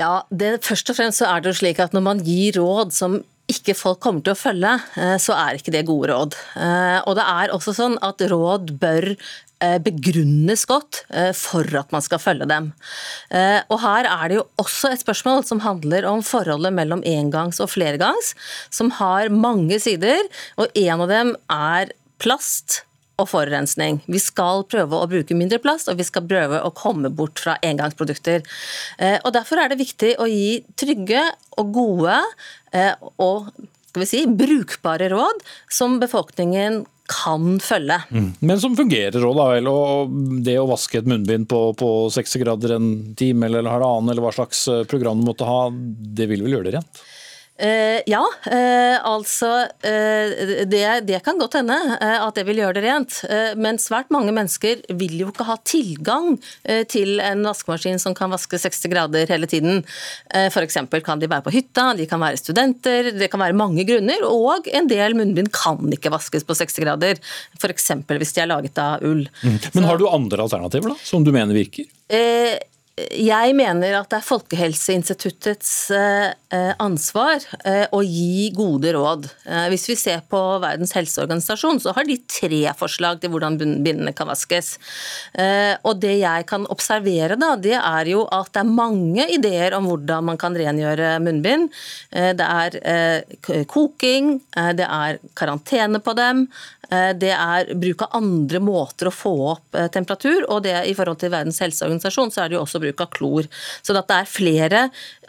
Ja, 0.00 0.24
det, 0.30 0.58
Først 0.66 0.90
og 0.90 0.98
fremst 0.98 1.22
så 1.22 1.30
er 1.30 1.42
det 1.42 1.52
jo 1.52 1.60
slik 1.62 1.80
at 1.82 1.96
når 1.96 2.04
man 2.04 2.22
gir 2.26 2.58
råd 2.60 2.94
som 2.96 3.20
ikke 3.50 3.76
folk 3.78 4.00
kommer 4.02 4.24
til 4.26 4.34
å 4.34 4.38
følge, 4.38 4.76
eh, 4.98 5.16
så 5.22 5.36
er 5.38 5.58
ikke 5.58 5.74
det 5.74 5.86
gode 5.86 6.10
råd. 6.10 6.36
Eh, 6.58 7.00
og 7.06 7.16
det 7.18 7.26
er 7.26 7.52
også 7.54 7.74
sånn 7.76 7.98
at 8.04 8.22
råd 8.32 8.72
bør 8.80 9.06
eh, 9.12 9.76
begrunnes 9.82 10.66
godt 10.68 11.04
for 11.38 11.78
at 11.78 11.94
man 11.94 12.04
skal 12.04 12.20
følge 12.20 12.48
dem. 12.50 12.72
Og 13.70 13.78
Her 13.80 14.08
er 14.10 14.28
det 14.28 14.40
jo 14.40 14.46
også 14.60 14.90
et 14.92 15.04
spørsmål 15.04 15.46
som 15.48 15.62
handler 15.64 16.08
om 16.10 16.24
forholdet 16.26 16.74
mellom 16.76 17.04
engangs 17.06 17.62
og 17.62 17.70
flergangs, 17.72 18.34
som 18.70 18.90
har 18.98 19.30
mange 19.32 19.78
sider. 19.80 20.26
og 20.58 20.74
En 20.74 21.06
av 21.06 21.08
dem 21.12 21.32
er 21.52 21.94
plast 22.20 22.82
og 23.16 23.30
forurensning. 23.30 24.02
Vi 24.10 24.20
skal 24.20 24.64
prøve 24.68 24.98
å 24.98 25.08
bruke 25.08 25.36
mindre 25.36 25.60
plast, 25.62 25.88
og 25.88 26.00
vi 26.00 26.06
skal 26.06 26.26
prøve 26.28 26.60
å 26.60 26.72
komme 26.76 27.10
bort 27.12 27.40
fra 27.42 27.56
engangsprodukter. 27.64 28.44
Eh, 28.98 29.16
og 29.22 29.32
Derfor 29.36 29.62
er 29.62 29.72
det 29.72 29.80
viktig 29.80 30.16
å 30.20 30.28
gi 30.28 30.60
trygge 30.76 31.22
og 31.56 31.72
gode 31.76 32.18
eh, 32.76 32.92
og 33.22 33.48
skal 33.96 34.02
vi 34.02 34.10
si, 34.10 34.26
brukbare 34.28 35.08
råd 35.08 35.40
som 35.72 35.96
befolkningen 36.02 36.82
kan 37.08 37.60
følge. 37.62 37.96
Mm. 38.10 38.30
Men 38.44 38.60
som 38.60 38.76
fungerer 38.76 39.24
òg, 39.24 39.36
da 39.38 39.46
vel. 39.54 39.68
Og 39.70 40.16
det 40.44 40.58
å 40.60 40.66
vaske 40.68 41.00
et 41.00 41.08
munnbind 41.08 41.48
på, 41.48 41.60
på 41.78 41.90
60 42.12 42.42
grader 42.42 42.76
en 42.76 42.90
time 43.16 43.48
eller 43.48 43.70
halvannen, 43.70 44.12
eller 44.12 44.26
hva 44.26 44.34
slags 44.36 44.66
eh, 44.68 44.84
program 44.90 45.22
du 45.22 45.30
måtte 45.30 45.48
ha, 45.48 45.70
det 45.72 46.28
vil 46.28 46.44
vel 46.44 46.58
gjøre 46.58 46.68
det 46.68 46.76
rent? 46.76 47.06
Uh, 47.56 48.02
ja, 48.04 48.20
uh, 48.20 48.96
altså 49.08 49.48
uh, 49.64 50.32
det, 50.68 50.82
det, 51.08 51.22
kan 51.24 51.38
godt 51.40 51.56
hende 51.56 51.76
at 51.96 52.36
det 52.36 52.44
vil 52.44 52.60
gjøre 52.60 52.76
det 52.76 52.82
rent. 52.84 53.14
men 53.56 53.78
svært 53.80 54.10
mange 54.12 54.32
mennesker 54.34 54.82
vil 54.98 55.14
jo 55.22 55.30
ikke 55.30 55.46
ha 55.48 55.56
tilgang 55.64 56.36
til 56.90 57.20
en 57.24 57.44
vaskemaskin 57.46 58.00
som 58.02 58.14
kan 58.16 58.32
vaske 58.32 58.58
60 58.60 58.90
grader 58.92 59.32
hele 59.32 59.48
tiden. 59.48 59.82
Uh, 60.34 60.46
F.eks. 60.50 60.78
kan 61.06 61.22
de 61.22 61.30
være 61.30 61.46
på 61.46 61.54
hytta, 61.54 61.88
de 61.96 62.08
kan 62.10 62.20
være 62.20 62.40
studenter, 62.40 63.10
det 63.16 63.30
kan 63.32 63.40
være 63.40 63.56
mange 63.56 63.86
grunner. 63.88 64.26
Og 64.28 64.68
en 64.68 64.90
del 64.92 65.16
munnbind 65.18 65.52
kan 65.56 65.80
ikke 65.96 66.12
vaskes 66.12 66.44
på 66.46 66.56
60 66.60 66.80
grader. 66.84 67.20
F.eks. 67.56 67.92
hvis 68.12 68.36
de 68.36 68.44
er 68.44 68.52
laget 68.52 68.80
av 68.82 69.04
ull. 69.06 69.26
Mm. 69.42 69.58
Men 69.72 69.88
har 69.88 70.00
du 70.00 70.08
andre 70.10 70.44
alternativer 70.44 70.92
da, 70.92 71.00
som 71.04 71.24
du 71.24 71.32
mener 71.32 71.56
virker? 71.56 71.88
Jeg 72.96 73.52
mener 73.52 73.92
at 73.98 74.06
det 74.08 74.16
er 74.22 74.24
Folkehelseinstituttets 74.24 75.72
eh, 75.92 76.70
ansvar 76.80 77.42
eh, 77.68 77.82
å 77.92 77.98
gi 78.00 78.46
gode 78.56 78.94
råd. 78.96 79.26
Eh, 79.44 79.66
hvis 79.68 79.84
vi 79.90 79.96
ser 80.00 80.22
på 80.24 80.40
Verdens 80.62 80.94
helseorganisasjon, 80.96 81.82
så 81.84 81.92
har 81.92 82.08
de 82.08 82.16
tre 82.24 82.62
forslag 82.78 83.20
til 83.20 83.34
hvordan 83.34 83.58
bindene 83.60 84.14
kan 84.16 84.30
vaskes. 84.30 84.78
Og 85.84 86.00
det 86.00 86.14
jeg 86.22 86.46
kan 86.48 86.64
observere, 86.72 87.36
da, 87.36 87.52
det 87.60 87.76
er 87.76 88.08
jo 88.08 88.22
at 88.32 88.48
det 88.54 88.62
er 88.62 88.72
mange 88.78 89.28
ideer 89.34 89.76
om 89.76 89.90
hvordan 89.90 90.30
man 90.30 90.40
kan 90.40 90.56
rengjøre 90.56 91.18
munnbind. 91.20 91.68
Det 92.10 92.46
er 92.46 93.26
koking, 93.68 94.38
det 94.78 94.88
er 94.88 95.20
karantene 95.36 96.00
på 96.00 96.16
dem, 96.16 96.46
Eh, 96.48 96.75
det 97.18 97.32
er 97.34 97.72
bruk 97.78 98.04
av 98.06 98.18
andre 98.20 98.60
måter 98.62 99.10
å 99.10 99.14
få 99.14 99.32
opp 99.52 99.78
eh, 99.78 99.88
temperatur, 99.92 100.44
og 100.52 100.62
det 100.66 100.76
i 100.86 100.94
forhold 100.96 101.20
til 101.22 101.32
Verdens 101.32 101.58
helseorganisasjon 101.62 102.30
så 102.34 102.44
er 102.44 102.52
det 102.52 102.58
jo 102.58 102.62
også 102.62 102.82
bruk 102.82 103.02
av 103.02 103.10
klor. 103.14 103.48
Så 103.82 103.96
det 103.96 104.04
er 104.14 104.30
flere 104.30 104.84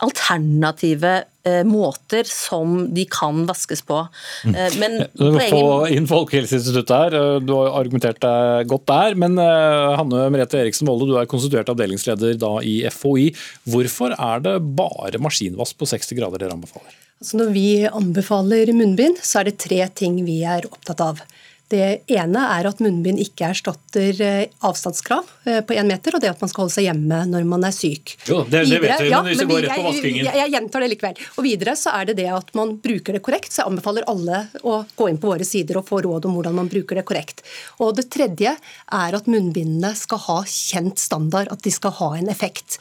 alternative 0.05 1.13
eh, 1.47 1.63
måter 1.67 2.29
som 2.29 2.83
de 2.93 3.07
kan 3.09 3.45
vaskes 3.49 3.81
på. 3.87 4.03
Mm. 4.45 4.59
Men 4.81 4.99
du 5.17 5.25
må 5.33 5.47
få 5.49 5.63
inn 5.93 6.09
Folkehelseinstituttet 6.09 6.93
her, 6.93 7.17
du 7.41 7.55
har 7.55 7.73
argumentert 7.79 8.21
deg 8.23 8.69
godt 8.69 8.87
der. 8.91 9.17
Men 9.17 9.39
Hanne 9.39 10.27
Merete 10.33 10.61
Eriksen 10.61 10.89
Volde, 10.89 11.09
du 11.09 11.17
er 11.17 11.29
konstituert 11.29 11.73
avdelingsleder 11.73 12.37
da 12.41 12.53
i 12.61 12.79
FHI. 12.93 13.31
Hvorfor 13.69 14.13
er 14.13 14.45
det 14.45 14.59
bare 14.77 15.21
maskinvask 15.23 15.77
på 15.79 15.89
60 15.89 16.21
grader 16.21 16.45
dere 16.45 16.57
anbefaler? 16.57 16.95
Altså 17.17 17.39
når 17.39 17.53
vi 17.55 17.67
anbefaler 17.89 18.69
munnbind, 18.77 19.17
så 19.25 19.41
er 19.41 19.49
det 19.49 19.59
tre 19.63 19.81
ting 19.97 20.19
vi 20.27 20.43
er 20.45 20.67
opptatt 20.69 21.01
av. 21.01 21.21
Det 21.67 21.87
ene 22.15 22.43
er 22.55 22.67
at 22.69 22.79
munnbind 22.79 23.19
ikke 23.19 23.49
erstatter 23.51 24.21
eh, 24.23 24.53
avstandskrav 24.63 25.25
eh, 25.49 25.59
på 25.67 25.75
én 25.75 25.89
meter, 25.89 26.15
og 26.15 26.23
det 26.23 26.29
at 26.31 26.43
man 26.43 26.51
skal 26.51 26.63
holde 26.63 26.75
seg 26.77 26.87
hjemme 26.87 27.19
når 27.27 27.47
man 27.49 27.65
er 27.67 27.75
syk. 27.75 28.13
Jo, 28.29 28.45
det, 28.47 28.61
det 28.69 28.79
vet 28.83 29.03
vi, 29.03 29.09
men 29.11 29.27
hvis 29.27 29.41
vi 29.41 29.47
går 29.49 29.65
rett 29.65 29.75
på 29.75 29.87
vaskingen 29.89 30.21
jeg, 30.21 30.39
jeg, 30.39 30.53
gjentar 30.55 30.85
det 30.85 30.89
likevel. 30.93 31.19
Og 31.35 31.47
Videre 31.47 31.75
så 31.79 31.91
er 31.99 32.07
det 32.07 32.17
det 32.21 32.29
at 32.31 32.53
man 32.55 32.71
bruker 32.83 33.17
det 33.17 33.23
korrekt. 33.25 33.51
Så 33.51 33.61
jeg 33.61 33.73
anbefaler 33.73 34.07
alle 34.07 34.45
å 34.63 34.77
gå 34.95 35.09
inn 35.11 35.19
på 35.19 35.33
våre 35.33 35.47
sider 35.47 35.81
og 35.81 35.89
få 35.89 35.99
råd 36.05 36.29
om 36.29 36.37
hvordan 36.39 36.55
man 36.61 36.71
bruker 36.71 37.01
det 37.01 37.05
korrekt. 37.09 37.43
Og 37.83 37.95
Det 37.99 38.07
tredje 38.15 38.55
er 38.55 39.19
at 39.19 39.27
munnbindene 39.27 39.91
skal 39.99 40.23
ha 40.23 40.39
kjent 40.47 41.03
standard, 41.03 41.51
at 41.51 41.67
de 41.67 41.73
skal 41.73 41.95
ha 41.99 42.13
en 42.21 42.31
effekt. 42.31 42.79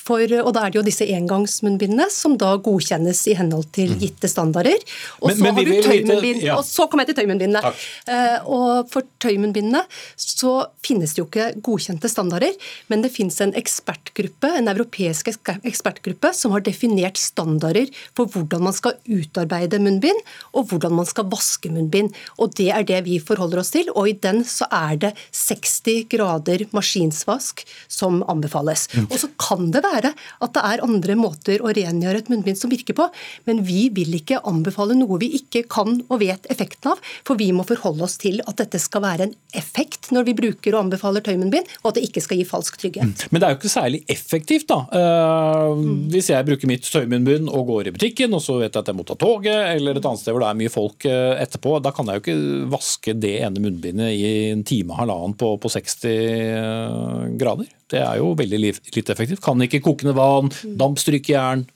For, 0.00 0.22
og 0.40 0.52
Da 0.56 0.64
er 0.64 0.72
det 0.72 0.80
jo 0.80 0.84
disse 0.86 1.06
engangsmunnbindene 1.12 2.06
som 2.12 2.36
da 2.40 2.54
godkjennes 2.62 3.20
i 3.30 3.36
henhold 3.38 3.68
til 3.76 3.92
mm. 3.94 3.98
gitte 4.00 4.30
standarder. 4.30 4.78
Og, 5.20 5.28
men, 5.28 5.36
så, 5.36 5.44
men 5.44 5.58
har 5.58 5.68
du 5.68 5.72
tøymunnbind, 5.86 6.42
ja. 6.46 6.56
og 6.56 6.64
så 6.66 6.86
kommer 6.88 7.04
jeg 7.04 7.12
til 7.12 7.20
tøymunnbindene. 7.20 7.72
Uh, 8.08 8.48
og 8.56 8.90
For 8.92 9.06
tøymunnbindene 9.22 9.82
så 10.20 10.54
finnes 10.84 11.14
det 11.14 11.22
jo 11.22 11.28
ikke 11.28 11.50
godkjente 11.66 12.10
standarder, 12.10 12.56
men 12.92 13.04
det 13.04 13.12
finnes 13.14 13.36
en 13.44 13.54
ekspertgruppe, 13.58 14.52
en 14.56 14.72
europeisk 14.72 15.30
ekspertgruppe 15.30 16.32
som 16.36 16.54
har 16.56 16.64
definert 16.64 17.20
standarder 17.20 17.90
for 18.16 18.30
hvordan 18.32 18.64
man 18.68 18.76
skal 18.76 18.96
utarbeide 19.10 19.82
munnbind, 19.82 20.24
og 20.56 20.70
hvordan 20.70 20.96
man 21.00 21.08
skal 21.08 21.28
vaske 21.30 21.72
munnbind. 21.72 22.14
Og 22.40 22.56
Det 22.60 22.70
er 22.74 22.86
det 22.86 23.04
vi 23.06 23.20
forholder 23.22 23.62
oss 23.62 23.72
til. 23.76 23.88
og 23.94 24.08
I 24.08 24.16
den 24.16 24.42
så 24.44 24.66
er 24.72 24.96
det 24.96 25.12
60 25.36 26.08
grader 26.10 26.64
maskinsvask 26.76 27.62
som 27.88 28.22
anbefales. 28.28 28.88
Mm. 28.94 29.06
Og 29.10 29.18
så 29.22 29.30
kan 29.40 29.70
det 29.70 29.82
være 29.84 29.89
være 29.90 30.12
at 30.14 30.54
det 30.56 30.64
er 30.66 30.84
andre 30.86 31.16
måter 31.18 31.62
å 31.64 31.72
rengjøre 31.74 32.22
et 32.22 32.30
munnbind 32.32 32.58
som 32.58 32.72
virker 32.72 32.96
på, 32.96 33.08
men 33.48 33.62
vi 33.66 33.88
vil 33.94 34.14
ikke 34.18 34.42
anbefale 34.48 34.96
noe 34.98 35.20
vi 35.20 35.32
ikke 35.40 35.64
kan 35.70 36.00
og 36.08 36.20
vet 36.22 36.46
effekten 36.52 36.92
av, 36.92 37.00
for 37.26 37.40
vi 37.40 37.50
må 37.56 37.64
forholde 37.68 38.04
oss 38.06 38.16
til 38.20 38.40
at 38.46 38.58
dette 38.60 38.80
skal 38.82 39.04
være 39.04 39.28
en 39.28 39.34
effekt 39.56 40.10
når 40.14 40.28
vi 40.28 40.36
bruker 40.38 40.76
og 40.76 40.86
anbefaler 40.86 41.24
tøymunnbind, 41.26 41.68
og 41.82 41.90
at 41.90 41.98
det 41.98 42.06
ikke 42.08 42.22
skal 42.24 42.40
gi 42.40 42.46
falsk 42.48 42.78
trygghet. 42.80 43.10
Mm. 43.10 43.30
Men 43.30 43.42
det 43.42 43.48
er 43.48 43.54
jo 43.54 43.60
ikke 43.60 43.72
særlig 43.72 44.02
effektivt, 44.10 44.68
da. 44.70 44.80
Uh, 44.90 45.82
hvis 46.12 46.30
jeg 46.32 46.46
bruker 46.48 46.70
mitt 46.70 46.86
tøymunnbind 46.86 47.50
og 47.50 47.66
går 47.70 47.90
i 47.90 47.94
butikken, 47.96 48.36
og 48.36 48.44
så 48.44 48.60
vet 48.60 48.70
jeg 48.70 48.84
at 48.84 48.92
jeg 48.92 48.98
må 48.98 49.06
ta 49.08 49.18
toget, 49.20 49.58
eller 49.76 49.98
et 49.98 50.06
annet 50.06 50.22
sted 50.22 50.34
hvor 50.34 50.44
det 50.44 50.52
er 50.52 50.60
mye 50.62 50.72
folk 50.72 51.08
uh, 51.08 51.34
etterpå, 51.40 51.76
da 51.84 51.94
kan 51.96 52.10
jeg 52.10 52.20
jo 52.20 52.24
ikke 52.24 52.70
vaske 52.76 53.16
det 53.20 53.36
ene 53.44 53.62
munnbindet 53.62 54.14
i 54.14 54.32
en 54.54 54.64
time 54.66 54.94
og 54.94 55.04
halvannen 55.04 55.36
på, 55.40 55.54
på 55.60 55.72
60 55.72 56.00
uh, 56.06 57.28
grader. 57.40 57.79
Det 57.90 58.00
er 58.04 58.20
jo 58.20 58.32
veldig 58.38 58.60
lite 58.62 59.12
effektivt. 59.12 59.42
Kan 59.44 59.62
ikke 59.64 59.82
kokende 59.84 60.14
vann, 60.16 60.50
dampstrykejern, 60.78 61.66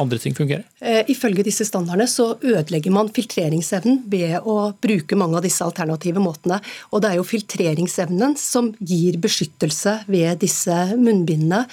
andre 0.00 0.18
ting 0.20 0.34
fungerer? 0.36 0.64
Eh, 0.80 1.02
ifølge 1.12 1.44
disse 1.46 1.66
standardene 1.68 2.08
så 2.10 2.32
ødelegger 2.40 2.94
man 2.94 3.10
filtreringsevnen 3.12 4.02
ved 4.10 4.38
å 4.48 4.72
bruke 4.82 5.18
mange 5.18 5.38
av 5.38 5.46
disse 5.46 5.64
alternative 5.64 6.22
måtene. 6.22 6.60
Og 6.92 7.02
det 7.02 7.12
er 7.12 7.20
jo 7.20 7.28
filtreringsevnen 7.28 8.36
som 8.40 8.72
gir 8.80 9.20
beskyttelse 9.22 10.00
ved 10.10 10.40
disse 10.42 10.78
munnbindene. 10.96 11.66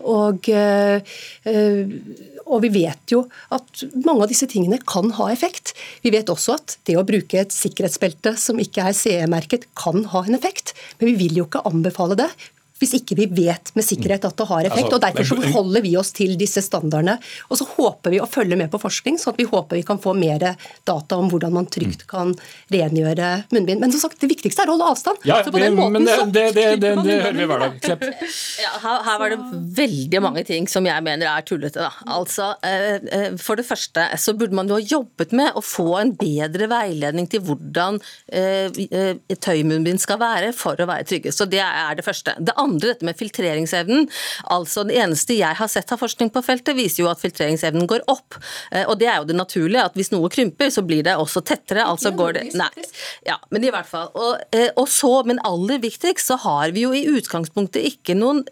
Og, 0.00 0.48
eh, 0.48 1.02
og, 2.46 2.62
vi 2.64 2.70
vet 2.72 3.12
jo 3.12 3.26
at 3.52 3.82
mange 4.00 4.24
av 4.24 4.30
disse 4.32 4.48
tingene 4.48 4.80
kan 4.80 5.10
ha 5.18 5.28
effekt. 5.32 5.74
Vi 6.02 6.12
vet 6.14 6.32
også 6.32 6.56
at 6.56 6.78
det 6.88 6.96
å 6.96 7.04
bruke 7.04 7.42
et 7.42 7.52
sikkerhetsbelte 7.52 8.32
som 8.40 8.60
ikke 8.62 8.88
er 8.88 8.96
CE-merket, 8.96 9.68
kan 9.76 10.06
ha 10.14 10.24
en 10.24 10.38
effekt. 10.38 10.72
Men 10.98 11.12
vi 11.12 11.26
vil 11.26 11.42
jo 11.42 11.46
ikke 11.50 11.66
anbefale 11.68 12.16
det 12.16 12.30
hvis 12.80 12.94
ikke 12.96 13.16
vi 13.18 13.26
vet 13.28 13.72
med 13.76 13.84
sikkerhet 13.84 14.24
at 14.24 14.36
det 14.36 14.46
har 14.48 14.68
effekt. 14.68 14.86
Altså, 14.86 14.96
og 14.96 15.04
Derfor 15.04 15.28
så 15.28 15.36
forholder 15.40 15.84
vi 15.84 15.94
oss 16.00 16.12
til 16.16 16.36
disse 16.40 16.62
standardene. 16.64 17.16
Og 17.48 17.60
så 17.60 17.66
håper 17.74 18.14
vi 18.14 18.20
å 18.22 18.28
følge 18.30 18.56
med 18.58 18.70
på 18.72 18.80
forskning, 18.80 19.18
sånn 19.20 19.34
at 19.34 19.40
vi 19.40 19.48
håper 19.50 19.80
vi 19.80 19.84
kan 19.86 20.00
få 20.00 20.14
mer 20.16 20.46
data 20.88 21.18
om 21.20 21.28
hvordan 21.30 21.54
man 21.54 21.68
trygt 21.70 22.06
kan 22.10 22.32
rengjøre 22.72 23.30
munnbind. 23.52 23.82
Men 23.84 23.92
som 23.94 24.06
sagt, 24.06 24.20
det 24.22 24.30
viktigste 24.32 24.64
er 24.64 24.72
å 24.72 24.76
holde 24.76 24.88
avstand. 24.94 25.26
Ja, 25.28 25.40
så 25.44 25.52
på 25.52 25.60
den 25.62 25.76
måten, 25.78 26.06
det, 26.08 26.16
det, 26.32 26.46
det, 26.56 26.66
det, 26.80 26.94
det 27.04 27.18
hører 27.26 27.38
vi 27.38 27.48
hver 27.50 27.66
dag. 27.66 27.78
Klepp. 27.84 28.08
Ja, 28.60 28.70
her, 28.82 29.02
her, 29.06 29.18
var 29.20 29.32
det 29.32 29.38
veldig 29.76 30.20
mange 30.22 30.42
ting 30.44 30.66
som 30.68 30.84
jeg 30.84 31.04
mener 31.04 31.28
er 31.30 31.44
tullete. 31.46 31.80
Da. 31.80 31.90
Altså, 32.12 32.50
eh, 32.66 32.98
eh, 33.00 33.36
For 33.40 33.58
det 33.58 33.64
første 33.68 34.04
så 34.20 34.34
burde 34.36 34.56
man 34.56 34.68
jo 34.68 34.76
ha 34.76 34.84
jobbet 34.84 35.32
med 35.36 35.56
å 35.56 35.62
få 35.64 35.94
en 36.00 36.12
bedre 36.18 36.68
veiledning 36.70 37.28
til 37.30 37.42
hvordan 37.46 38.00
eh, 38.32 38.80
tøymunnbind 39.32 40.02
skal 40.02 40.20
være 40.20 40.52
for 40.56 40.80
å 40.80 40.88
være 40.90 41.08
trygge. 41.08 41.32
Så 41.34 41.46
det 41.50 41.62
er 41.64 41.96
det 41.98 42.04
første. 42.06 42.36
Det 42.40 42.56
andre 42.60 42.69
andre, 42.70 42.94
dette 42.94 43.06
med 43.06 43.18
filtreringsevnen. 43.18 44.08
Altså 44.54 44.84
Det 44.88 44.98
eneste 45.02 45.36
jeg 45.38 45.58
har 45.58 45.70
sett 45.70 45.92
av 45.92 46.00
forskning 46.00 46.32
på 46.34 46.42
feltet, 46.46 46.76
viser 46.78 47.04
jo 47.04 47.10
at 47.10 47.20
filtreringsevnen 47.22 47.88
går 47.90 48.06
opp. 48.10 48.38
Eh, 48.72 48.86
og 48.86 48.98
det 49.00 49.10
er 49.10 49.20
jo 49.20 49.28
det 49.30 49.38
naturlige, 49.38 49.84
at 49.90 49.98
hvis 49.98 50.12
noe 50.14 50.30
krymper, 50.32 50.72
så 50.72 50.84
blir 50.86 51.04
det 51.06 51.16
også 51.18 51.44
tettere. 51.44 51.84
altså 51.84 52.14
går 52.16 52.38
det, 52.38 52.46
nei, 52.58 52.70
ja, 53.26 53.38
Men 53.50 53.64
i 53.64 53.70
hvert 53.72 53.88
fall. 53.88 54.10
Og, 54.14 54.40
eh, 54.54 54.70
og 54.76 54.88
så, 54.88 55.12
men 55.26 55.42
aller 55.46 55.82
viktigst, 55.82 56.30
så 56.30 56.38
har 56.44 56.74
vi 56.76 56.86
jo 56.86 56.94
i 56.96 57.06
utgangspunktet 57.10 57.86
ikke 57.94 58.18
noen 58.18 58.44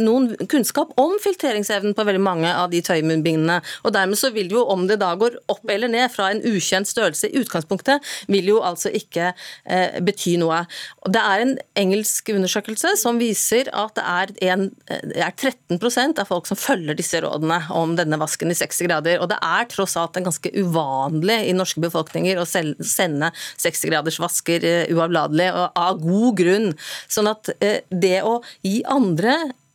noen 0.00 0.30
kunnskap 0.50 0.92
om 1.00 1.16
filtreringsevnen 1.22 1.94
på 1.96 2.06
veldig 2.06 2.22
mange 2.22 2.50
av 2.50 2.70
de 2.72 2.82
tøymunnbindene. 2.84 3.60
Og 3.84 3.94
dermed 3.94 4.18
så 4.20 4.32
vil 4.34 4.50
jo, 4.52 4.64
om 4.70 4.86
det 4.88 5.00
da 5.02 5.12
går 5.18 5.38
opp 5.52 5.70
eller 5.70 5.90
ned 5.92 6.10
fra 6.12 6.30
en 6.32 6.42
ukjent 6.46 6.88
størrelse 6.88 7.30
i 7.30 7.40
utgangspunktet, 7.40 8.04
vil 8.30 8.50
jo 8.52 8.60
altså 8.64 8.92
ikke 8.94 9.32
eh, 9.32 10.00
bety 10.04 10.36
noe. 10.40 10.62
Det 11.08 11.22
er 11.22 11.44
en 11.44 11.54
engelsk 11.78 12.32
undersøkelse 12.34 12.94
som 13.00 13.20
viser 13.20 13.70
at 13.76 13.96
det 13.98 14.06
er, 14.06 14.34
en, 14.54 14.68
det 14.88 15.20
er 15.20 15.34
13% 15.34 16.20
av 16.22 16.30
folk 16.30 16.48
som 16.50 16.58
følger 16.58 16.98
disse 16.98 17.20
rådene 17.22 17.62
om 17.76 17.96
denne 17.98 18.18
vasken 18.20 18.52
i 18.52 18.58
60 18.58 18.88
grader. 18.88 19.20
Og 19.22 19.30
det 19.32 19.40
er 19.44 19.68
tross 19.70 19.96
alt 20.00 20.18
en 20.18 20.28
ganske 20.28 20.52
uvanlig 20.56 21.40
i 21.48 21.56
norske 21.56 21.82
befolkninger 21.82 22.40
å 22.40 22.48
sende 22.48 23.32
60 23.60 23.90
graders 23.90 24.20
vasker 24.22 24.64
uavladelig, 24.90 25.10
uavlatelig, 25.10 25.48
og 25.54 25.80
av 25.80 26.00
god 26.00 26.36
grunn. 26.40 26.68
Sånn 27.10 27.30
at 27.30 27.50
eh, 27.60 27.82
det 27.90 28.20
å 28.26 28.40
gi 28.64 28.80
andre 28.90 29.29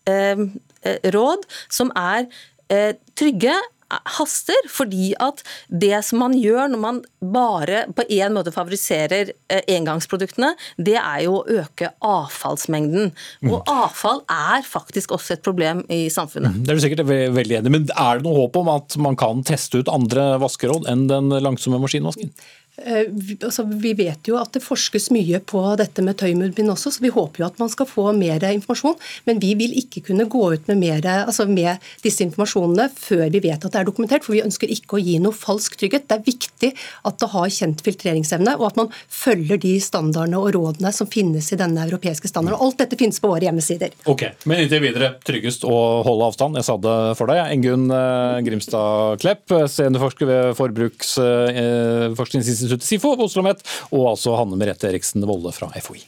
Eh, 0.05 0.43
eh, 0.85 0.99
råd 1.13 1.47
som 1.69 1.93
er 1.97 2.27
eh, 2.69 2.93
trygge, 3.17 3.55
haster, 4.17 4.65
fordi 4.73 5.11
at 5.21 5.43
det 5.69 5.99
som 6.03 6.19
man 6.19 6.33
gjør 6.35 6.71
når 6.73 6.79
man 6.81 6.97
bare 7.21 7.83
på 7.95 8.03
én 8.11 8.33
måte 8.33 8.51
favoriserer 8.51 9.29
engangsproduktene, 9.71 10.49
det 10.81 10.97
er 10.97 11.21
jo 11.27 11.37
å 11.37 11.59
øke 11.61 11.91
avfallsmengden. 12.03 13.13
Mm. 13.45 13.53
Og 13.53 13.69
avfall 13.71 14.23
er 14.25 14.65
faktisk 14.67 15.13
også 15.15 15.37
et 15.37 15.45
problem 15.45 15.83
i 15.93 16.07
samfunnet. 16.11 16.57
Mm, 16.57 16.65
det 16.65 16.73
er 16.73 16.81
du 16.81 16.83
sikkert 16.87 17.13
veldig 17.37 17.59
enig 17.61 17.75
Men 17.77 17.87
er 17.93 18.19
det 18.19 18.25
noe 18.25 18.41
håp 18.41 18.57
om 18.63 18.73
at 18.73 18.97
man 19.05 19.15
kan 19.21 19.45
teste 19.47 19.79
ut 19.79 19.93
andre 19.93 20.33
vaskeråd 20.43 20.89
enn 20.91 21.05
den 21.13 21.31
langsomme 21.45 21.79
maskinvasken? 21.85 22.33
Eh, 22.77 23.07
altså, 23.39 23.63
vi 23.63 23.93
vet 23.95 24.27
jo 24.27 24.35
at 24.39 24.51
det 24.55 24.63
forskes 24.63 25.07
mye 25.15 25.39
på 25.47 25.61
dette 25.79 26.03
med 26.03 26.17
tøymunnbind 26.19 26.69
også, 26.73 26.91
så 26.91 26.99
vi 27.03 27.09
håper 27.13 27.41
jo 27.41 27.47
at 27.47 27.59
man 27.61 27.69
skal 27.71 27.87
få 27.87 28.11
mer 28.17 28.43
informasjon. 28.49 28.97
Men 29.29 29.39
vi 29.43 29.51
vil 29.59 29.73
ikke 29.79 30.01
kunne 30.09 30.25
gå 30.31 30.43
ut 30.53 30.67
med, 30.71 30.77
mer, 30.81 30.99
altså 31.23 31.43
med 31.47 31.77
disse 32.03 32.23
informasjonene 32.25 32.89
før 32.91 33.29
vi 33.31 33.39
vet 33.47 33.63
at 33.63 33.71
det 33.71 33.79
er 33.79 33.85
dokumentert, 33.87 34.23
for 34.25 34.33
vi 34.35 34.43
ønsker 34.43 34.67
ikke 34.71 34.95
å 34.97 35.03
gi 35.03 35.15
noe 35.23 35.33
falsk 35.35 35.71
trygghet. 35.79 36.07
Det 36.09 36.15
er 36.17 36.27
viktig 36.27 36.69
at 37.07 37.15
det 37.21 37.29
har 37.31 37.47
kjent 37.59 37.79
filtreringsevne, 37.85 38.51
og 38.59 38.65
at 38.71 38.77
man 38.81 38.89
følger 39.07 39.57
de 39.61 39.73
standardene 39.83 40.37
og 40.41 40.49
rådene 40.57 40.91
som 40.95 41.07
finnes 41.11 41.47
i 41.55 41.59
denne 41.59 41.81
europeiske 41.87 42.27
standarden. 42.31 42.59
Alt 42.59 42.79
dette 42.83 42.99
finnes 42.99 43.19
på 43.21 43.31
våre 43.31 43.45
hjemmesider. 43.47 43.89
Ok, 44.11 44.23
Men 44.43 44.59
inntil 44.65 44.83
videre 44.83 45.07
tryggest 45.25 45.61
å 45.67 45.75
holde 46.05 46.25
avstand. 46.27 46.57
Jeg 46.59 46.65
sa 46.67 46.75
det 46.81 46.97
for 47.19 47.25
deg. 47.31 47.39
Engunn 47.55 47.85
eh, 47.93 48.43
Grimstad 48.45 49.19
Klepp, 49.23 49.45
seniorforsker 49.71 50.25
ved 50.29 50.43
Forbruksforskningsinstituttet 50.59 52.64
Forskningsinstituttet 52.65 52.87
SIFO 52.87 53.13
Oslo 53.13 53.25
OsloMet, 53.25 53.63
og 53.91 54.11
altså 54.15 54.35
Hanne 54.39 54.57
Merete 54.57 54.89
Eriksen 54.89 55.25
Wolle 55.25 55.53
fra 55.53 55.69
FHI. 55.75 56.03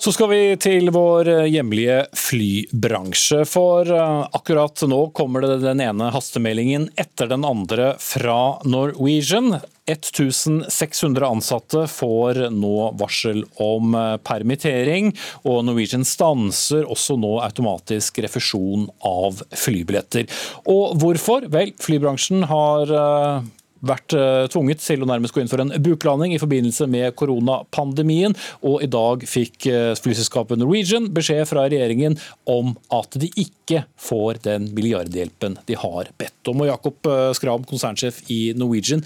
Så 0.00 0.14
skal 0.16 0.30
vi 0.30 0.44
til 0.56 0.88
vår 0.96 1.28
hjemlige 1.52 2.06
flybransje. 2.16 3.42
For 3.44 3.84
eh, 3.84 4.22
akkurat 4.32 4.80
nå 4.88 5.00
kommer 5.12 5.44
det 5.44 5.58
den 5.60 5.82
ene 5.84 6.08
hastemeldingen 6.14 6.86
etter 6.96 7.28
den 7.28 7.44
andre 7.44 7.90
fra 8.00 8.62
Norwegian. 8.64 9.58
1600 9.90 11.26
ansatte 11.28 11.84
får 11.92 12.46
nå 12.54 12.72
varsel 12.96 13.44
om 13.60 13.92
eh, 13.92 14.16
permittering, 14.24 15.12
og 15.44 15.66
Norwegian 15.68 16.08
stanser 16.08 16.88
også 16.88 17.18
nå 17.20 17.36
automatisk 17.44 18.24
refusjon 18.24 18.88
av 19.04 19.44
flybilletter. 19.52 20.32
Og 20.64 20.96
hvorfor? 21.02 21.44
Vel, 21.52 21.76
flybransjen 21.76 22.48
har 22.48 22.96
eh, 23.04 23.50
vært 23.86 24.14
uh, 24.16 24.46
tvunget 24.52 24.82
til 24.84 25.02
å 25.02 25.08
nærmest 25.08 25.34
gå 25.34 25.42
inn 25.42 25.50
for 25.50 25.62
en 25.62 25.72
buklanding 25.82 26.34
i 26.34 26.40
forbindelse 26.40 26.86
med 26.90 27.14
koronapandemien. 27.18 28.36
Og 28.66 28.84
i 28.84 28.90
dag 28.90 29.24
fikk 29.28 29.68
uh, 29.72 29.92
flyselskapet 29.98 30.60
Norwegian 30.60 31.10
beskjed 31.16 31.48
fra 31.50 31.66
regjeringen 31.66 32.18
om 32.50 32.74
at 32.96 33.16
de 33.20 33.30
ikke 33.40 33.84
får 34.00 34.42
den 34.46 34.70
milliardhjelpen 34.76 35.58
de 35.68 35.78
har 35.80 36.12
bedt 36.20 36.52
om. 36.52 36.62
Og 36.62 36.72
Jakob 36.72 37.10
uh, 37.10 37.30
Skram, 37.36 37.66
konsernsjef 37.68 38.22
i 38.32 38.40
Norwegian. 38.58 39.04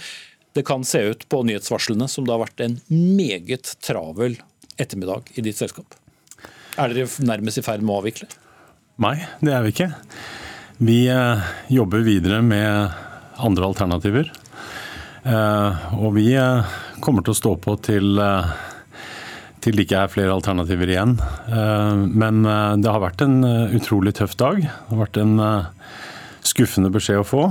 Det 0.54 0.66
kan 0.66 0.86
se 0.86 1.02
ut 1.10 1.26
på 1.30 1.42
nyhetsvarslene 1.46 2.08
som 2.10 2.26
det 2.26 2.34
har 2.34 2.44
vært 2.44 2.62
en 2.62 2.78
meget 2.90 3.74
travel 3.82 4.38
ettermiddag 4.78 5.30
i 5.38 5.42
ditt 5.46 5.58
selskap. 5.58 5.96
Er 6.78 6.90
dere 6.90 7.06
nærmest 7.22 7.60
i 7.60 7.66
ferd 7.66 7.82
med 7.82 7.94
å 7.94 8.00
avvikle? 8.02 8.26
Nei, 9.02 9.16
det 9.42 9.54
er 9.54 9.62
vi 9.62 9.74
ikke. 9.74 9.90
Vi 10.78 10.98
jobber 11.70 12.02
videre 12.06 12.40
med 12.42 12.94
andre 13.42 13.66
alternativer. 13.66 14.30
Og 15.24 16.10
vi 16.16 16.28
kommer 17.00 17.24
til 17.24 17.32
å 17.32 17.38
stå 17.38 17.56
på 17.64 17.76
til 17.84 18.20
til 19.64 19.78
det 19.78 19.86
ikke 19.86 20.02
er 20.02 20.10
flere 20.12 20.34
alternativer 20.34 20.90
igjen. 20.92 21.14
Men 22.12 22.42
det 22.44 22.90
har 22.92 23.00
vært 23.00 23.22
en 23.24 23.38
utrolig 23.72 24.12
tøff 24.18 24.34
dag. 24.36 24.58
Det 24.60 24.90
har 24.90 25.00
vært 25.00 25.20
en 25.22 25.38
skuffende 26.44 26.92
beskjed 26.92 27.22
å 27.22 27.24
få. 27.24 27.46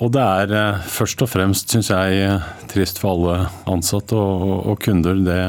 Og 0.00 0.08
det 0.14 0.22
er 0.22 0.52
eh, 0.56 0.84
først 0.88 1.20
og 1.24 1.28
fremst, 1.28 1.72
syns 1.72 1.90
jeg, 1.92 2.36
trist 2.72 3.00
for 3.02 3.12
alle 3.12 3.34
ansatte 3.68 4.16
og, 4.16 4.52
og 4.72 4.78
kunder, 4.80 5.18
det, 5.26 5.40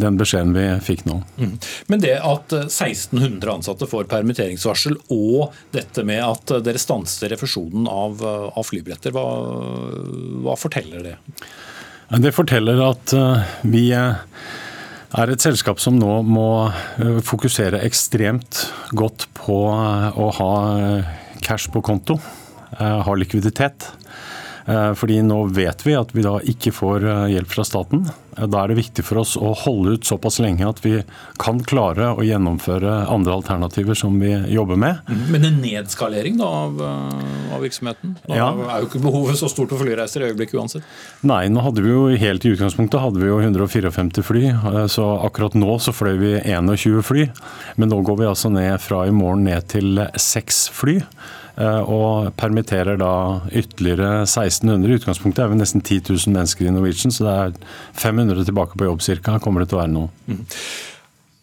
den 0.00 0.16
beskjeden 0.20 0.54
vi 0.56 0.64
fikk 0.84 1.04
nå. 1.08 1.18
Mm. 1.36 1.56
Men 1.92 2.04
det 2.04 2.14
at 2.16 2.54
1600 2.62 3.20
eh, 3.20 3.50
ansatte 3.52 3.88
får 3.90 4.08
permitteringsvarsel, 4.12 4.96
og 5.12 5.52
dette 5.76 6.04
med 6.06 6.22
at 6.24 6.54
dere 6.64 6.80
stanser 6.80 7.34
refusjonen 7.34 7.88
av, 7.90 8.24
av 8.24 8.64
flybilletter, 8.64 9.12
hva, 9.14 9.26
hva, 10.46 10.56
forteller 10.56 11.04
det? 11.04 11.18
Det 12.24 12.32
forteller 12.36 12.80
at 12.86 13.12
eh, 13.18 13.58
vi 13.68 13.90
er 13.92 15.30
et 15.30 15.44
selskap 15.44 15.82
som 15.82 15.98
nå 16.00 16.22
må 16.26 16.48
fokusere 17.22 17.84
ekstremt 17.86 18.64
godt 18.96 19.28
på 19.36 19.58
å 19.68 20.30
ha 20.40 20.54
cash 21.44 21.68
på 21.70 21.84
konto. 21.84 22.16
Eh, 22.80 23.02
har 23.02 23.16
likviditet. 23.16 23.92
Eh, 24.66 24.92
fordi 24.96 25.18
nå 25.22 25.42
vet 25.52 25.82
vi 25.86 25.92
at 25.92 26.14
vi 26.16 26.22
da 26.24 26.38
ikke 26.40 26.70
får 26.72 27.04
eh, 27.04 27.24
hjelp 27.34 27.50
fra 27.52 27.64
staten. 27.68 28.06
Da 28.34 28.62
er 28.62 28.72
det 28.72 28.78
viktig 28.78 29.04
for 29.04 29.20
oss 29.20 29.34
å 29.36 29.52
holde 29.60 29.92
ut 29.94 30.08
såpass 30.08 30.40
lenge 30.42 30.64
at 30.66 30.80
vi 30.82 30.96
kan 31.38 31.60
klare 31.62 32.08
å 32.16 32.24
gjennomføre 32.24 32.94
andre 33.12 33.36
alternativer 33.36 33.94
som 33.98 34.16
vi 34.18 34.32
jobber 34.50 34.80
med. 34.80 35.04
Mm. 35.06 35.20
Men 35.34 35.46
en 35.50 35.60
nedskalering 35.62 36.40
da 36.40 36.48
av, 36.64 36.80
av 36.80 37.62
virksomheten? 37.62 38.16
Da 38.24 38.40
ja. 38.40 38.48
er 38.48 38.82
jo 38.82 38.88
ikke 38.88 39.04
behovet 39.04 39.38
så 39.38 39.52
stort 39.52 39.70
for 39.70 39.84
flyreiser 39.84 40.24
i 40.24 40.32
øyeblikket 40.32 40.58
uansett? 40.58 40.88
Nei, 41.28 41.44
nå 41.52 41.62
hadde 41.62 41.84
vi 41.84 41.92
jo 41.92 42.08
helt 42.24 42.48
i 42.48 42.56
utgangspunktet 42.56 43.04
hadde 43.04 43.22
vi 43.22 43.30
jo 43.30 43.38
154 43.44 44.24
fly. 44.24 44.42
Så 44.90 45.06
akkurat 45.28 45.54
nå 45.60 45.78
så 45.84 45.94
fløy 45.94 46.16
vi 46.24 46.34
21 46.40 47.06
fly. 47.06 47.28
Men 47.78 47.92
nå 47.92 48.00
går 48.08 48.22
vi 48.24 48.30
altså 48.32 48.50
ned 48.50 48.80
fra 48.82 49.04
i 49.06 49.14
morgen 49.14 49.46
ned 49.46 49.68
til 49.76 50.06
seks 50.18 50.66
fly. 50.74 51.02
Eh, 51.54 51.82
og 51.86 52.32
permitterer 52.38 52.98
da 52.98 53.12
ytterligere 53.54 54.24
1600. 54.24 54.88
I 54.88 54.98
utgangspunktet 54.98 55.44
er 55.44 55.52
vi 55.52 55.60
nesten 55.60 55.84
10 55.84 56.00
000 56.08 56.34
mennesker 56.34 56.66
i 56.66 56.74
Norwegian, 56.74 57.14
så 57.14 57.28
det 57.28 57.36
er 57.44 57.54
500 58.00 58.48
tilbake 58.48 58.78
på 58.78 58.88
jobb 58.88 59.04
ca. 59.22 59.38
kommer 59.38 59.62
det 59.62 59.70
til 59.70 59.78
å 59.78 59.84
være 59.84 59.94
nå. 59.94 60.08
Mm. 60.26 60.42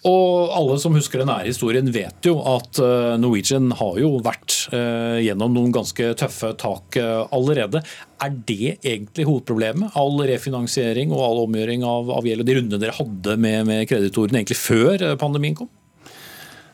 Og 0.10 0.52
alle 0.58 0.76
som 0.82 0.96
husker 0.98 1.22
den 1.22 1.30
nære 1.30 1.46
historien 1.46 1.92
vet 1.94 2.26
jo 2.26 2.40
at 2.50 2.80
eh, 2.82 3.16
Norwegian 3.22 3.70
har 3.78 4.00
jo 4.02 4.16
vært 4.26 4.56
eh, 4.74 5.22
gjennom 5.28 5.54
noen 5.56 5.76
ganske 5.76 6.12
tøffe 6.18 6.56
tak 6.60 6.98
allerede. 7.00 7.84
Er 8.20 8.34
det 8.34 8.80
egentlig 8.82 9.30
hovedproblemet? 9.30 9.96
All 9.96 10.18
refinansiering 10.28 11.14
og 11.14 11.24
all 11.24 11.46
omgjøring 11.46 11.86
av, 11.88 12.12
gjeld 12.26 12.44
og 12.44 12.50
de 12.50 12.58
rundene 12.58 12.82
dere 12.82 12.98
hadde 12.98 13.38
med, 13.40 13.64
med 13.70 13.86
kreditorene 13.88 14.42
egentlig 14.42 14.60
før 14.60 15.14
pandemien 15.22 15.56
kom? 15.62 15.72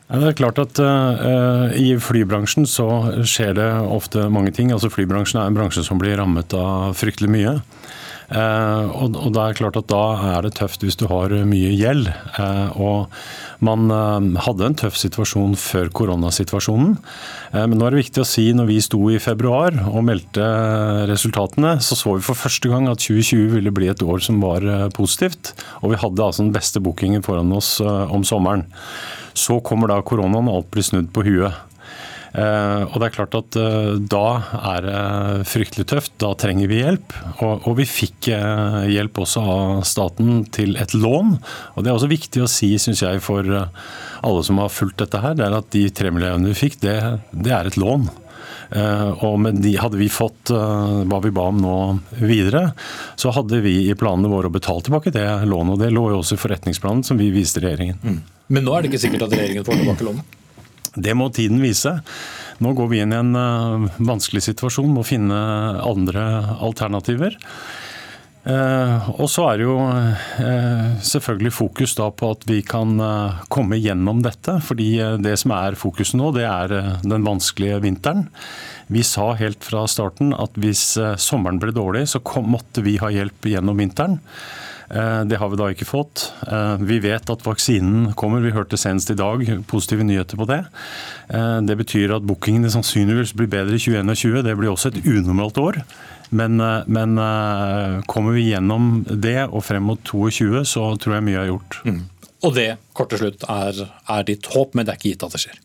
Det 0.08 0.24
er 0.24 0.38
klart 0.38 0.56
at 0.62 0.78
uh, 0.80 1.68
I 1.76 1.92
flybransjen 2.00 2.64
så 2.68 2.88
skjer 3.28 3.52
det 3.58 3.68
ofte 3.92 4.24
mange 4.32 4.54
ting. 4.56 4.72
Altså 4.72 4.88
Flybransjen 4.92 5.42
er 5.42 5.50
en 5.50 5.58
bransje 5.58 5.84
som 5.84 6.00
blir 6.00 6.16
rammet 6.16 6.54
av 6.56 6.96
fryktelig 6.96 7.28
mye. 7.34 7.58
Uh, 8.28 8.88
og, 8.92 9.14
og 9.16 9.30
det 9.32 9.40
er 9.40 9.56
klart 9.56 9.76
at 9.80 9.86
Da 9.88 10.02
er 10.34 10.44
det 10.44 10.50
tøft 10.58 10.82
hvis 10.84 10.96
du 11.00 11.06
har 11.12 11.32
mye 11.48 11.74
gjeld. 11.76 12.08
Uh, 12.38 12.72
og 12.80 13.20
Man 13.60 13.92
hadde 14.40 14.64
en 14.64 14.78
tøff 14.80 14.96
situasjon 14.96 15.58
før 15.60 15.92
koronasituasjonen. 15.92 16.92
men 17.52 17.74
nå 17.74 17.86
er 17.88 17.90
det 17.96 18.04
viktig 18.04 18.22
å 18.22 18.28
si 18.28 18.44
når 18.54 18.68
vi 18.68 18.76
sto 18.84 19.00
i 19.10 19.18
februar 19.18 19.74
og 19.90 20.04
meldte 20.06 20.44
resultatene, 21.10 21.80
så 21.82 21.98
så 21.98 22.14
vi 22.14 22.22
for 22.22 22.38
første 22.38 22.70
gang 22.70 22.86
at 22.86 23.02
2020 23.02 23.56
ville 23.56 23.74
bli 23.74 23.90
et 23.90 24.04
år 24.06 24.22
som 24.22 24.38
var 24.40 24.62
positivt. 24.94 25.56
Og 25.82 25.90
vi 25.90 25.98
hadde 25.98 26.22
altså 26.22 26.46
den 26.46 26.54
beste 26.54 26.78
bookingen 26.78 27.26
foran 27.26 27.50
oss 27.58 27.80
om 27.82 28.22
sommeren. 28.22 28.68
Så 29.38 29.60
kommer 29.64 29.90
da 29.92 30.02
koronaen, 30.02 30.50
og 30.50 30.62
alt 30.62 30.70
blir 30.74 30.86
snudd 30.86 31.12
på 31.14 31.24
huet. 31.28 31.64
Eh, 32.36 32.82
og 32.84 32.98
det 33.00 33.06
er 33.06 33.14
klart 33.14 33.36
at 33.38 33.56
eh, 33.56 33.94
Da 34.12 34.24
er 34.74 34.84
det 34.84 35.46
fryktelig 35.48 35.86
tøft. 35.88 36.12
Da 36.20 36.34
trenger 36.38 36.68
vi 36.70 36.82
hjelp. 36.82 37.14
Og, 37.40 37.70
vi 37.78 37.88
fikk 37.88 38.30
eh, 38.34 38.82
hjelp 38.92 39.22
også 39.24 39.44
av 39.54 39.82
staten 39.88 40.44
til 40.54 40.76
et 40.80 40.94
lån. 40.94 41.36
Og 41.74 41.82
Det 41.82 41.90
er 41.90 41.96
også 41.96 42.12
viktig 42.12 42.44
å 42.44 42.50
si 42.50 42.74
synes 42.80 43.02
jeg, 43.04 43.24
for 43.24 43.46
alle 43.48 44.44
som 44.44 44.60
har 44.60 44.72
fulgt 44.74 45.00
dette, 45.00 45.22
her, 45.22 45.36
det 45.38 45.46
er 45.46 45.58
at 45.58 45.70
de 45.74 45.86
tre 45.94 46.12
millionene 46.12 46.50
vi 46.52 46.58
fikk, 46.58 46.80
det, 46.82 46.98
det 47.32 47.54
er 47.54 47.70
et 47.70 47.78
lån. 47.80 48.08
Og 49.24 49.36
med 49.40 49.60
de, 49.62 49.74
Hadde 49.80 49.96
vi 50.00 50.10
fått 50.12 50.50
hva 50.52 51.20
vi 51.24 51.30
ba 51.34 51.46
om 51.48 51.60
nå 51.62 51.76
videre, 52.20 52.72
så 53.16 53.32
hadde 53.32 53.62
vi 53.64 53.74
i 53.88 53.94
planene 53.98 54.28
våre 54.28 54.50
å 54.50 54.52
betale 54.52 54.84
tilbake 54.84 55.12
det 55.14 55.24
lånet. 55.48 55.76
og 55.76 55.80
Det 55.80 55.92
lå 55.94 56.04
jo 56.12 56.18
også 56.20 56.36
i 56.36 56.42
forretningsplanen 56.42 57.04
som 57.06 57.20
vi 57.20 57.30
viste 57.32 57.62
regjeringen. 57.64 58.00
Mm. 58.02 58.18
Men 58.52 58.64
nå 58.66 58.74
er 58.74 58.84
det 58.84 58.92
ikke 58.92 59.02
sikkert 59.06 59.26
at 59.28 59.36
regjeringen 59.36 59.66
får 59.66 59.80
tilbake 59.80 60.08
lånet? 60.08 60.36
Det 60.98 61.14
må 61.16 61.28
tiden 61.34 61.60
vise. 61.62 61.98
Nå 62.64 62.72
går 62.74 62.88
vi 62.90 63.02
inn 63.02 63.14
i 63.14 63.18
en 63.20 63.36
uh, 63.38 63.88
vanskelig 64.02 64.42
situasjon, 64.48 64.90
må 64.90 65.04
finne 65.06 65.36
andre 65.84 66.24
alternativer. 66.64 67.36
Uh, 68.48 69.08
og 69.20 69.26
så 69.28 69.42
er 69.50 69.58
det 69.60 69.66
jo 69.66 69.74
eh, 69.84 70.86
selvfølgelig 71.04 71.50
fokus 71.52 71.92
da 71.98 72.06
på 72.08 72.30
at 72.32 72.46
vi 72.48 72.62
kan 72.64 72.94
komme 73.52 73.76
gjennom 73.76 74.22
dette. 74.24 74.54
fordi 74.64 74.88
det 75.20 75.34
som 75.42 75.52
er 75.52 75.76
fokuset 75.76 76.16
nå, 76.16 76.30
det 76.32 76.46
er 76.48 76.72
den 77.04 77.26
vanskelige 77.26 77.82
vinteren. 77.84 78.28
Vi 78.88 79.04
sa 79.04 79.34
helt 79.36 79.60
fra 79.68 79.84
starten 79.90 80.32
at 80.32 80.56
hvis 80.56 80.96
sommeren 81.20 81.60
ble 81.60 81.74
dårlig, 81.76 82.06
så 82.08 82.22
kom, 82.24 82.48
måtte 82.54 82.80
vi 82.86 82.96
ha 83.02 83.12
hjelp 83.12 83.50
gjennom 83.52 83.84
vinteren. 83.84 84.16
Eh, 84.90 85.24
det 85.24 85.36
har 85.36 85.50
vi 85.52 85.58
da 85.60 85.68
ikke 85.72 85.88
fått. 85.88 86.28
Eh, 86.48 86.76
vi 86.88 86.98
vet 87.04 87.30
at 87.30 87.44
vaksinen 87.44 88.12
kommer. 88.18 88.40
Vi 88.44 88.54
hørte 88.56 88.78
senest 88.80 89.12
i 89.12 89.18
dag 89.18 89.44
positive 89.68 90.06
nyheter 90.06 90.40
på 90.40 90.48
det. 90.48 90.62
Eh, 91.28 91.58
det 91.68 91.76
betyr 91.82 92.16
at 92.16 92.28
bookingene 92.28 92.72
sannsynligvis 92.72 93.34
blir 93.36 93.50
bedre 93.52 93.76
i 93.76 93.82
2021. 93.82 94.42
Det 94.46 94.56
blir 94.56 94.72
også 94.72 94.92
et 94.92 95.02
unormalt 95.04 95.60
år. 95.60 95.82
Men, 96.30 96.60
men, 96.92 97.16
kommer 98.04 98.34
vi 98.36 98.50
gjennom 98.50 99.06
det 99.08 99.46
og 99.46 99.62
frem 99.64 99.86
mot 99.88 100.02
2022, 100.04 100.60
så 100.68 100.82
tror 101.00 101.14
jeg 101.16 101.24
mye 101.24 101.38
er 101.40 101.48
gjort. 101.48 101.78
Mm. 101.88 102.02
Og 102.44 102.52
det, 102.52 102.66
kort 102.92 103.08
til 103.14 103.22
slutt, 103.22 103.46
er, 103.48 103.80
er 104.12 104.26
ditt 104.28 104.44
håp, 104.52 104.76
men 104.76 104.84
det 104.84 104.92
er 104.92 105.00
ikke 105.00 105.14
gitt 105.14 105.24
at 105.24 105.32
det 105.32 105.40
skjer? 105.46 105.62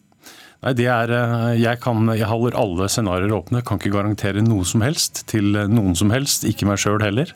Nei, 0.63 0.71
det 0.79 0.87
er, 0.87 1.11
eh, 1.11 1.49
jeg, 1.59 1.79
kan, 1.83 2.07
jeg 2.15 2.29
holder 2.29 2.55
alle 2.59 2.87
scenarioer 2.91 3.35
åpne. 3.35 3.63
Kan 3.67 3.81
ikke 3.81 3.91
garantere 3.97 4.43
noe 4.45 4.63
som 4.67 4.83
helst 4.85 5.25
til 5.31 5.57
noen 5.67 5.97
som 5.99 6.13
helst, 6.13 6.45
ikke 6.47 6.67
meg 6.69 6.79
sjøl 6.79 7.03
heller. 7.03 7.33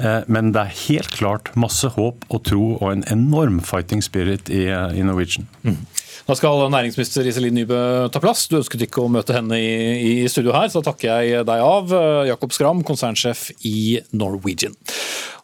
Eh, 0.00 0.22
men 0.32 0.54
det 0.56 0.62
er 0.62 0.78
helt 0.86 1.12
klart 1.12 1.52
masse 1.58 1.92
håp 1.96 2.24
og 2.32 2.44
tro 2.48 2.64
og 2.78 2.86
en 2.94 3.04
enorm 3.12 3.60
fighting 3.64 4.00
spirit 4.04 4.48
i, 4.48 4.64
eh, 4.72 4.96
i 4.96 5.04
Norwegian. 5.04 5.48
Mm. 5.66 5.82
Da 6.22 6.36
skal 6.38 6.70
næringsminister 6.70 7.26
Iselin 7.26 7.56
Nybø 7.58 8.08
ta 8.14 8.20
plass. 8.22 8.46
Du 8.48 8.56
ønsket 8.60 8.86
ikke 8.86 9.02
å 9.02 9.10
møte 9.10 9.34
henne 9.36 9.58
i, 9.58 10.22
i 10.22 10.28
studio 10.30 10.54
her, 10.54 10.70
så 10.70 10.80
da 10.80 10.92
takker 10.92 11.26
jeg 11.26 11.44
deg 11.48 11.64
av. 11.66 11.92
Jakob 12.28 12.54
Skram, 12.54 12.84
konsernsjef 12.86 13.48
i 13.68 13.98
Norwegian. 14.14 14.78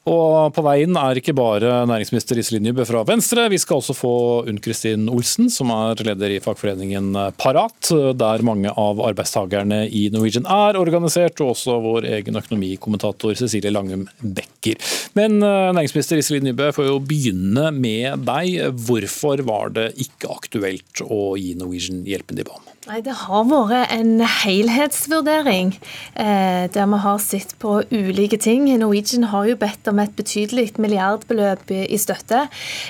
Og 0.08 0.54
på 0.56 0.64
veien 0.64 0.96
er 0.96 1.20
ikke 1.20 1.34
bare 1.36 1.82
næringsminister 1.88 2.38
Iselin 2.40 2.64
Nybø 2.68 2.86
fra 2.88 3.02
Venstre. 3.08 3.48
Vi 3.52 3.58
skal 3.60 3.82
også 3.82 3.96
få 3.96 4.12
Unn 4.48 4.60
Kristin 4.64 5.08
Olsen, 5.12 5.50
som 5.52 5.72
er 5.74 6.00
leder 6.06 6.32
i 6.32 6.40
fagforeningen 6.42 7.12
Parat, 7.38 7.90
der 8.16 8.44
mange 8.46 8.72
av 8.72 9.02
arbeidstakerne 9.04 9.82
i 9.92 10.06
Norwegian 10.14 10.48
er 10.48 10.78
organisert, 10.80 11.42
og 11.44 11.52
også 11.52 11.76
vår 11.84 12.08
egen 12.18 12.40
økonomikommentator 12.40 13.36
Cecilie 13.38 13.72
Langum 13.74 14.06
Becker. 14.22 14.80
Men 15.18 15.42
eh, 15.42 15.68
næringsminister 15.76 16.20
Iselin 16.20 16.48
Nybø 16.48 16.70
får 16.76 16.88
jo 16.88 16.98
begynne 17.04 17.68
med 17.74 18.24
deg. 18.28 18.72
Hvorfor 18.88 19.44
var 19.48 19.76
det 19.76 19.90
ikke 20.00 20.32
aktuelt 20.32 21.04
å 21.04 21.36
gi 21.38 21.54
Norwegian 21.58 22.04
hjelpen 22.08 22.38
de 22.38 22.48
ba 22.48 22.56
om? 22.56 22.74
Nei, 22.88 23.02
Det 23.04 23.12
har 23.20 23.42
vært 23.44 23.90
en 23.92 24.22
helhetsvurdering 24.22 25.74
eh, 26.16 26.64
der 26.72 26.86
vi 26.88 27.00
har 27.02 27.18
sett 27.20 27.52
på 27.60 27.82
ulike 27.92 28.38
ting. 28.40 28.64
Norwegian 28.80 29.28
har 29.28 29.48
jo 29.50 29.58
bedt 29.60 29.90
om 29.90 29.97
et 30.02 30.14
betydelig 30.18 30.72
milliardbeløp 30.78 31.70
i 31.74 31.98
støtte. 32.00 32.44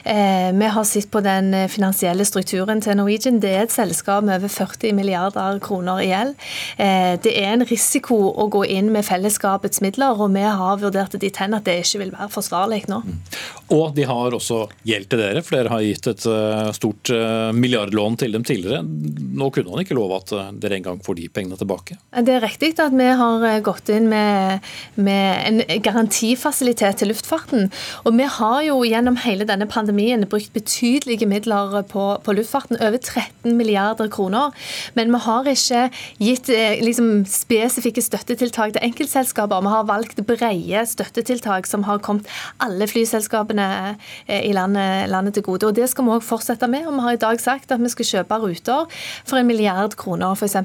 Eh, 0.04 0.50
vi 0.52 0.70
har 0.74 0.86
sett 0.88 1.10
på 1.10 1.22
den 1.24 1.52
finansielle 1.70 2.26
strukturen 2.28 2.82
til 2.84 2.98
Norwegian. 2.98 3.40
Det 3.42 3.52
er 3.54 3.66
et 3.66 3.74
selskap 3.74 4.24
med 4.26 4.40
over 4.40 4.52
40 4.52 4.94
milliarder 4.96 5.60
kroner 5.64 6.02
i 6.02 6.08
gjeld. 6.10 6.34
Eh, 6.76 7.14
det 7.22 7.34
er 7.38 7.54
en 7.54 7.66
risiko 7.68 8.18
å 8.32 8.48
gå 8.52 8.64
inn 8.66 8.90
med 8.94 9.06
fellesskapets 9.06 9.82
midler, 9.84 10.18
og 10.18 10.34
vi 10.34 10.44
har 10.44 10.80
vurdert 10.82 11.14
det 11.14 11.22
dit 11.26 11.40
hen 11.40 11.56
at 11.56 11.66
det 11.68 11.80
ikke 11.82 12.02
vil 12.04 12.14
være 12.14 12.30
forsvarlig 12.32 12.84
nå. 12.90 13.02
Mm. 13.04 13.18
Og 13.76 13.92
de 13.96 14.06
har 14.08 14.34
også 14.34 14.62
gjeld 14.88 15.10
til 15.12 15.20
dere, 15.20 15.42
for 15.44 15.58
dere 15.58 15.72
har 15.74 15.84
gitt 15.84 16.10
et 16.10 16.26
eh, 16.30 16.70
stort 16.76 17.12
milliardlån 17.54 18.18
til 18.20 18.34
dem 18.34 18.44
tidligere. 18.46 18.82
Nå 18.82 19.50
kunne 19.54 19.72
han 19.74 19.84
ikke 19.84 19.96
love 19.96 20.18
at 20.18 20.32
dere 20.60 20.78
engang 20.78 21.00
får 21.04 21.18
de 21.18 21.28
pengene 21.32 21.58
tilbake? 21.58 21.98
Det 22.24 22.34
er 22.36 22.44
riktig 22.44 22.74
at 22.80 22.94
vi 22.94 23.08
har 23.20 23.46
gått 23.64 23.90
inn 23.92 24.08
med, 24.10 24.64
med 24.96 25.28
en 25.48 25.82
garantifasilitet 25.84 26.97
til 26.98 27.12
luftfarten. 27.12 27.68
Og 28.04 28.16
vi 28.18 28.26
har 28.38 28.60
jo 28.66 28.80
gjennom 28.86 29.18
hele 29.24 29.46
denne 29.48 29.68
pandemien 29.70 30.26
brukt 30.28 30.52
betydelige 30.54 31.28
midler 31.30 31.80
på, 31.88 32.06
på 32.24 32.36
luftfarten, 32.36 32.80
over 32.82 32.98
13 32.98 33.56
milliarder 33.56 34.10
kroner. 34.12 34.54
Men 34.98 35.12
vi 35.14 35.22
har 35.24 35.48
ikke 35.48 35.84
gitt 36.22 36.50
liksom, 36.82 37.24
spesifikke 37.28 38.02
støttetiltak 38.04 38.74
til 38.74 38.84
enkeltselskaper. 38.84 39.62
Vi 39.64 39.74
har 39.74 39.88
valgt 39.88 40.20
brede 40.26 40.84
støttetiltak 40.86 41.66
som 41.66 41.86
har 41.88 42.02
kommet 42.04 42.28
alle 42.62 42.88
flyselskapene 42.90 43.68
eh, 44.26 44.42
i 44.48 44.52
landet, 44.52 45.08
landet, 45.12 45.34
til 45.34 45.42
gode. 45.42 45.66
Og 45.66 45.76
Det 45.76 45.88
skal 45.90 46.04
vi 46.04 46.16
òg 46.16 46.24
fortsette 46.24 46.68
med. 46.70 46.86
og 46.86 46.94
Vi 46.94 47.06
har 47.06 47.12
i 47.12 47.22
dag 47.22 47.40
sagt 47.40 47.72
at 47.72 47.82
vi 47.82 47.92
skal 47.92 48.10
kjøpe 48.12 48.40
ruter 48.42 48.86
for 49.24 49.38
en 49.38 49.46
milliard 49.46 49.96
kroner, 49.96 50.34
f.eks. 50.34 50.56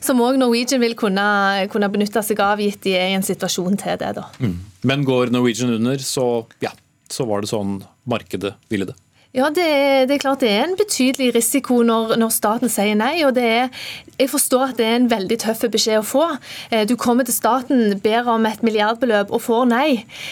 Som 0.00 0.20
òg 0.20 0.38
Norwegian 0.38 0.80
vil 0.80 0.96
kunne, 0.98 1.68
kunne, 1.72 1.90
benytte 1.94 2.22
seg 2.22 2.40
av, 2.40 2.60
gitt 2.60 2.82
de 2.84 2.96
er 2.98 3.12
i 3.12 3.18
en 3.18 3.26
situasjon 3.26 3.76
til 3.80 3.98
det. 4.00 4.14
da. 4.18 4.28
Mm. 4.40 4.73
Men 4.84 5.04
går 5.08 5.32
Norwegian 5.32 5.72
under, 5.72 5.98
så, 5.98 6.46
ja, 6.60 6.70
så 7.10 7.24
var 7.28 7.40
det 7.42 7.50
sånn 7.52 7.78
markedet 8.08 8.54
ville 8.72 8.90
det. 8.90 8.96
Ja, 9.34 9.48
det 9.50 9.64
er, 9.66 10.04
det 10.06 10.14
er, 10.14 10.20
klart 10.22 10.42
det 10.44 10.50
er 10.54 10.60
en 10.62 10.76
betydelig 10.78 11.32
risiko 11.34 11.80
når, 11.82 12.12
når, 12.22 12.30
staten 12.30 12.70
sier 12.70 12.94
nei. 12.94 13.16
og 13.26 13.32
det 13.34 13.42
er, 13.42 13.80
Jeg 14.14 14.30
forstår 14.30 14.68
at 14.68 14.76
det 14.78 14.84
er 14.86 14.98
en 15.00 15.08
veldig 15.10 15.38
tøff 15.42 15.64
beskjed 15.74 15.98
å 15.98 16.04
få. 16.06 16.26
Eh, 16.70 16.84
du 16.86 16.94
kommer 16.94 17.26
til 17.26 17.34
staten, 17.34 17.96
ber 17.98 18.28
om 18.30 18.46
et 18.46 18.62
milliardbeløp 18.62 19.32
og 19.34 19.42
får 19.42 19.64
nei. 19.72 19.88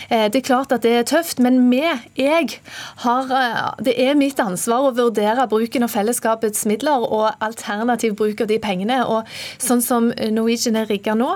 Eh, 0.06 0.28
det 0.30 0.38
er 0.38 0.44
klart 0.46 0.70
at 0.70 0.84
det 0.86 0.92
er 1.00 1.08
tøft, 1.10 1.42
men 1.42 1.58
vi, 1.72 1.80
jeg, 2.14 2.60
har, 3.02 3.32
eh, 3.40 3.82
det 3.88 3.96
er 4.04 4.14
mitt 4.20 4.38
ansvar 4.38 4.86
å 4.86 4.94
vurdere 4.94 5.48
bruken 5.50 5.82
av 5.82 5.90
fellesskapets 5.96 6.62
midler 6.70 7.02
og 7.02 7.32
alternativ 7.42 8.14
bruk 8.22 8.44
av 8.46 8.52
de 8.52 8.60
pengene. 8.62 9.00
og 9.02 9.26
Sånn 9.58 9.82
som 9.82 10.12
Norwegian 10.14 10.78
er 10.78 10.86
rigga 10.86 11.16
nå, 11.18 11.32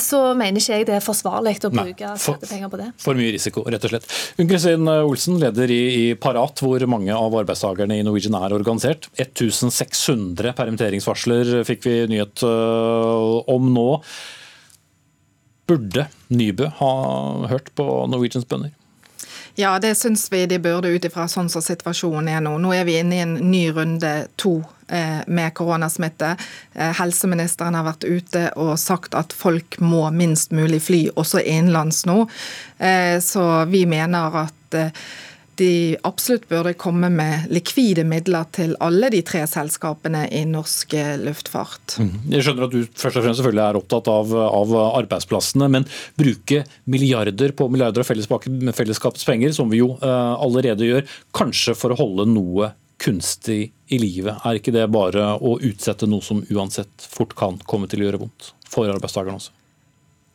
så 0.00 0.22
mener 0.38 0.62
ikke 0.62 0.78
jeg 0.78 0.88
det 0.88 0.96
er 0.96 1.04
forsvarlig 1.04 1.58
å 1.66 1.72
bruke 1.74 2.14
skattepenger 2.16 2.72
på 2.72 2.80
det. 2.80 2.88
For 3.02 3.18
mye 3.18 3.36
risiko, 3.36 3.66
rett 3.68 3.84
og 3.84 3.92
slett. 3.92 4.08
Unn 4.40 4.48
Kristin 4.48 4.88
Olsen, 4.94 5.36
leder 5.42 5.68
i, 5.68 5.82
i 6.00 6.04
Parat. 6.16 6.64
hvor 6.64 6.80
mange 6.86 6.93
av 7.12 7.34
arbeidstakerne 7.36 7.98
i 7.98 8.04
Norwegian 8.06 8.36
er 8.38 8.54
organisert. 8.56 9.08
1600 9.18 10.54
permitteringsvarsler 10.58 11.60
fikk 11.68 11.84
vi 11.88 11.98
nyhet 12.12 12.44
øh, 12.46 13.42
om 13.50 13.68
nå. 13.74 13.88
Burde 15.68 16.08
Nybø 16.28 16.70
ha 16.80 16.94
hørt 17.50 17.70
på 17.76 17.86
Norwegians 18.10 18.48
bønder? 18.48 18.72
Ja, 19.56 19.76
det 19.78 19.94
syns 19.94 20.26
vi 20.32 20.42
de 20.50 20.58
burde 20.58 20.90
ut 20.90 21.04
ifra 21.06 21.28
sånn 21.30 21.48
som 21.52 21.62
situasjonen 21.62 22.32
er 22.32 22.40
nå. 22.42 22.56
Nå 22.58 22.72
er 22.74 22.86
vi 22.88 22.96
inne 22.98 23.16
i 23.18 23.22
en 23.22 23.36
ny 23.52 23.68
runde 23.76 24.12
to 24.40 24.56
eh, 24.88 25.22
med 25.30 25.54
koronasmitte. 25.54 26.32
Eh, 26.74 26.94
helseministeren 26.98 27.78
har 27.78 27.86
vært 27.86 28.06
ute 28.08 28.48
og 28.58 28.74
sagt 28.82 29.14
at 29.14 29.32
folk 29.32 29.78
må 29.78 30.08
minst 30.10 30.50
mulig 30.50 30.82
fly, 30.88 31.04
også 31.14 31.44
innenlands 31.44 32.02
nå. 32.10 32.24
Så 33.22 33.44
vi 33.70 33.84
mener 33.88 34.34
at 34.42 34.74
de 35.60 35.96
absolutt 36.06 36.46
burde 36.50 36.74
komme 36.80 37.10
med 37.12 37.48
likvide 37.52 38.04
midler 38.08 38.46
til 38.54 38.74
alle 38.84 39.10
de 39.12 39.22
tre 39.26 39.44
selskapene 39.50 40.24
i 40.34 40.44
norsk 40.48 40.94
luftfart. 41.22 41.96
Mm. 42.02 42.12
Jeg 42.34 42.46
skjønner 42.46 42.68
at 42.68 42.74
du 42.74 42.80
først 42.84 43.20
og 43.20 43.26
fremst 43.26 43.40
selvfølgelig 43.40 43.64
er 43.64 43.80
opptatt 43.80 44.10
av, 44.12 44.36
av 44.44 44.76
arbeidsplassene, 45.00 45.70
men 45.72 45.88
bruke 46.18 46.64
milliarder 46.90 47.54
på 47.56 47.68
milliarder 47.72 48.04
av 48.04 48.76
fellesskapets 48.78 49.28
penger, 49.28 49.54
som 49.56 49.70
vi 49.72 49.82
jo 49.82 49.94
uh, 50.02 50.34
allerede 50.38 50.88
gjør, 50.88 51.04
kanskje 51.36 51.76
for 51.78 51.94
å 51.94 52.00
holde 52.00 52.28
noe 52.30 52.74
kunstig 53.02 53.72
i 53.92 53.98
livet. 54.00 54.38
Er 54.46 54.60
ikke 54.60 54.74
det 54.74 54.86
bare 54.92 55.34
å 55.36 55.58
utsette 55.58 56.08
noe 56.08 56.24
som 56.24 56.44
uansett 56.50 57.08
fort 57.10 57.34
kan 57.38 57.58
komme 57.68 57.90
til 57.90 58.02
å 58.02 58.08
gjøre 58.08 58.24
vondt 58.24 58.54
for 58.70 58.90
arbeidstakerne 58.90 59.40
også? 59.40 59.63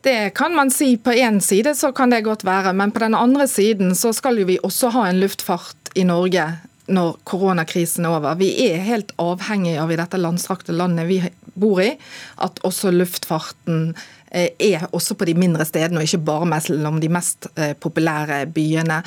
Det 0.01 0.29
kan 0.29 0.55
man 0.55 0.71
si. 0.71 0.97
På 0.97 1.11
én 1.11 1.39
side 1.39 1.75
så 1.75 1.91
kan 1.91 2.09
det 2.09 2.21
godt 2.21 2.43
være, 2.43 2.73
men 2.73 2.91
på 2.91 2.99
den 2.99 3.15
andre 3.15 3.47
siden 3.47 3.95
så 3.95 4.13
skal 4.13 4.39
jo 4.39 4.47
vi 4.47 4.59
også 4.63 4.93
ha 4.95 5.09
en 5.09 5.19
luftfart 5.19 5.91
i 5.99 6.05
Norge 6.07 6.45
når 6.89 7.17
koronakrisen 7.27 8.05
er 8.05 8.15
over. 8.17 8.37
Vi 8.39 8.49
er 8.69 8.85
helt 8.85 9.11
avhengig 9.21 9.75
av 9.77 9.91
i 9.91 9.97
dette 9.99 10.17
landstrakte 10.17 10.73
landet 10.73 11.09
vi 11.09 11.19
bor 11.59 11.81
i, 11.83 11.91
at 12.39 12.61
også 12.65 12.93
luftfarten 12.95 13.91
eh, 14.31 14.55
er 14.55 14.87
også 14.95 15.17
på 15.19 15.27
de 15.27 15.35
mindre 15.37 15.67
stedene, 15.67 15.99
og 15.99 16.07
ikke 16.07 16.23
bare 16.31 16.47
mellom 16.49 17.01
de 17.03 17.11
mest 17.11 17.49
eh, 17.59 17.75
populære 17.75 18.45
byene. 18.55 19.01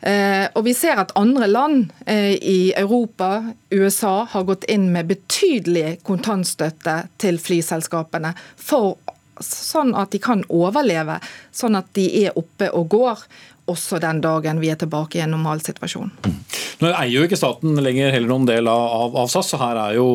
Eh, 0.00 0.48
og 0.54 0.64
Vi 0.66 0.74
ser 0.74 1.04
at 1.04 1.14
andre 1.20 1.46
land 1.50 1.92
i 2.08 2.72
Europa, 2.76 3.52
USA, 3.70 4.24
har 4.32 4.48
gått 4.48 4.64
inn 4.72 4.88
med 4.94 5.12
betydelig 5.12 6.00
kontantstøtte 6.06 7.02
til 7.20 7.38
flyselskapene 7.38 8.32
for 8.56 8.96
sånn 9.44 9.94
at 9.98 10.12
de 10.14 10.20
kan 10.22 10.44
overleve, 10.48 11.18
sånn 11.52 11.78
at 11.78 11.90
de 11.96 12.06
er 12.24 12.38
oppe 12.38 12.70
og 12.76 12.90
går 12.92 13.24
også 13.70 14.00
den 14.02 14.22
dagen 14.24 14.60
vi 14.62 14.72
er 14.72 14.80
tilbake 14.80 15.18
i 15.18 15.24
en 15.24 15.34
normalsituasjon. 15.34 16.12
Mm. 16.26 16.40
Nå 16.80 16.88
eier 16.94 17.12
jo 17.12 17.26
ikke 17.26 17.36
staten 17.36 17.76
lenger 17.84 18.14
heller 18.14 18.30
noen 18.30 18.46
del 18.48 18.68
av, 18.70 19.12
av, 19.12 19.28
SAS, 19.28 19.50
så 19.52 19.58
her 19.60 19.76
er 19.76 19.98
jo 19.98 20.06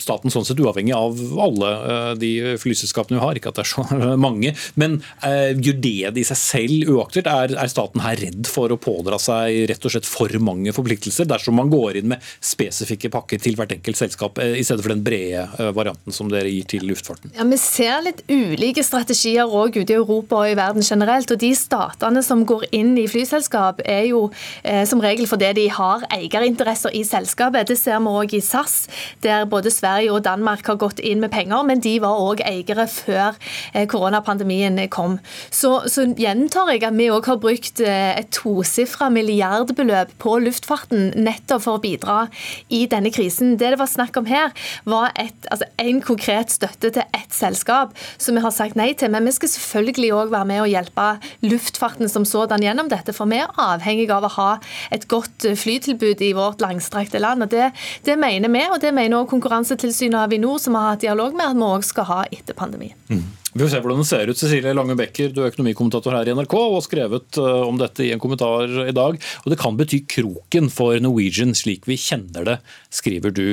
staten 0.00 0.32
sånn 0.32 0.46
sett 0.48 0.60
uavhengig 0.62 0.94
av 0.96 1.18
alle 1.44 1.72
uh, 1.84 2.12
de 2.16 2.56
flyselskapene 2.60 3.18
vi 3.18 3.24
har. 3.24 3.36
Ikke 3.36 3.52
at 3.52 3.58
det 3.58 3.66
er 3.66 3.72
så 3.74 3.84
mange. 4.26 4.54
Men 4.80 4.96
eh, 5.26 5.52
gjør 5.52 5.76
det 5.84 6.14
det 6.16 6.22
i 6.22 6.26
seg 6.26 6.40
selv 6.40 6.94
uaktuelt? 6.94 7.28
Er, 7.28 7.52
er, 7.58 7.70
staten 7.70 8.00
her 8.04 8.16
redd 8.20 8.48
for 8.48 8.72
å 8.72 8.80
pådra 8.80 9.18
seg 9.20 9.66
rett 9.68 9.84
og 9.84 9.92
slett 9.92 10.08
for 10.08 10.32
mange 10.40 10.72
forpliktelser, 10.76 11.28
dersom 11.28 11.58
man 11.60 11.72
går 11.72 12.00
inn 12.00 12.08
med 12.14 12.24
spesifikke 12.40 13.10
pakker 13.12 13.42
til 13.44 13.58
hvert 13.58 13.76
enkelt 13.76 14.00
selskap, 14.00 14.40
uh, 14.40 14.56
i 14.56 14.64
stedet 14.64 14.84
for 14.86 14.94
den 14.94 15.04
brede 15.04 15.72
varianten 15.76 16.14
som 16.14 16.32
dere 16.32 16.48
gir 16.48 16.68
til 16.72 16.88
luftfarten? 16.88 17.34
Ja, 17.36 17.44
Vi 17.44 17.60
ser 17.60 18.00
litt 18.06 18.24
ulike 18.32 18.84
strategier 18.86 19.44
òg 19.44 19.76
ute 19.76 19.92
i 19.92 19.98
Europa 19.98 20.40
og 20.40 20.54
i 20.54 20.56
verden 20.56 20.84
generelt. 20.84 21.30
og 21.30 21.42
De 21.44 21.52
statene 21.58 22.24
som 22.24 22.46
går 22.48 22.70
inn 22.72 22.96
i 22.96 23.03
i 23.04 23.10
flyselskap, 23.10 23.82
er 23.84 24.08
jo 24.08 24.26
eh, 24.62 24.84
som 24.88 25.02
regel 25.04 25.28
fordi 25.30 25.52
de 25.58 25.66
har 25.72 26.06
eierinteresser 26.14 26.94
i 26.96 27.04
selskapet. 27.06 27.68
Det 27.68 27.78
ser 27.80 28.00
vi 28.02 28.14
òg 28.14 28.34
i 28.36 28.42
SAS, 28.44 28.86
der 29.24 29.46
både 29.50 29.72
Sverige 29.72 30.12
og 30.14 30.24
Danmark 30.26 30.66
har 30.66 30.80
gått 30.80 31.02
inn 31.04 31.22
med 31.22 31.32
penger, 31.34 31.64
men 31.66 31.82
de 31.84 31.96
var 32.02 32.20
òg 32.24 32.42
eiere 32.46 32.88
før 32.90 33.36
eh, 33.72 33.84
koronapandemien 33.90 34.80
kom. 34.92 35.18
Så, 35.50 35.76
så 35.90 36.06
gjentar 36.18 36.72
jeg 36.72 36.84
at 36.86 36.96
vi 36.96 37.10
òg 37.12 37.28
har 37.28 37.40
brukt 37.42 37.84
eh, 37.84 38.14
et 38.18 38.32
tosifra 38.34 39.10
milliardbeløp 39.12 40.16
på 40.22 40.38
luftfarten 40.44 41.12
nettopp 41.20 41.64
for 41.64 41.78
å 41.78 41.82
bidra 41.82 42.24
i 42.72 42.84
denne 42.90 43.12
krisen. 43.14 43.56
Det 43.60 43.74
det 43.74 43.80
var 43.80 43.90
snakk 43.90 44.16
om 44.20 44.28
her, 44.28 44.52
var 44.86 45.12
et, 45.20 45.48
altså 45.50 45.66
en 45.82 46.00
konkret 46.04 46.52
støtte 46.54 46.92
til 46.94 47.02
ett 47.16 47.34
selskap 47.34 47.94
som 48.18 48.36
vi 48.36 48.44
har 48.44 48.54
sagt 48.54 48.78
nei 48.78 48.92
til. 48.98 49.10
Men 49.14 49.26
vi 49.26 49.34
skal 49.34 49.50
selvfølgelig 49.50 50.12
òg 50.14 50.34
være 50.34 50.50
med 50.50 50.62
og 50.64 50.70
hjelpe 50.70 51.08
luftfarten 51.44 52.10
som 52.10 52.26
sådan 52.28 52.62
gjennom 52.64 52.90
dette, 52.94 53.14
for 53.16 53.30
vi 53.30 53.42
er 53.42 53.60
avhengig 53.60 54.08
av 54.14 54.26
å 54.26 54.32
ha 54.38 54.50
et 54.94 55.06
godt 55.10 55.48
flytilbud 55.60 56.22
i 56.24 56.32
vårt 56.36 56.64
langstrakte 56.64 57.22
land. 57.22 57.46
og 57.46 57.52
Det, 57.52 57.70
det 58.06 58.18
mener 58.20 58.52
vi, 58.52 58.66
og 58.70 58.80
det 58.82 58.94
mener 58.94 59.20
også 59.20 59.34
Konkurransetilsynet 59.34 60.18
og 60.18 60.26
Avinor, 60.28 60.60
som 60.62 60.78
har 60.78 60.94
hatt 60.94 61.06
dialog 61.06 61.36
med, 61.36 61.50
at 61.50 61.58
vi 61.58 61.72
òg 61.74 61.86
skal 61.86 62.10
ha 62.10 62.20
etter 62.30 62.56
pandemien. 62.56 62.96
Mm. 63.10 63.24
Vi 63.54 63.62
får 63.62 63.70
se 63.70 63.80
hvordan 63.84 64.00
det 64.02 64.08
ser 64.08 64.30
ut. 64.30 64.38
Cecilie 64.38 64.74
Lange 64.74 64.96
Becker, 64.98 65.30
du 65.30 65.44
er 65.44 65.52
økonomikommentator 65.52 66.16
her 66.16 66.26
i 66.26 66.34
NRK 66.34 66.54
og 66.58 66.72
har 66.74 66.82
skrevet 66.88 67.38
eh, 67.38 67.60
om 67.62 67.78
dette 67.78 68.02
i 68.02 68.10
en 68.10 68.22
kommentar 68.22 68.66
i 68.82 68.94
dag. 68.94 69.18
Og 69.44 69.52
Det 69.52 69.58
kan 69.60 69.78
bety 69.78 70.00
kroken 70.10 70.66
for 70.74 70.98
Norwegian 70.98 71.54
slik 71.54 71.86
vi 71.86 71.94
kjenner 72.00 72.48
det, 72.48 72.56
skriver 72.90 73.34
du. 73.34 73.46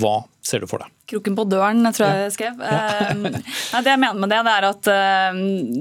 Hva 0.00 0.24
ser 0.44 0.62
du 0.62 0.68
for 0.70 0.84
deg? 0.84 0.92
kroken 1.10 1.36
på 1.36 1.44
døren, 1.48 1.84
tror 1.92 2.06
jeg 2.06 2.22
jeg 2.24 2.34
skrev. 2.34 2.60
Ja. 2.64 3.12
nei, 3.74 3.80
det 3.84 3.92
jeg 3.92 4.00
mener 4.00 4.20
med 4.20 4.30
det, 4.32 4.40
det 4.46 4.52
er 4.54 4.66
at 4.70 4.88
ehm, 4.92 5.40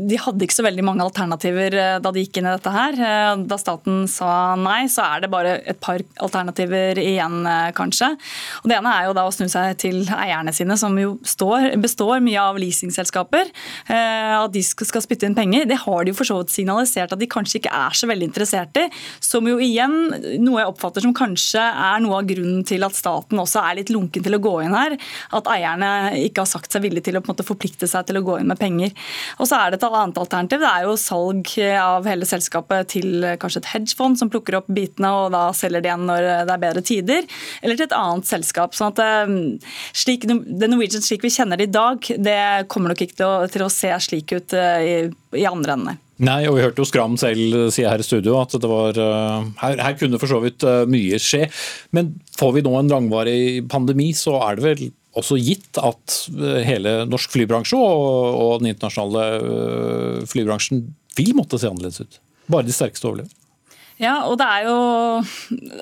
de 0.10 0.20
hadde 0.20 0.46
ikke 0.46 0.58
så 0.58 0.66
veldig 0.66 0.86
mange 0.86 1.06
alternativer 1.06 1.78
eh, 1.80 2.00
da 2.04 2.12
de 2.14 2.24
gikk 2.26 2.42
inn 2.42 2.50
i 2.50 2.54
dette 2.54 2.74
her. 2.74 2.98
Eh, 2.98 3.44
da 3.48 3.60
staten 3.60 4.04
sa 4.12 4.54
nei, 4.60 4.84
så 4.92 5.06
er 5.08 5.24
det 5.24 5.32
bare 5.34 5.56
et 5.70 5.80
par 5.84 6.04
alternativer 6.24 7.00
igjen, 7.00 7.40
eh, 7.48 7.70
kanskje. 7.76 8.12
Og 8.64 8.70
Det 8.70 8.78
ene 8.78 8.96
er 8.98 9.08
jo 9.08 9.16
da 9.16 9.26
å 9.28 9.34
snu 9.34 9.48
seg 9.52 9.78
til 9.84 10.02
eierne 10.12 10.54
sine, 10.56 10.78
som 10.80 10.98
jo 11.00 11.16
står, 11.28 11.72
består 11.84 12.20
mye 12.24 12.42
av 12.42 12.60
leasingselskaper. 12.60 13.52
At 13.94 14.52
de 14.54 14.62
skal 14.66 15.04
spytte 15.04 15.28
inn 15.28 15.38
penger. 15.38 15.66
Det 15.70 15.80
har 15.84 16.04
de 16.04 16.12
jo 16.12 16.18
for 16.18 16.28
så 16.28 16.40
vidt 16.42 16.54
signalisert 16.54 17.14
at 17.16 17.22
de 17.22 17.30
kanskje 17.30 17.62
ikke 17.62 17.74
er 17.74 17.96
så 17.98 18.10
veldig 18.10 18.28
interessert 18.30 18.80
i. 18.80 18.86
Som 19.24 19.48
jo 19.50 19.60
igjen 19.64 19.96
noe 20.44 20.62
jeg 20.62 20.72
oppfatter 20.72 21.06
som 21.06 21.16
kanskje 21.16 21.62
er 21.62 22.04
noe 22.04 22.20
av 22.20 22.28
grunnen 22.30 22.64
til 22.68 22.84
at 22.86 22.98
staten 22.98 23.40
også 23.42 23.64
er 23.64 23.80
litt 23.80 23.94
lunken 23.94 24.26
til 24.26 24.38
å 24.38 24.42
gå 24.44 24.53
inn 24.64 24.76
her 24.78 24.96
at 25.34 25.50
eierne 25.52 25.92
ikke 26.24 26.44
har 26.44 26.50
sagt 26.50 26.74
seg 26.74 26.86
villige 26.86 27.10
til 27.10 27.20
å 27.20 27.24
måte 27.26 27.46
forplikte 27.46 27.90
seg 27.90 28.08
til 28.08 28.20
å 28.20 28.24
gå 28.26 28.38
inn 28.40 28.50
med 28.52 28.60
penger. 28.62 28.94
Og 29.40 29.50
så 29.50 29.60
er 29.60 29.74
det 29.74 29.80
et 29.80 29.88
annet 29.90 30.20
alternativ. 30.20 30.62
Det 30.64 30.70
er 30.70 30.88
jo 30.88 30.96
salg 31.00 31.54
av 31.80 32.08
hele 32.10 32.28
selskapet 32.30 32.94
til 32.94 33.28
kanskje 33.42 33.64
et 33.64 33.72
hedgefond 33.74 34.20
som 34.20 34.32
plukker 34.34 34.60
opp 34.60 34.70
bitene 34.74 35.12
og 35.14 35.32
da 35.34 35.46
selger 35.58 35.84
det 35.84 35.92
igjen 35.92 36.08
når 36.10 36.30
det 36.48 36.56
er 36.56 36.64
bedre 36.64 36.86
tider, 36.86 37.28
eller 37.62 37.80
til 37.80 37.88
et 37.88 37.98
annet 37.98 38.30
selskap. 38.30 38.76
sånn 38.78 38.94
at 38.94 39.04
eh, 39.04 39.36
slik, 40.04 40.28
The 40.28 40.70
Norwegian 40.70 41.06
slik 41.06 41.26
vi 41.26 41.34
kjenner 41.34 41.60
det 41.60 41.70
i 41.70 41.74
dag, 41.74 42.14
det 42.18 42.40
kommer 42.72 42.94
nok 42.94 43.06
ikke 43.06 43.20
til 43.22 43.30
å, 43.30 43.52
til 43.52 43.66
å 43.66 43.74
se 43.74 43.92
slik 44.08 44.36
ut 44.36 44.58
eh, 44.58 44.88
i, 44.88 44.98
i 45.40 45.48
andre 45.50 45.78
enden. 45.78 46.03
Nei, 46.22 46.44
og 46.46 46.58
vi 46.58 46.62
hørte 46.62 46.84
jo 46.84 46.86
Skram 46.86 47.16
selv 47.18 47.72
si 47.74 47.86
her 47.88 48.02
i 48.02 48.06
studio 48.06 48.36
at 48.38 48.54
det 48.54 48.70
var, 48.70 48.98
eh, 49.02 49.48
her, 49.64 49.80
her 49.82 49.96
kunne 49.98 50.20
for 50.22 50.30
så 50.30 50.40
vidt 50.44 50.66
eh, 50.68 50.84
mye 50.90 51.18
skje. 51.22 51.48
Men 51.96 52.14
får 52.38 52.58
vi 52.58 52.66
nå 52.66 52.74
en 52.78 52.92
langvarig 52.92 53.64
pandemi, 53.72 54.12
så 54.18 54.38
er 54.46 54.60
det 54.60 54.66
vel 54.68 54.84
også 55.18 55.40
gitt 55.42 55.80
at 55.82 56.20
eh, 56.38 56.62
hele 56.68 57.00
norsk 57.10 57.34
flybransje 57.34 57.80
og, 57.80 58.38
og 58.38 58.62
den 58.62 58.76
internasjonale 58.76 60.28
flybransjen 60.30 60.86
vil 61.18 61.34
måtte 61.38 61.58
se 61.62 61.70
annerledes 61.70 62.06
ut. 62.06 62.22
Bare 62.54 62.68
de 62.68 62.76
sterkeste 62.76 63.10
overlever. 63.10 63.34
Ja, 64.02 64.24
og 64.26 64.40
det 64.42 64.48
er 64.50 64.66
jo 64.66 64.78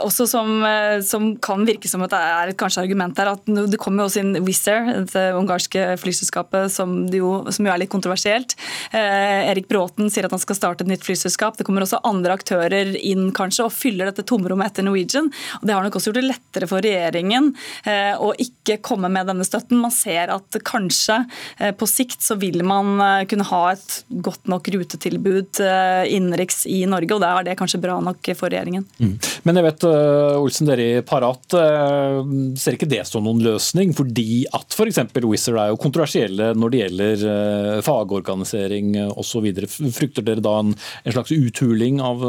også 0.04 0.28
som, 0.28 0.50
eh, 0.68 1.00
som 1.06 1.32
kan 1.40 1.64
virke 1.68 1.88
som 1.88 2.04
at 2.04 2.12
det 2.12 2.20
er 2.20 2.52
et 2.52 2.60
kanskje 2.60 2.84
argument 2.84 3.18
her, 3.18 3.32
at 3.32 3.46
det 3.48 3.80
kommer 3.80 4.04
jo 4.04 4.10
også 4.10 4.22
inn 4.22 4.44
Wizz 4.46 4.68
Air, 4.68 4.90
det 5.08 5.26
ungarske 5.38 5.86
flyselskapet 6.02 6.74
som, 6.74 7.06
jo, 7.08 7.32
som 7.54 7.68
jo 7.68 7.72
er 7.72 7.80
litt 7.82 7.92
kontroversielt. 7.94 8.58
Eh, 8.92 9.48
Erik 9.52 9.70
Bråten 9.72 10.12
sier 10.12 10.28
at 10.28 10.36
han 10.36 10.44
skal 10.44 10.60
starte 10.60 10.84
et 10.84 10.92
nytt 10.92 11.06
flyselskap. 11.08 11.58
Det 11.58 11.68
kommer 11.68 11.86
også 11.86 12.02
andre 12.08 12.36
aktører 12.36 12.92
inn 13.00 13.32
kanskje 13.36 13.70
og 13.70 13.76
fyller 13.76 14.12
dette 14.12 14.28
tomrommet 14.28 14.72
etter 14.72 14.86
Norwegian. 14.88 15.32
og 15.62 15.68
Det 15.68 15.78
har 15.78 15.88
nok 15.88 15.96
også 15.96 16.12
gjort 16.12 16.20
det 16.20 16.28
lettere 16.28 16.70
for 16.70 16.84
regjeringen 16.84 17.54
eh, 17.88 18.14
å 18.20 18.34
ikke 18.36 18.82
komme 18.84 19.12
med 19.14 19.32
denne 19.32 19.48
støtten. 19.48 19.80
Man 19.80 19.96
ser 19.96 20.34
at 20.36 20.60
kanskje 20.68 21.22
eh, 21.60 21.72
på 21.72 21.88
sikt 21.88 22.26
så 22.26 22.36
vil 22.42 22.66
man 22.68 23.00
eh, 23.00 23.24
kunne 23.32 23.48
ha 23.48 23.64
et 23.72 24.02
godt 24.12 24.52
nok 24.52 24.68
rutetilbud 24.76 25.64
eh, 25.64 26.04
innenriks 26.12 26.66
i 26.68 26.84
Norge, 26.90 27.16
og 27.16 27.24
da 27.24 27.34
er 27.40 27.48
det 27.48 27.58
kanskje 27.60 27.82
bra 27.82 28.01
nok 28.06 28.32
for 28.38 28.52
regjeringen. 28.52 28.86
Mm. 29.00 29.16
Men 29.48 29.58
jeg 29.58 29.66
vet, 29.66 29.86
uh, 29.90 30.42
Olsen, 30.42 30.68
dere 30.70 30.86
i 30.86 31.02
Parat 31.06 31.56
uh, 31.58 32.22
ser 32.60 32.78
ikke 32.78 32.90
det 32.90 33.02
som 33.10 33.26
noen 33.26 33.42
løsning, 33.46 33.94
fordi 33.98 34.44
at 34.54 34.76
f.eks. 34.76 35.02
Wizz 35.22 35.50
er 35.54 35.72
jo 35.72 35.80
kontroversielle 35.82 36.52
når 36.58 36.74
det 36.74 36.82
gjelder 36.84 37.26
uh, 37.26 37.80
fagorganisering 37.86 38.94
osv. 39.10 39.50
Frykter 39.96 40.26
dere 40.26 40.44
da 40.44 40.58
en, 40.62 40.76
en, 40.76 41.12
slags 41.16 41.34
uthuling 41.34 42.00
av 42.04 42.22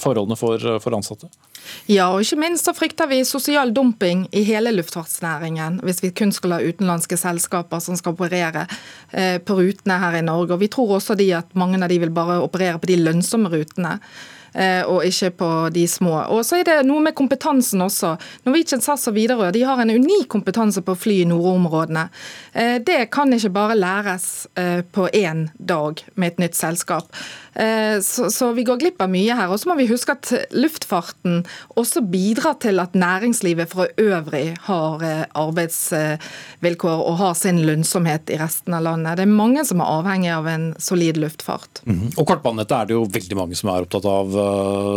forholdene 0.00 0.36
for, 0.38 0.60
for 0.82 0.96
ansatte? 0.96 1.30
Ja, 1.90 2.08
og 2.10 2.24
ikke 2.24 2.40
minst 2.42 2.66
så 2.66 2.74
frykter 2.74 3.08
vi 3.10 3.20
sosial 3.26 3.70
dumping 3.74 4.24
i 4.34 4.42
hele 4.46 4.72
luftfartsnæringen, 4.74 5.78
hvis 5.86 6.02
vi 6.02 6.12
kun 6.16 6.34
skal 6.34 6.56
ha 6.56 6.60
utenlandske 6.64 7.16
selskaper 7.20 7.82
som 7.82 7.98
skal 7.98 8.16
operere 8.16 8.66
på 9.46 9.56
rutene 9.58 9.98
her 10.02 10.18
i 10.18 10.24
Norge. 10.26 10.56
Og 10.56 10.62
Vi 10.64 10.70
tror 10.72 10.96
også 10.98 11.16
de 11.18 11.30
at 11.38 11.54
mange 11.58 11.80
av 11.82 11.90
de 11.92 12.00
vil 12.02 12.12
bare 12.14 12.40
operere 12.42 12.82
på 12.82 12.90
de 12.90 12.98
lønnsomme 13.00 13.52
rutene. 13.52 13.98
Eh, 14.52 14.82
og 14.84 15.04
ikke 15.08 15.30
på 15.40 15.50
de 15.72 15.86
små. 15.88 16.14
Og 16.34 16.44
så 16.44 16.60
er 16.60 16.68
det 16.68 16.78
noe 16.88 17.00
med 17.04 17.16
kompetansen 17.16 17.80
også. 17.84 18.14
Norwegian, 18.46 18.82
SAS 18.84 19.08
og 19.08 19.16
Widerøe 19.16 19.52
de 19.54 19.64
har 19.64 19.80
en 19.80 19.94
unik 19.94 20.28
kompetanse 20.32 20.82
på 20.84 20.92
å 20.92 20.98
fly 20.98 21.22
i 21.22 21.28
nordområdene. 21.28 22.08
Eh, 22.52 22.76
det 22.84 23.06
kan 23.14 23.32
ikke 23.32 23.54
bare 23.54 23.78
læres 23.78 24.28
eh, 24.60 24.82
på 24.84 25.08
én 25.08 25.46
dag 25.56 26.04
med 26.14 26.34
et 26.34 26.44
nytt 26.44 26.58
selskap. 26.58 27.08
Så, 27.52 28.30
så, 28.32 28.46
vi 28.56 28.64
går 28.64 28.78
glipp 28.80 29.02
av 29.04 29.10
mye 29.12 29.34
her. 29.36 29.50
Og 29.52 29.60
så 29.60 29.68
må 29.68 29.74
vi 29.76 29.84
huske 29.90 30.14
at 30.14 30.30
luftfarten 30.56 31.42
også 31.76 32.00
bidrar 32.08 32.56
til 32.64 32.80
at 32.80 32.96
næringslivet 32.96 33.68
for 33.68 33.92
øvrig 34.00 34.54
har 34.68 35.04
arbeidsvilkår 35.36 37.04
og 37.04 37.18
har 37.20 37.36
sin 37.36 37.60
lønnsomhet 37.66 38.32
i 38.32 38.40
resten 38.40 38.72
av 38.78 38.86
landet. 38.88 39.20
Det 39.20 39.26
er 39.26 39.34
mange 39.36 39.66
som 39.68 39.84
er 39.84 39.92
avhengig 39.98 40.32
av 40.32 40.48
en 40.48 40.66
solid 40.80 41.20
luftfart. 41.20 41.82
Mm 41.84 42.00
-hmm. 42.00 42.18
Og 42.18 42.26
kortbanenettet 42.26 42.76
er 42.78 42.86
det 42.86 42.94
jo 42.94 43.04
veldig 43.20 43.36
mange 43.36 43.54
som 43.54 43.68
er 43.68 43.82
opptatt 43.82 44.04
av 44.04 44.36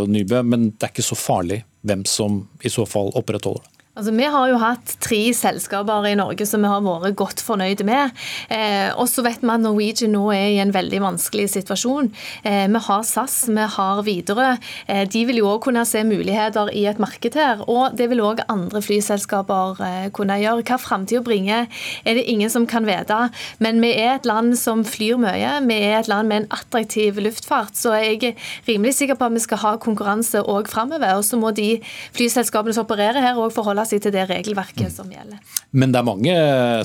Nybø, 0.07 0.43
men 0.43 0.69
det 0.69 0.83
er 0.83 0.95
ikke 0.95 1.11
så 1.11 1.15
farlig 1.15 1.63
hvem 1.81 2.05
som 2.05 2.47
i 2.63 2.69
så 2.69 2.85
fall 2.85 3.11
opprettholder 3.15 3.61
det. 3.63 3.74
Altså, 3.95 4.11
vi 4.11 4.25
har 4.27 4.49
jo 4.51 4.57
hatt 4.59 4.89
tre 4.99 5.21
selskaper 5.31 6.03
i 6.09 6.17
Norge 6.19 6.43
som 6.43 6.59
vi 6.65 6.67
har 6.67 6.81
vært 6.83 7.15
godt 7.15 7.39
fornøyde 7.39 7.85
med. 7.87 8.11
Eh, 8.51 8.89
og 8.99 9.07
så 9.07 9.23
vet 9.23 9.39
vi 9.39 9.47
at 9.53 9.61
Norwegian 9.63 10.11
nå 10.11 10.25
er 10.35 10.49
i 10.51 10.57
en 10.59 10.73
veldig 10.75 10.99
vanskelig 10.99 11.45
situasjon. 11.53 12.09
Eh, 12.43 12.65
vi 12.73 12.81
har 12.89 13.05
SAS, 13.07 13.37
vi 13.47 13.67
har 13.77 14.01
Widerøe. 14.03 14.57
Eh, 14.91 15.05
de 15.07 15.21
vil 15.29 15.39
jo 15.39 15.47
òg 15.53 15.61
kunne 15.63 15.85
se 15.87 16.01
muligheter 16.03 16.73
i 16.75 16.83
et 16.91 16.99
marked 16.99 17.37
her. 17.39 17.63
Og 17.71 17.95
det 17.95 18.09
vil 18.11 18.23
òg 18.25 18.41
andre 18.51 18.81
flyselskaper 18.83 19.79
eh, 19.87 20.09
kunne 20.11 20.41
gjøre. 20.43 20.67
Hva 20.67 20.79
framtida 20.81 21.23
bringer, 21.23 21.71
er 22.03 22.19
det 22.19 22.27
ingen 22.27 22.51
som 22.51 22.67
kan 22.67 22.83
vite. 22.83 23.21
Men 23.63 23.79
vi 23.79 23.93
er 23.95 24.17
et 24.17 24.27
land 24.27 24.57
som 24.59 24.83
flyr 24.83 25.15
mye. 25.23 25.53
Vi 25.69 25.79
er 25.79 26.01
et 26.01 26.11
land 26.11 26.27
med 26.27 26.43
en 26.43 26.49
attraktiv 26.59 27.23
luftfart. 27.23 27.79
Så 27.79 27.95
jeg 27.95 28.19
er 28.33 28.51
rimelig 28.67 28.97
sikker 28.99 29.15
på 29.15 29.31
at 29.31 29.39
vi 29.39 29.45
skal 29.47 29.63
ha 29.63 29.73
konkurranse 29.79 30.43
òg 30.43 30.67
framover. 30.67 31.15
Og 31.15 31.23
så 31.23 31.39
må 31.39 31.55
de 31.55 31.77
flyselskapene 32.19 32.75
som 32.75 32.83
opererer 32.83 33.23
her, 33.23 33.39
òg 33.39 33.55
forholde 33.55 33.84
seg 33.89 34.03
til 34.03 34.13
det 34.15 34.25
regelverket 34.29 34.93
som 34.93 35.09
gjelder. 35.11 35.41
Men 35.75 35.93
det 35.93 36.01
er 36.01 36.07
mange 36.07 36.36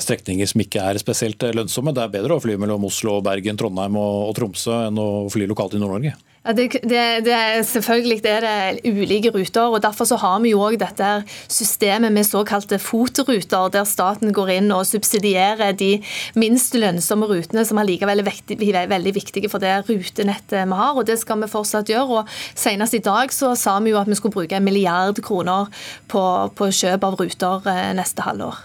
strekninger 0.03 0.49
som 0.49 0.63
ikke 0.63 0.83
er 0.91 0.99
spesielt 1.01 1.45
lønnsomme. 1.57 1.93
Det 1.95 2.03
er 2.05 2.13
bedre 2.13 2.37
å 2.37 2.43
fly 2.43 2.57
mellom 2.61 2.87
Oslo, 2.89 3.19
Bergen, 3.25 3.59
Trondheim 3.59 3.97
og, 3.99 4.33
Tromsø 4.37 4.87
enn 4.87 4.99
å 5.01 5.09
fly 5.31 5.49
lokalt 5.49 5.77
i 5.77 5.81
Nord-Norge? 5.81 6.15
Ja, 6.41 6.55
det, 6.57 6.79
det, 6.89 7.01
det, 7.27 7.37
selvfølgelig 7.69 8.23
er 8.25 8.41
det 8.41 8.89
ulike 8.89 9.29
ruter. 9.29 9.67
og 9.69 9.83
Derfor 9.83 10.07
så 10.09 10.17
har 10.17 10.39
vi 10.41 10.55
jo 10.55 10.61
også 10.65 10.79
dette 10.81 11.09
systemet 11.45 12.09
med 12.09 12.25
såkalte 12.25 12.79
FOT-ruter, 12.81 13.69
der 13.69 13.85
staten 13.85 14.33
går 14.33 14.49
inn 14.55 14.73
og 14.73 14.87
subsidierer 14.89 15.75
de 15.77 15.91
minst 16.33 16.73
lønnsomme 16.73 17.29
rutene, 17.29 17.61
som 17.67 17.77
allikevel 17.77 18.23
er 18.23 18.25
vektig, 18.25 18.57
veldig 18.73 19.13
viktige 19.13 19.51
for 19.53 19.61
det 19.61 19.83
rutenettet 19.85 20.65
vi 20.65 20.79
har. 20.79 20.95
og 20.97 21.05
Det 21.05 21.19
skal 21.21 21.43
vi 21.43 21.51
fortsatt 21.51 21.91
gjøre. 21.93 22.23
og 22.23 22.33
Senest 22.57 22.97
i 22.97 23.03
dag 23.05 23.29
så 23.29 23.53
sa 23.53 23.77
vi 23.77 23.93
jo 23.93 24.01
at 24.01 24.09
vi 24.09 24.17
skulle 24.17 24.33
bruke 24.33 24.57
en 24.57 24.65
milliard 24.65 25.21
kroner 25.21 25.69
på, 26.09 26.25
på 26.57 26.71
kjøp 26.73 27.05
av 27.05 27.19
ruter 27.21 27.69
eh, 27.69 27.91
neste 27.93 28.25
halvår. 28.25 28.57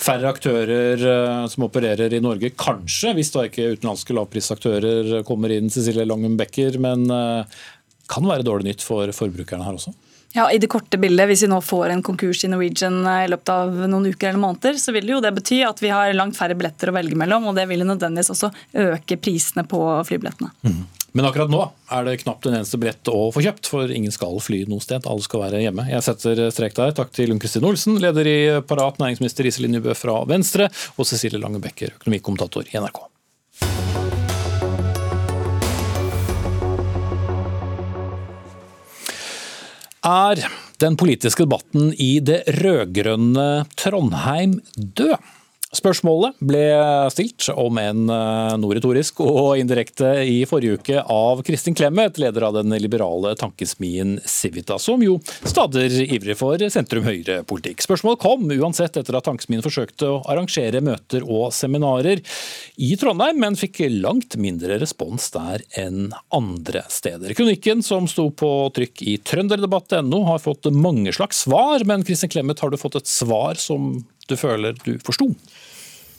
Færre 0.00 0.32
aktører 0.32 1.04
eh, 1.04 1.44
som 1.52 1.68
opererer 1.68 2.16
i 2.16 2.24
Norge, 2.24 2.54
kanskje, 2.56 3.12
hvis 3.20 3.34
da 3.36 3.44
ikke 3.44 3.74
utenlandske 3.76 4.16
lavprisaktører 4.16 5.20
kommer 5.28 5.52
inn, 5.52 5.68
Cecilie 5.68 6.08
Langen 6.08 6.40
Becker. 6.40 6.80
men 6.80 7.09
Eh, 7.14 7.58
kan 8.10 8.26
være 8.26 8.46
dårlig 8.46 8.72
nytt 8.72 8.84
for 8.84 9.10
forbrukerne 9.14 9.66
her 9.66 9.76
også? 9.78 9.94
Ja, 10.32 10.44
I 10.52 10.60
det 10.62 10.68
korte 10.70 10.98
bildet, 10.98 11.26
hvis 11.26 11.42
vi 11.42 11.50
nå 11.50 11.58
får 11.62 11.90
en 11.90 12.04
konkurs 12.06 12.44
i 12.46 12.50
Norwegian 12.50 13.00
eh, 13.02 13.24
i 13.26 13.30
løpet 13.32 13.50
av 13.50 13.74
noen 13.90 14.12
uker 14.12 14.30
eller 14.30 14.42
måneder, 14.42 14.78
så 14.78 14.94
vil 14.94 15.10
jo 15.10 15.18
det 15.22 15.32
bety 15.34 15.64
at 15.66 15.82
vi 15.82 15.90
har 15.90 16.14
langt 16.14 16.38
færre 16.38 16.54
billetter 16.58 16.92
å 16.92 16.94
velge 16.94 17.18
mellom. 17.18 17.50
og 17.50 17.58
Det 17.58 17.66
vil 17.70 17.82
nødvendigvis 17.82 18.30
også 18.36 18.52
øke 18.86 19.18
prisene 19.18 19.66
på 19.66 19.82
flybillettene. 20.06 20.52
Mm. 20.62 20.80
Men 21.18 21.26
akkurat 21.26 21.50
nå 21.50 21.64
er 21.90 22.06
det 22.06 22.20
knapt 22.22 22.46
en 22.46 22.60
eneste 22.60 22.78
billett 22.78 23.10
å 23.10 23.24
få 23.34 23.42
kjøpt, 23.42 23.66
for 23.66 23.90
ingen 23.90 24.14
skal 24.14 24.38
fly 24.38 24.62
noe 24.70 24.82
sted. 24.84 25.08
Alle 25.10 25.26
skal 25.26 25.42
være 25.42 25.64
hjemme. 25.64 25.88
Jeg 25.90 26.06
setter 26.06 26.46
strek 26.54 26.78
der. 26.78 26.94
Takk 26.94 27.10
til 27.16 27.34
Unn 27.34 27.42
Kristin 27.42 27.66
Olsen, 27.66 27.98
leder 28.02 28.30
i 28.30 28.40
Parat, 28.62 29.02
næringsminister 29.02 29.50
Iselin 29.50 29.74
Nybø 29.74 29.98
fra 29.98 30.20
Venstre, 30.30 30.70
og 30.94 31.10
Cecilie 31.10 31.42
Lange 31.42 31.58
Becker, 31.64 31.96
økonomikommentator 31.98 32.70
i 32.70 32.78
NRK. 32.78 33.09
Er 40.00 40.40
den 40.80 40.94
politiske 40.96 41.44
debatten 41.44 41.90
i 41.92 42.22
det 42.24 42.40
rød-grønne 42.56 43.66
Trondheim 43.76 44.54
død? 44.76 45.18
Spørsmålet 45.70 46.34
ble 46.42 46.64
stilt, 47.14 47.46
om 47.54 47.76
en 47.78 48.00
noe 48.58 48.74
retorisk 48.74 49.20
og 49.22 49.54
indirekte, 49.60 50.08
i 50.26 50.40
forrige 50.50 50.80
uke 50.80 51.04
av 51.06 51.44
Kristin 51.46 51.76
Clemet, 51.78 52.18
leder 52.18 52.48
av 52.48 52.56
den 52.58 52.74
liberale 52.82 53.36
tankesmien 53.38 54.16
Civita, 54.26 54.80
som 54.82 55.04
jo 55.04 55.20
stadig 55.46 56.08
ivrig 56.08 56.34
for 56.40 56.58
sentrum-høyre-politikk. 56.58 57.86
Spørsmålet 57.86 58.22
kom 58.26 58.50
uansett 58.50 58.98
etter 58.98 59.14
at 59.14 59.28
tankesmien 59.30 59.62
forsøkte 59.62 60.10
å 60.10 60.18
arrangere 60.34 60.82
møter 60.82 61.22
og 61.22 61.54
seminarer 61.54 62.18
i 62.74 62.90
Trondheim, 62.98 63.38
men 63.38 63.58
fikk 63.60 63.84
langt 63.94 64.34
mindre 64.42 64.80
respons 64.82 65.30
der 65.38 65.62
enn 65.78 66.10
andre 66.34 66.82
steder. 66.90 67.30
Kronikken 67.38 67.86
som 67.86 68.10
sto 68.10 68.32
på 68.34 68.50
trykk 68.74 69.06
i 69.06 69.20
trønderdebatt.no 69.22 70.24
har 70.32 70.42
fått 70.42 70.66
mange 70.74 71.14
slags 71.14 71.46
svar, 71.46 71.86
men 71.86 72.02
Kristin 72.02 72.34
Clemet, 72.34 72.58
har 72.58 72.74
du 72.74 72.80
fått 72.80 72.98
et 72.98 73.10
svar 73.10 73.54
som 73.54 74.00
du 74.30 74.36
føler 74.38 74.74
du 74.84 74.96
forsto? 75.02 75.30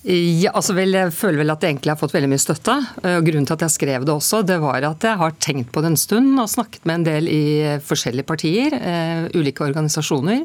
Ja, 0.02 0.50
altså 0.58 0.74
vel, 0.74 0.96
Jeg 0.98 1.14
føler 1.14 1.44
vel 1.44 1.54
at 1.54 1.62
jeg 1.62 1.76
egentlig 1.76 1.92
har 1.94 2.00
fått 2.00 2.16
veldig 2.16 2.32
mye 2.32 2.42
støtte. 2.42 2.74
og 3.06 3.28
Grunnen 3.28 3.46
til 3.46 3.54
at 3.54 3.66
jeg 3.68 3.76
skrev 3.76 4.06
det 4.08 4.14
også, 4.16 4.42
det 4.42 4.58
var 4.64 4.82
at 4.88 5.04
jeg 5.06 5.20
har 5.20 5.36
tenkt 5.38 5.70
på 5.72 5.84
det 5.84 5.92
en 5.92 6.00
stund 6.00 6.40
og 6.42 6.50
snakket 6.50 6.88
med 6.90 6.96
en 6.96 7.06
del 7.06 7.28
i 7.30 7.44
forskjellige 7.86 8.26
partier, 8.26 8.74
eh, 8.74 9.28
ulike 9.38 9.62
organisasjoner. 9.62 10.42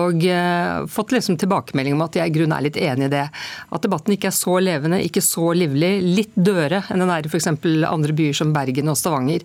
Og 0.00 0.24
eh, 0.24 0.86
fått 0.88 1.12
liksom 1.12 1.36
tilbakemelding 1.36 1.98
om 1.98 2.04
at 2.06 2.16
jeg 2.16 2.30
i 2.30 2.32
grunnen 2.32 2.56
er 2.56 2.64
litt 2.64 2.78
enig 2.80 3.10
i 3.10 3.12
det. 3.12 3.26
At 3.76 3.84
debatten 3.84 4.14
ikke 4.14 4.30
er 4.30 4.38
så 4.38 4.54
levende, 4.64 5.02
ikke 5.04 5.20
så 5.20 5.50
livlig, 5.52 5.90
litt 6.00 6.32
dødere 6.32 6.80
enn 6.88 7.04
den 7.04 7.12
er 7.12 7.28
i 7.28 7.32
f.eks. 7.32 7.50
andre 7.52 8.16
byer 8.16 8.38
som 8.38 8.54
Bergen 8.56 8.88
og 8.88 8.96
Stavanger. 8.96 9.44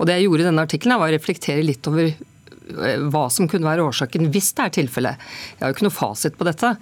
Og 0.00 0.08
Det 0.08 0.16
jeg 0.18 0.26
gjorde 0.26 0.42
i 0.42 0.48
denne 0.48 0.64
artikkelen, 0.66 0.98
var 0.98 1.12
å 1.12 1.14
reflektere 1.14 1.62
litt 1.62 1.86
over 1.86 2.08
eh, 2.10 3.06
hva 3.06 3.28
som 3.30 3.46
kunne 3.46 3.70
være 3.70 3.86
årsaken 3.86 4.32
hvis 4.34 4.50
det 4.58 4.66
er 4.66 4.74
tilfellet. 4.80 5.30
Jeg 5.54 5.62
har 5.62 5.70
jo 5.70 5.78
ikke 5.78 5.86
noe 5.86 6.00
fasit 6.00 6.40
på 6.40 6.48
dette. 6.50 6.74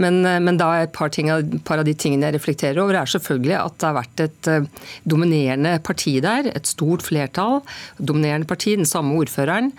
Men, 0.00 0.24
eh, 0.24 0.40
men 0.40 0.58
da 0.60 0.70
et 0.80 0.92
par, 0.96 1.10
ting, 1.12 1.28
par, 1.66 1.80
av 1.82 1.86
de 1.88 1.94
tingene 1.94 2.28
jeg 2.28 2.36
reflekterer 2.38 2.80
over, 2.82 2.96
er 2.96 3.12
selvfølgelig 3.12 3.58
at 3.58 3.78
det 3.78 3.88
har 3.88 3.98
vært 3.98 4.24
et 4.24 4.50
uh, 4.50 4.88
dominerende 5.08 5.76
parti 5.84 6.16
der. 6.24 6.48
Et 6.52 6.68
stort 6.68 7.04
flertall. 7.04 7.60
Dominerende 7.98 8.48
parti, 8.48 8.76
den 8.78 8.88
samme 8.88 9.18
ordføreren. 9.20 9.72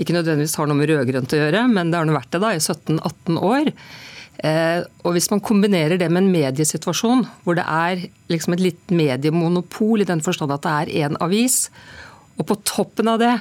Ikke 0.00 0.16
nødvendigvis 0.16 0.56
har 0.58 0.70
noe 0.70 0.80
med 0.80 0.90
rød-grønt 0.90 1.34
å 1.36 1.42
gjøre, 1.42 1.66
men 1.70 1.92
det 1.92 2.00
har 2.00 2.08
nå 2.08 2.16
vært 2.16 2.32
det 2.34 2.42
da 2.42 2.54
i 2.56 2.62
17-18 2.62 3.38
år. 3.38 3.72
Eh, 4.40 4.80
og 5.04 5.14
Hvis 5.14 5.30
man 5.32 5.42
kombinerer 5.44 6.00
det 6.00 6.08
med 6.08 6.24
en 6.24 6.32
mediesituasjon 6.32 7.26
hvor 7.44 7.58
det 7.58 7.66
er 7.68 8.06
liksom 8.32 8.56
et 8.56 8.62
litt 8.70 8.94
mediemonopol 8.94 10.00
i 10.00 10.08
den 10.08 10.22
forstand 10.24 10.54
at 10.54 10.64
det 10.64 10.76
er 10.76 11.08
én 11.08 11.18
avis, 11.20 11.66
og 12.40 12.46
på 12.48 12.56
toppen 12.64 13.10
av 13.12 13.20
det 13.20 13.34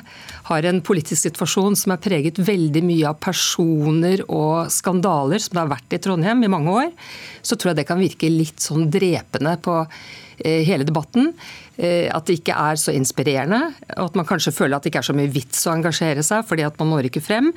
har 0.49 0.67
en 0.67 0.81
politisk 0.83 1.23
situasjon 1.29 1.77
som 1.79 1.95
er 1.95 2.01
preget 2.03 2.41
veldig 2.43 2.83
mye 2.83 3.07
av 3.07 3.19
personer 3.23 4.25
og 4.27 4.67
skandaler, 4.73 5.39
som 5.39 5.55
det 5.55 5.63
har 5.63 5.71
vært 5.71 5.95
i 5.95 6.01
Trondheim 6.03 6.43
i 6.43 6.51
mange 6.51 6.75
år, 6.83 6.91
så 7.41 7.55
tror 7.55 7.71
jeg 7.71 7.81
det 7.81 7.87
kan 7.89 8.01
virke 8.01 8.31
litt 8.33 8.59
sånn 8.63 8.89
drepende 8.91 9.55
på 9.63 9.79
eh, 9.85 10.65
hele 10.67 10.87
debatten. 10.87 11.31
Eh, 11.79 12.09
at 12.11 12.27
det 12.27 12.41
ikke 12.41 12.57
er 12.59 12.79
så 12.81 12.91
inspirerende, 12.91 13.61
og 13.95 14.09
at 14.09 14.19
man 14.19 14.27
kanskje 14.27 14.51
føler 14.51 14.75
at 14.75 14.83
det 14.83 14.91
ikke 14.91 15.03
er 15.05 15.07
så 15.07 15.15
mye 15.15 15.31
vits 15.31 15.63
å 15.63 15.71
engasjere 15.77 16.25
seg 16.27 16.43
fordi 16.49 16.65
at 16.67 16.75
man 16.81 16.91
når 16.91 17.07
ikke 17.07 17.23
frem. 17.23 17.53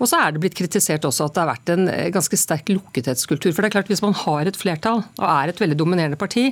Og 0.00 0.10
så 0.10 0.18
er 0.18 0.34
det 0.34 0.42
blitt 0.42 0.58
kritisert 0.58 1.06
også 1.06 1.28
at 1.28 1.36
det 1.36 1.44
har 1.44 1.52
vært 1.52 1.74
en 1.76 1.86
eh, 1.92 2.08
ganske 2.10 2.40
sterk 2.40 2.72
lukkethetskultur. 2.74 3.52
For 3.52 3.62
det 3.62 3.70
er 3.70 3.76
klart 3.78 3.92
Hvis 3.92 4.02
man 4.02 4.16
har 4.26 4.50
et 4.50 4.58
flertall 4.58 5.04
og 5.04 5.26
er 5.28 5.52
et 5.52 5.62
veldig 5.62 5.78
dominerende 5.78 6.18
parti, 6.18 6.50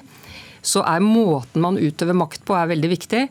så 0.63 0.83
er 0.87 1.05
måten 1.05 1.63
man 1.63 1.79
utøver 1.79 2.17
makt 2.17 2.45
på 2.49 2.57
er 2.57 2.71
veldig 2.73 2.91
viktig. 2.93 3.25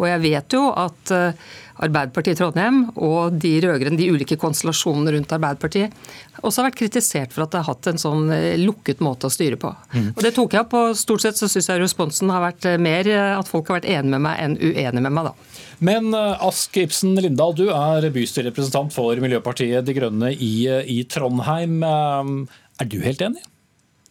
Og 0.00 0.08
jeg 0.08 0.22
vet 0.24 0.56
jo 0.56 0.64
at 0.74 1.12
eh, 1.14 1.44
Arbeiderpartiet 1.84 2.36
i 2.36 2.38
Trondheim 2.38 2.80
og 3.02 3.36
de 3.42 3.52
rødgrønne, 3.62 3.98
de 3.98 4.10
ulike 4.14 4.38
konstellasjonene 4.40 5.14
rundt 5.16 5.34
Arbeiderpartiet, 5.34 5.94
også 6.42 6.60
har 6.60 6.68
vært 6.68 6.80
kritisert 6.82 7.34
for 7.34 7.44
at 7.44 7.54
det 7.54 7.62
har 7.62 7.70
hatt 7.72 7.90
en 7.90 8.02
sånn 8.02 8.28
eh, 8.34 8.54
lukket 8.60 9.02
måte 9.04 9.30
å 9.30 9.34
styre 9.34 9.58
på. 9.60 9.70
Mm. 9.94 10.10
Og 10.14 10.22
Det 10.26 10.34
tok 10.36 10.56
jeg 10.56 10.66
opp, 10.66 10.76
og 10.78 10.98
stort 10.98 11.24
sett 11.24 11.40
så 11.40 11.50
syns 11.50 11.70
jeg 11.70 11.82
responsen 11.82 12.32
har 12.34 12.44
vært 12.44 12.68
eh, 12.70 12.80
mer 12.82 13.10
at 13.14 13.50
folk 13.50 13.70
har 13.70 13.80
vært 13.80 13.90
enige 13.90 14.16
med 14.16 14.26
meg 14.26 14.42
enn 14.42 14.58
uenige 14.58 15.04
med 15.06 15.14
meg, 15.14 15.30
da. 15.30 15.50
Men 15.84 16.14
Ask 16.14 16.76
Ibsen 16.78 17.16
Lindahl, 17.18 17.56
du 17.58 17.66
er 17.74 18.06
bystyrerepresentant 18.14 18.94
for 18.94 19.18
Miljøpartiet 19.20 19.84
De 19.84 19.96
Grønne 19.96 20.30
i, 20.32 20.54
i 20.70 21.02
Trondheim. 21.10 21.82
Er 21.82 22.88
du 22.88 23.00
helt 23.02 23.22
enig? 23.26 23.42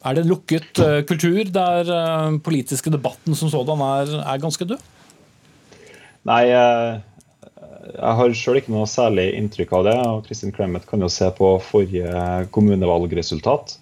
Er 0.03 0.15
det 0.15 0.25
en 0.25 0.33
lukket 0.33 0.81
uh, 0.83 0.99
kultur 1.07 1.47
der 1.55 1.87
uh, 1.87 2.35
politiske 2.43 2.91
debatten 2.91 3.37
som 3.39 3.51
sådan 3.51 3.83
er, 3.85 4.17
er 4.19 4.41
ganske 4.43 4.67
død? 4.67 4.81
Nei, 6.27 6.41
jeg, 6.49 6.99
jeg 7.93 8.17
har 8.19 8.35
sjøl 8.35 8.59
ikke 8.59 8.73
noe 8.75 8.87
særlig 8.87 9.29
inntrykk 9.37 9.71
av 9.79 9.87
det. 9.87 9.95
og 10.07 10.27
Kristin 10.27 10.53
Clemet 10.55 10.87
kan 10.87 11.03
jo 11.03 11.11
se 11.11 11.27
på 11.35 11.55
forrige 11.63 12.11
kommunevalgresultat. 12.55 13.77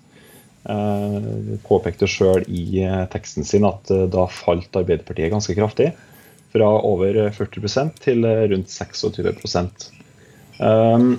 Påpekte 1.65 2.09
sjøl 2.09 2.45
i 2.49 2.81
teksten 3.13 3.45
sin 3.45 3.65
at 3.65 3.89
da 4.13 4.25
falt 4.29 4.77
Arbeiderpartiet 4.77 5.29
ganske 5.33 5.53
kraftig. 5.57 5.91
Fra 6.53 6.67
over 6.85 7.17
40% 7.33 8.01
til 8.01 8.25
rundt 8.25 8.73
26 8.73 9.21
um, 10.61 11.13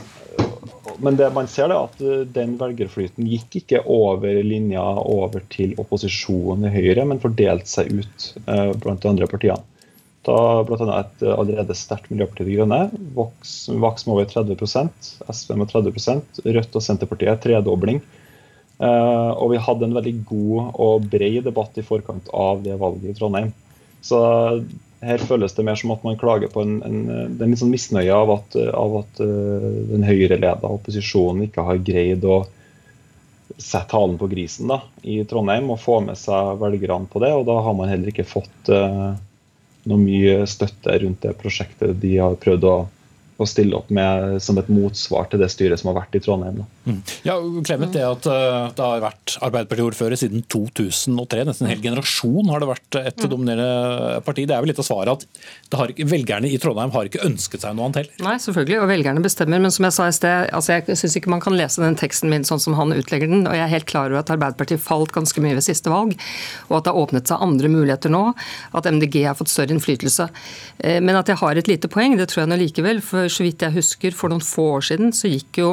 men 0.98 1.16
det 1.16 1.28
man 1.34 1.48
ser 1.50 1.70
er 1.70 1.78
at 1.88 2.00
eh, 2.04 2.24
den 2.34 2.56
velgerflyten 2.60 3.26
gikk 3.28 3.60
ikke 3.62 3.82
over 3.90 4.40
linja 4.46 4.82
over 5.02 5.44
til 5.52 5.74
opposisjonen 5.80 6.68
i 6.68 6.72
Høyre, 6.74 7.06
men 7.08 7.22
fordelte 7.22 7.70
seg 7.70 7.92
ut 7.92 8.26
eh, 8.46 8.72
blant 8.82 9.02
de 9.02 9.10
andre 9.10 9.28
partiene. 9.30 9.62
Da 10.22 10.36
bl.a. 10.66 10.86
et 11.00 11.24
eh, 11.24 11.34
allerede 11.34 11.76
sterkt 11.78 12.10
Miljøpartiet 12.12 12.50
De 12.50 12.58
Grønne 12.58 12.80
vokste 13.16 13.74
med 14.08 14.14
over 14.14 14.28
30 14.30 14.56
SV 15.32 15.56
med 15.58 15.72
30% 15.72 16.44
Rødt 16.46 16.78
og 16.78 16.86
Senterpartiet 16.86 17.42
tredobling. 17.42 18.02
Og 18.82 19.52
vi 19.52 19.58
hadde 19.62 19.86
en 19.86 19.92
veldig 19.94 20.12
god 20.26 20.78
og 20.82 21.04
bred 21.12 21.44
debatt 21.46 21.76
i 21.78 21.84
forkant 21.86 22.26
av 22.34 22.64
det 22.64 22.74
valget 22.80 23.12
i 23.12 23.14
Trondheim. 23.14 23.52
Så 24.02 24.18
her 25.02 25.22
føles 25.26 25.54
det 25.56 25.64
mer 25.66 25.78
som 25.78 25.92
at 25.94 26.04
man 26.06 26.18
klager 26.18 26.50
på 26.52 26.62
en, 26.62 26.78
en, 26.86 26.98
en 27.10 27.50
litt 27.50 27.60
sånn 27.60 27.72
misnøye 27.72 28.14
av 28.14 28.30
at, 28.36 28.56
av 28.78 28.96
at 29.02 29.22
uh, 29.22 29.68
den 29.90 30.06
høyreleda 30.06 30.70
opposisjonen 30.70 31.48
ikke 31.48 31.64
har 31.66 31.82
greid 31.82 32.24
å 32.24 32.44
sette 33.58 33.96
halen 33.98 34.16
på 34.20 34.30
grisen 34.30 34.70
da, 34.70 34.78
i 35.02 35.20
Trondheim 35.28 35.68
og 35.74 35.80
få 35.82 35.98
med 36.06 36.18
seg 36.18 36.56
velgerne 36.62 37.10
på 37.10 37.20
det. 37.22 37.32
Og 37.36 37.44
da 37.50 37.58
har 37.66 37.76
man 37.76 37.90
heller 37.90 38.12
ikke 38.12 38.28
fått 38.28 38.70
uh, 38.72 39.12
noe 39.90 40.00
mye 40.00 40.46
støtte 40.48 40.96
rundt 41.02 41.26
det 41.26 41.36
prosjektet 41.40 41.98
de 42.02 42.16
har 42.22 42.38
prøvd 42.40 42.68
å 42.70 42.76
å 43.42 43.48
stille 43.48 43.76
opp 43.78 43.90
med 43.94 44.38
som 44.42 44.58
et 44.60 44.70
motsvar 44.72 45.28
til 45.30 45.42
det 45.42 45.50
styret 45.52 45.80
som 45.80 45.90
har 45.90 46.00
vært 46.02 46.16
i 46.18 46.22
Trondheim. 46.22 46.62
Mm. 46.84 47.00
Ja, 47.26 47.36
Clement, 47.66 47.92
det 47.94 48.02
at 48.06 48.26
uh, 48.26 48.70
det 48.74 48.82
har 48.82 49.02
vært 49.04 49.36
Arbeiderparti-ordfører 49.44 50.18
siden 50.18 50.44
2003, 50.50 51.44
nesten 51.48 51.68
en 51.68 51.72
hel 51.72 51.82
generasjon 51.84 52.50
har 52.50 52.62
det 52.62 52.70
vært 52.72 52.98
et 53.02 53.22
mm. 53.22 53.28
dominerende 53.30 54.22
parti. 54.26 54.46
Det 54.48 54.56
er 54.56 54.64
vel 54.64 54.72
litt 54.72 54.82
av 54.82 54.88
svaret 54.88 55.26
at 55.26 55.78
har, 55.78 55.92
velgerne 56.12 56.50
i 56.50 56.58
Trondheim 56.62 56.94
har 56.94 57.08
ikke 57.08 57.22
ønsket 57.26 57.64
seg 57.64 57.76
noe 57.76 57.88
annet 57.88 58.02
heller? 58.02 58.24
Nei, 58.26 58.36
selvfølgelig, 58.42 58.78
og 58.82 58.90
velgerne 58.90 59.24
bestemmer. 59.24 59.62
Men 59.62 59.74
som 59.74 59.86
jeg 59.88 59.96
sa 59.96 60.08
i 60.08 60.16
sted, 60.16 60.50
altså 60.56 60.76
jeg 60.76 60.98
syns 61.00 61.18
ikke 61.18 61.32
man 61.32 61.44
kan 61.44 61.56
lese 61.58 61.82
den 61.84 61.98
teksten 61.98 62.32
min 62.32 62.46
sånn 62.48 62.62
som 62.62 62.76
han 62.78 62.94
utlegger 62.96 63.30
den. 63.30 63.46
Og 63.46 63.56
jeg 63.56 63.66
er 63.66 63.74
helt 63.76 63.88
klar 63.90 64.10
over 64.10 64.22
at 64.22 64.32
Arbeiderpartiet 64.34 64.82
falt 64.82 65.14
ganske 65.14 65.44
mye 65.44 65.56
ved 65.58 65.66
siste 65.66 65.92
valg, 65.92 66.16
og 66.68 66.78
at 66.78 66.86
det 66.86 66.94
har 66.94 67.02
åpnet 67.02 67.30
seg 67.30 67.46
andre 67.46 67.72
muligheter 67.72 68.12
nå. 68.12 68.24
At 68.76 68.88
MDG 68.90 69.22
har 69.28 69.38
fått 69.38 69.52
større 69.52 69.74
innflytelse. 69.76 70.28
Eh, 70.82 71.00
men 71.04 71.18
at 71.18 71.30
jeg 71.30 71.40
har 71.40 71.58
et 71.58 71.70
lite 71.70 71.90
poeng, 71.92 72.16
det 72.18 72.28
tror 72.32 72.44
jeg 72.44 72.52
nå 72.52 72.60
likevel. 72.62 73.02
for 73.04 73.31
så 73.32 73.44
vidt 73.46 73.64
jeg 73.64 73.74
husker, 73.76 74.14
for 74.16 74.32
noen 74.32 74.44
få 74.44 74.68
år 74.76 74.86
siden 74.92 75.12
så 75.16 75.30
gikk 75.30 75.62
jo 75.62 75.72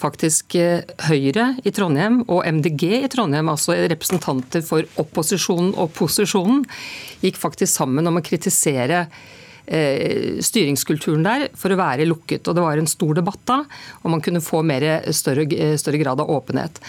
faktisk 0.00 0.56
eh, 0.60 0.86
Høyre 1.08 1.54
i 1.66 1.72
Trondheim 1.74 2.22
og 2.26 2.44
MDG 2.46 2.86
i 3.02 3.10
Trondheim, 3.12 3.50
altså 3.52 3.76
representanter 3.90 4.64
for 4.66 4.86
opposisjonen 5.00 5.74
og 5.80 5.92
posisjonen, 5.96 6.64
gikk 7.24 7.40
faktisk 7.40 7.72
sammen 7.72 8.08
om 8.08 8.20
å 8.20 8.24
kritisere 8.24 9.04
eh, 9.66 10.40
styringskulturen 10.44 11.26
der 11.26 11.46
for 11.58 11.72
å 11.72 11.80
være 11.80 12.08
lukket. 12.08 12.48
og 12.48 12.56
Det 12.56 12.64
var 12.64 12.80
en 12.80 12.90
stor 12.90 13.20
debatt 13.20 13.44
da, 13.50 13.60
om 14.02 14.16
man 14.16 14.24
kunne 14.24 14.44
få 14.44 14.64
mer, 14.66 14.88
større, 15.16 15.46
større 15.80 16.02
grad 16.02 16.24
av 16.24 16.32
åpenhet. 16.32 16.82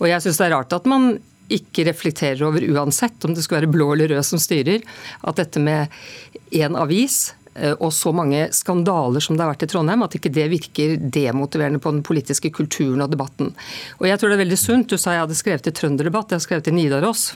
Og 0.00 0.08
jeg 0.10 0.24
synes 0.24 0.40
det 0.40 0.48
er 0.48 0.56
rart 0.56 0.76
at 0.76 0.90
man 0.90 1.14
ikke 1.52 1.84
reflekterer 1.84 2.40
over, 2.46 2.64
uansett 2.72 3.24
om 3.26 3.34
det 3.36 3.44
skal 3.44 3.60
være 3.60 3.72
blå 3.72 3.90
eller 3.92 4.14
rød 4.14 4.24
som 4.24 4.40
styrer, 4.40 4.84
at 5.28 5.40
dette 5.42 5.60
med 5.60 5.92
én 6.56 6.76
avis 6.80 7.34
Eh, 7.34 7.43
og 7.78 7.90
så 7.94 8.10
mange 8.14 8.48
skandaler 8.54 9.22
som 9.22 9.36
det 9.36 9.44
har 9.44 9.52
vært 9.52 9.66
i 9.66 9.70
Trondheim, 9.70 10.02
at 10.02 10.16
ikke 10.18 10.32
det 10.34 10.48
virker 10.50 10.96
demotiverende 10.98 11.78
på 11.82 11.92
den 11.94 12.02
politiske 12.06 12.50
kulturen 12.54 13.04
og 13.04 13.12
debatten. 13.12 13.52
Og 14.00 14.08
jeg 14.08 14.18
tror 14.18 14.32
det 14.32 14.38
er 14.38 14.44
veldig 14.44 14.60
sunt. 14.60 14.90
Du 14.90 14.98
sa 14.98 15.14
jeg 15.14 15.26
hadde 15.26 15.38
skrevet 15.38 15.70
i 15.70 15.74
Trønderdebatt, 15.78 16.34
jeg 16.34 16.42
har 16.42 16.46
skrevet 16.48 16.72
i 16.72 16.74
Nidaros. 16.74 17.28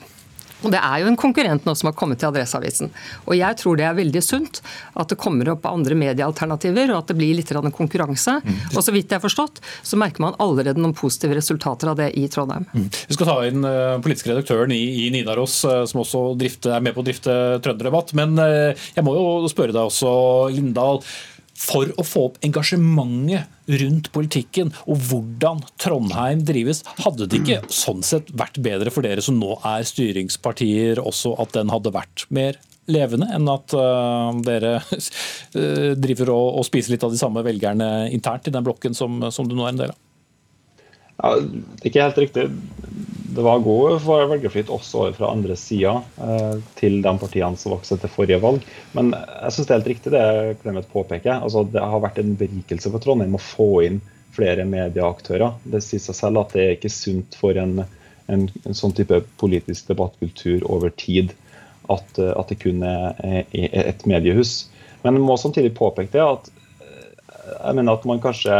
Og 0.63 0.73
Det 0.73 0.79
er 0.79 1.03
jo 1.03 1.09
en 1.09 1.19
konkurrent 1.19 1.65
nå 1.67 1.75
som 1.77 1.89
har 1.89 1.95
kommet 1.97 2.19
til 2.21 2.29
Adresseavisen. 2.29 2.91
Og 3.27 3.35
jeg 3.37 3.59
tror 3.61 3.79
det 3.79 3.85
er 3.87 3.97
veldig 3.97 4.23
sunt 4.23 4.61
at 4.99 5.11
det 5.11 5.19
kommer 5.21 5.53
opp 5.53 5.67
andre 5.69 5.95
mediealternativer, 5.99 6.91
og 6.91 7.03
at 7.03 7.11
det 7.11 7.17
blir 7.19 7.37
litt 7.37 7.53
konkurranse. 7.75 8.39
Mm. 8.43 8.59
Og 8.75 8.83
så 8.83 8.93
vidt 8.93 9.09
jeg 9.09 9.19
har 9.19 9.23
forstått, 9.23 9.61
så 9.83 9.99
merker 9.99 10.23
man 10.25 10.37
allerede 10.39 10.81
noen 10.81 10.95
positive 10.97 11.37
resultater 11.37 11.91
av 11.91 11.97
det 11.99 12.11
i 12.19 12.27
Trondheim. 12.31 12.67
Mm. 12.73 12.89
Vi 12.91 13.17
skal 13.17 13.31
ta 13.31 13.37
inn 13.47 13.65
uh, 13.65 13.97
politisk 14.03 14.29
redaktøren 14.31 14.75
i, 14.75 14.83
i 15.05 15.09
Nidaros, 15.15 15.61
uh, 15.67 15.83
som 15.89 16.03
også 16.03 16.25
drifter, 16.39 16.75
er 16.75 16.85
med 16.85 16.95
på 16.95 17.03
å 17.03 17.07
drifte 17.07 17.33
Trønderdebatt. 17.63 18.13
Men 18.19 18.35
uh, 18.39 18.87
jeg 18.95 19.05
må 19.07 19.15
jo 19.15 19.51
spørre 19.51 19.75
deg 19.75 19.85
også, 19.87 20.11
Lindahl 20.55 21.03
for 21.59 21.91
å 21.99 22.05
få 22.07 22.25
opp 22.29 22.39
engasjementet 22.45 23.75
rundt 23.81 24.09
politikken 24.15 24.71
og 24.85 25.03
hvordan 25.09 25.61
Trondheim 25.81 26.41
drives. 26.47 26.81
Hadde 27.03 27.27
det 27.29 27.41
ikke 27.43 27.61
sånn 27.73 28.01
sett 28.05 28.31
vært 28.39 28.61
bedre 28.63 28.93
for 28.93 29.05
dere 29.05 29.23
som 29.25 29.37
nå 29.39 29.59
er 29.67 29.85
styringspartier, 29.87 31.03
også 31.03 31.35
at 31.43 31.53
den 31.57 31.71
hadde 31.73 31.93
vært 31.95 32.25
mer 32.33 32.57
levende 32.89 33.27
enn 33.35 33.45
at 33.51 33.75
uh, 33.77 34.31
dere 34.45 34.79
uh, 34.81 35.93
driver 36.03 36.33
og, 36.33 36.45
og, 36.57 36.63
spiser 36.65 36.95
litt 36.95 37.05
av 37.05 37.13
de 37.13 37.21
samme 37.21 37.43
velgerne 37.45 38.09
internt 38.15 38.49
i 38.49 38.55
den 38.55 38.65
blokken 38.65 38.97
som, 38.97 39.21
som 39.29 39.45
du 39.45 39.53
nå 39.57 39.67
er 39.67 39.75
en 39.75 39.83
del 39.83 39.93
av? 39.93 39.99
Ja, 41.19 41.35
det 41.39 41.83
er 41.83 41.91
ikke 41.91 42.05
helt 42.07 42.21
riktig 42.23 42.49
det 43.35 43.43
var 43.45 43.59
god 43.59 44.01
velgerflyt 44.01 44.69
også 44.73 45.09
fra 45.13 45.29
andre 45.31 45.55
sida 45.59 45.99
eh, 46.21 46.55
til 46.79 46.99
de 47.05 47.11
partiene 47.21 47.57
som 47.59 47.75
vokste 47.75 47.99
til 48.01 48.11
forrige 48.11 48.39
valg. 48.41 48.63
Men 48.97 49.11
jeg 49.13 49.53
syns 49.53 49.67
det 49.67 49.73
er 49.73 49.79
helt 49.79 49.91
riktig 49.91 50.13
det 50.15 50.23
Clemet 50.63 50.89
påpeker. 50.91 51.37
Altså, 51.37 51.63
det 51.69 51.83
har 51.83 52.01
vært 52.03 52.19
en 52.21 52.33
berikelse 52.39 52.91
for 52.91 53.03
Trondheim 53.03 53.37
å 53.37 53.43
få 53.43 53.69
inn 53.85 54.01
flere 54.35 54.65
medieaktører. 54.69 55.59
Det 55.63 55.83
sier 55.85 56.01
seg 56.03 56.17
selv 56.17 56.41
at 56.41 56.55
det 56.55 56.65
er 56.65 56.75
ikke 56.77 56.93
sunt 56.93 57.37
for 57.37 57.57
en, 57.59 57.83
en, 58.31 58.47
en 58.65 58.77
sånn 58.77 58.95
type 58.97 59.21
politisk 59.41 59.91
debattkultur 59.91 60.65
over 60.69 60.93
tid 60.97 61.35
at, 61.89 62.19
at 62.19 62.51
det 62.51 62.59
kun 62.63 62.83
er 62.85 63.45
et 63.53 64.05
mediehus. 64.09 64.69
Men 65.03 65.17
jeg 65.17 65.25
må 65.25 65.37
samtidig 65.39 65.77
påpeke 65.77 66.13
det 66.17 66.25
at 66.25 66.49
eh, 66.81 67.11
jeg 67.53 67.77
mener 67.77 67.93
at 67.93 68.09
man 68.09 68.23
kanskje 68.23 68.57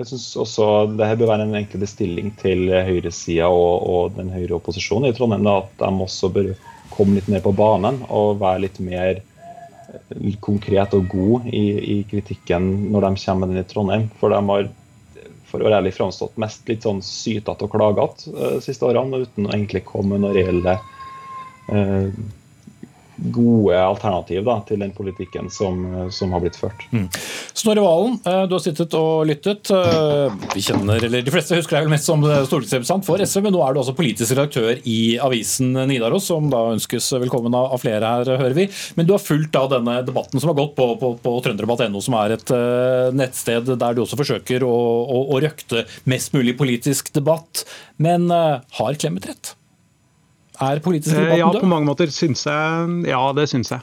jeg 0.00 0.08
synes 0.08 0.28
også 0.40 0.68
det 0.96 1.06
her 1.06 1.18
bør 1.20 1.32
være 1.34 1.46
en 1.46 1.58
enkel 1.58 1.82
bestilling 1.84 2.32
til 2.40 2.70
høyresida 2.72 3.48
og, 3.52 3.88
og 3.88 4.14
den 4.16 4.32
høyre 4.32 4.56
opposisjonen 4.56 5.10
i 5.10 5.16
Trondheim. 5.16 5.44
Da, 5.46 5.58
at 5.62 5.82
de 5.82 6.06
også 6.06 6.32
bør 6.32 6.52
komme 6.92 7.18
litt 7.18 7.28
mer 7.32 7.44
på 7.44 7.54
banen 7.56 8.02
og 8.08 8.40
være 8.40 8.64
litt 8.64 8.80
mer 8.84 9.20
eh, 9.20 10.30
konkret 10.44 10.96
og 10.96 11.08
god 11.12 11.48
i, 11.52 11.64
i 11.96 11.98
kritikken 12.08 12.70
når 12.92 13.06
de 13.06 13.24
kommer 13.24 13.46
med 13.46 13.54
den 13.54 13.64
i 13.64 13.68
Trondheim. 13.68 14.08
For 14.20 14.32
de 14.32 14.40
har 14.40 14.70
for 15.52 15.60
å 15.60 15.68
være 15.68 15.82
ærlig 15.82 15.92
framstått 15.96 16.38
mest 16.40 16.68
litt 16.70 16.86
sånn 16.86 17.02
sytete 17.04 17.66
og 17.66 17.74
klagete 17.74 18.32
de 18.32 18.60
siste 18.64 18.88
årene, 18.88 19.26
uten 19.26 19.48
å 19.48 19.52
egentlig 19.52 19.84
komme 19.84 20.16
med 20.16 20.24
noen 20.24 20.36
reelle 20.38 20.78
uh, 21.68 22.08
gode 23.16 23.76
alternativ 23.76 24.44
da, 24.46 24.56
til 24.66 24.80
den 24.82 24.92
politikken 24.96 25.50
som, 25.52 25.82
som 26.14 26.32
har 26.34 26.42
blitt 26.42 26.56
ført. 26.58 26.84
Mm. 26.92 27.06
Snorre 27.56 27.84
Valen, 27.84 28.18
eh, 28.26 28.42
du 28.48 28.56
har 28.56 28.62
sittet 28.64 28.96
og 28.98 29.26
lyttet. 29.28 29.70
Eh, 29.74 30.48
vi 30.54 30.64
kjenner, 30.64 31.02
eller 31.04 31.24
De 31.24 31.34
fleste 31.34 31.58
husker 31.58 31.78
deg 31.78 31.86
vel 31.86 31.94
mest 31.94 32.08
som 32.08 32.24
stortingsrepresentant 32.24 33.06
for 33.06 33.22
SV, 33.22 33.44
men 33.46 33.56
nå 33.56 33.62
er 33.64 33.74
du 33.74 33.82
også 33.82 33.96
politisk 33.98 34.34
redaktør 34.34 34.80
i 34.88 34.98
avisen 35.22 35.76
Nidaros, 35.90 36.26
som 36.30 36.48
da 36.52 36.64
ønskes 36.72 37.12
velkommen 37.22 37.54
av 37.58 37.76
flere 37.82 38.14
her, 38.16 38.34
hører 38.40 38.56
vi. 38.56 38.68
Men 38.98 39.08
du 39.08 39.14
har 39.16 39.22
fulgt 39.22 39.52
da 39.54 39.66
denne 39.76 40.00
debatten 40.06 40.42
som 40.42 40.52
har 40.52 40.58
gått 40.58 40.76
på, 40.78 40.88
på, 41.00 41.14
på 41.22 41.36
trønderdebatt.no, 41.46 42.02
som 42.04 42.18
er 42.20 42.36
et 42.38 42.54
nettsted 43.14 43.74
der 43.78 43.96
du 43.96 44.04
også 44.04 44.18
forsøker 44.20 44.64
å, 44.66 44.72
å, 44.72 45.24
å 45.34 45.42
røkte 45.42 45.86
mest 46.10 46.34
mulig 46.36 46.56
politisk 46.58 47.12
debatt. 47.14 47.66
Men 48.02 48.30
har 48.32 49.00
Clemet 49.02 49.28
rett? 49.28 49.56
Er 50.62 50.80
politisk 50.84 51.14
debatten 51.16 51.32
død? 51.34 51.40
Ja, 51.42 51.62
på 51.62 51.70
mange 51.70 51.88
måter 51.88 52.12
syns 52.14 52.44
jeg 52.46 52.98
Ja, 53.10 53.22
det 53.36 53.48
syns 53.50 53.72
jeg. 53.74 53.82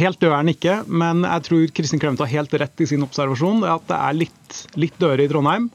Helt 0.00 0.20
død 0.20 0.30
er 0.30 0.38
den 0.40 0.54
ikke, 0.54 0.78
men 0.90 1.26
jeg 1.26 1.48
tror 1.48 1.74
Kristin 1.76 2.02
Clemet 2.02 2.24
har 2.24 2.32
helt 2.32 2.56
rett 2.64 2.82
i 2.82 2.88
sin 2.90 3.04
observasjon. 3.06 3.62
At 3.68 3.86
det 3.90 4.00
er 4.00 4.18
litt, 4.24 4.64
litt 4.80 4.96
dødere 4.98 5.28
i 5.28 5.30
Trondheim 5.30 5.70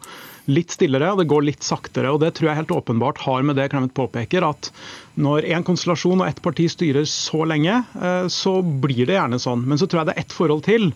litt 0.50 0.74
stillere, 0.74 1.12
og 1.14 1.22
det 1.22 1.30
går 1.30 1.45
litt 1.47 1.66
saktere. 1.66 2.12
og 2.12 2.22
Det 2.24 2.34
tror 2.38 2.50
jeg 2.50 2.60
helt 2.62 2.74
åpenbart 2.76 3.22
har 3.26 3.45
med 3.45 3.60
det 3.60 3.70
Clemet 3.72 3.93
påpeker, 3.97 4.45
at 4.47 4.72
når 5.20 5.45
en 5.52 5.66
konstellasjon 5.68 6.22
og 6.22 6.28
ett 6.30 6.41
parti 6.43 6.68
styrer 6.72 7.06
så 7.10 7.43
lenge, 7.47 7.76
eh, 8.02 8.28
så 8.32 8.60
blir 8.64 9.06
det 9.06 9.18
gjerne 9.18 9.39
sånn. 9.41 9.66
Men 9.68 9.80
så 9.80 9.88
tror 9.89 10.02
jeg 10.02 10.10
det 10.10 10.16
er 10.16 10.24
ett 10.24 10.36
forhold 10.36 10.64
til, 10.68 10.89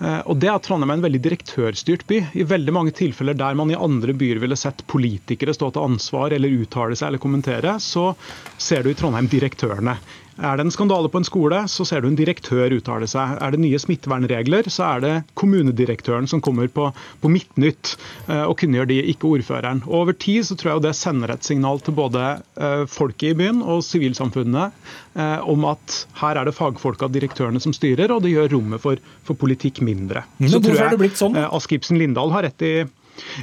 eh, 0.00 0.20
og 0.26 0.40
det 0.40 0.50
er 0.50 0.58
at 0.58 0.66
Trondheim 0.66 0.92
er 0.92 1.00
en 1.00 1.06
veldig 1.06 1.22
direktørstyrt 1.24 2.06
by. 2.10 2.20
I 2.34 2.48
veldig 2.50 2.76
mange 2.76 2.94
tilfeller 2.96 3.38
der 3.38 3.56
man 3.58 3.72
i 3.72 3.78
andre 3.78 4.14
byer 4.16 4.42
ville 4.42 4.58
sett 4.58 4.84
politikere 4.90 5.56
stå 5.56 5.72
til 5.72 5.86
ansvar 5.86 6.36
eller 6.36 6.60
uttale 6.60 6.98
seg 6.98 7.08
eller 7.10 7.22
kommentere, 7.22 7.78
så 7.80 8.12
ser 8.58 8.84
du 8.84 8.92
i 8.92 8.98
Trondheim 8.98 9.30
direktørene. 9.32 9.96
Er 10.40 10.56
det 10.56 10.64
en 10.64 10.72
skandale 10.72 11.10
på 11.12 11.20
en 11.20 11.26
skole, 11.26 11.58
så 11.68 11.84
ser 11.84 12.00
du 12.00 12.08
en 12.08 12.16
direktør 12.16 12.72
uttale 12.72 13.08
seg. 13.10 13.36
Er 13.44 13.52
det 13.52 13.60
nye 13.60 13.80
smittevernregler, 13.80 14.70
så 14.72 14.86
er 14.86 15.02
det 15.04 15.12
kommunedirektøren 15.38 16.28
som 16.30 16.40
kommer 16.44 16.70
på, 16.72 16.88
på 17.20 17.32
Midtnytt 17.32 17.94
eh, 18.26 18.46
og 18.46 18.56
kunngjør 18.62 18.88
de, 18.88 19.00
ikke 19.12 19.28
ordføreren. 19.34 19.82
Og 19.88 19.98
Over 20.00 20.16
tid 20.16 20.48
så 20.48 20.56
tror 20.56 20.72
jeg 20.72 20.86
det 20.86 20.94
sender 20.96 21.34
et 21.34 21.44
signal 21.46 21.82
til 21.84 21.96
både 21.98 22.24
eh, 22.56 22.86
folket 22.88 23.34
i 23.34 23.38
byen 23.42 23.60
og 23.60 23.84
sivilsamfunnet 23.84 24.72
eh, 25.20 25.36
om 25.44 25.66
at 25.68 25.98
her 26.22 26.40
er 26.40 26.48
det 26.48 26.56
fagfolka 26.56 27.10
og 27.10 27.16
direktørene 27.18 27.60
som 27.60 27.76
styrer, 27.76 28.08
og 28.14 28.24
det 28.24 28.32
gjør 28.32 28.54
rommet 28.56 28.80
for, 28.80 29.02
for 29.26 29.36
politikk 29.36 29.82
mindre. 29.84 30.24
Så 30.40 30.62
tror 30.64 30.80
jeg 30.80 31.12
sånn? 31.20 31.36
Ask 31.50 31.76
Ibsen 31.76 32.00
Lindahl 32.00 32.32
har 32.32 32.48
rett 32.48 32.64
i 32.64 32.74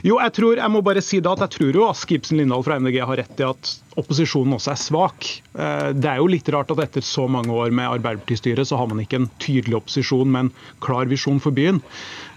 jo, 0.05 0.17
jeg 0.19 0.34
tror, 0.38 0.59
jeg 0.59 0.73
må 0.73 0.82
bare 0.86 1.03
si 1.05 1.19
da 1.23 1.34
at 1.36 1.43
jeg 1.45 1.55
tror 1.57 1.80
jo 1.80 1.88
Ask 1.88 2.11
Ibsen 2.15 2.39
Lindahl 2.39 2.65
fra 2.65 2.78
MDG 2.82 2.99
har 3.01 3.19
rett 3.21 3.41
i 3.41 3.47
at 3.47 3.73
opposisjonen 3.97 4.57
også 4.57 4.73
er 4.73 4.82
svak. 4.82 5.30
Eh, 5.57 5.89
det 5.97 6.11
er 6.11 6.21
jo 6.21 6.30
litt 6.32 6.51
rart 6.53 6.71
at 6.73 6.84
etter 6.86 7.05
så 7.05 7.28
mange 7.32 7.53
år 7.53 7.73
med 7.73 7.89
Arbeiderpartistyre, 7.97 8.65
så 8.67 8.80
har 8.80 8.89
man 8.91 9.01
ikke 9.03 9.21
en 9.23 9.32
tydelig 9.43 9.80
opposisjon 9.82 10.32
med 10.34 10.47
en 10.47 10.53
klar 10.84 11.09
visjon 11.09 11.41
for 11.43 11.55
byen. 11.55 11.82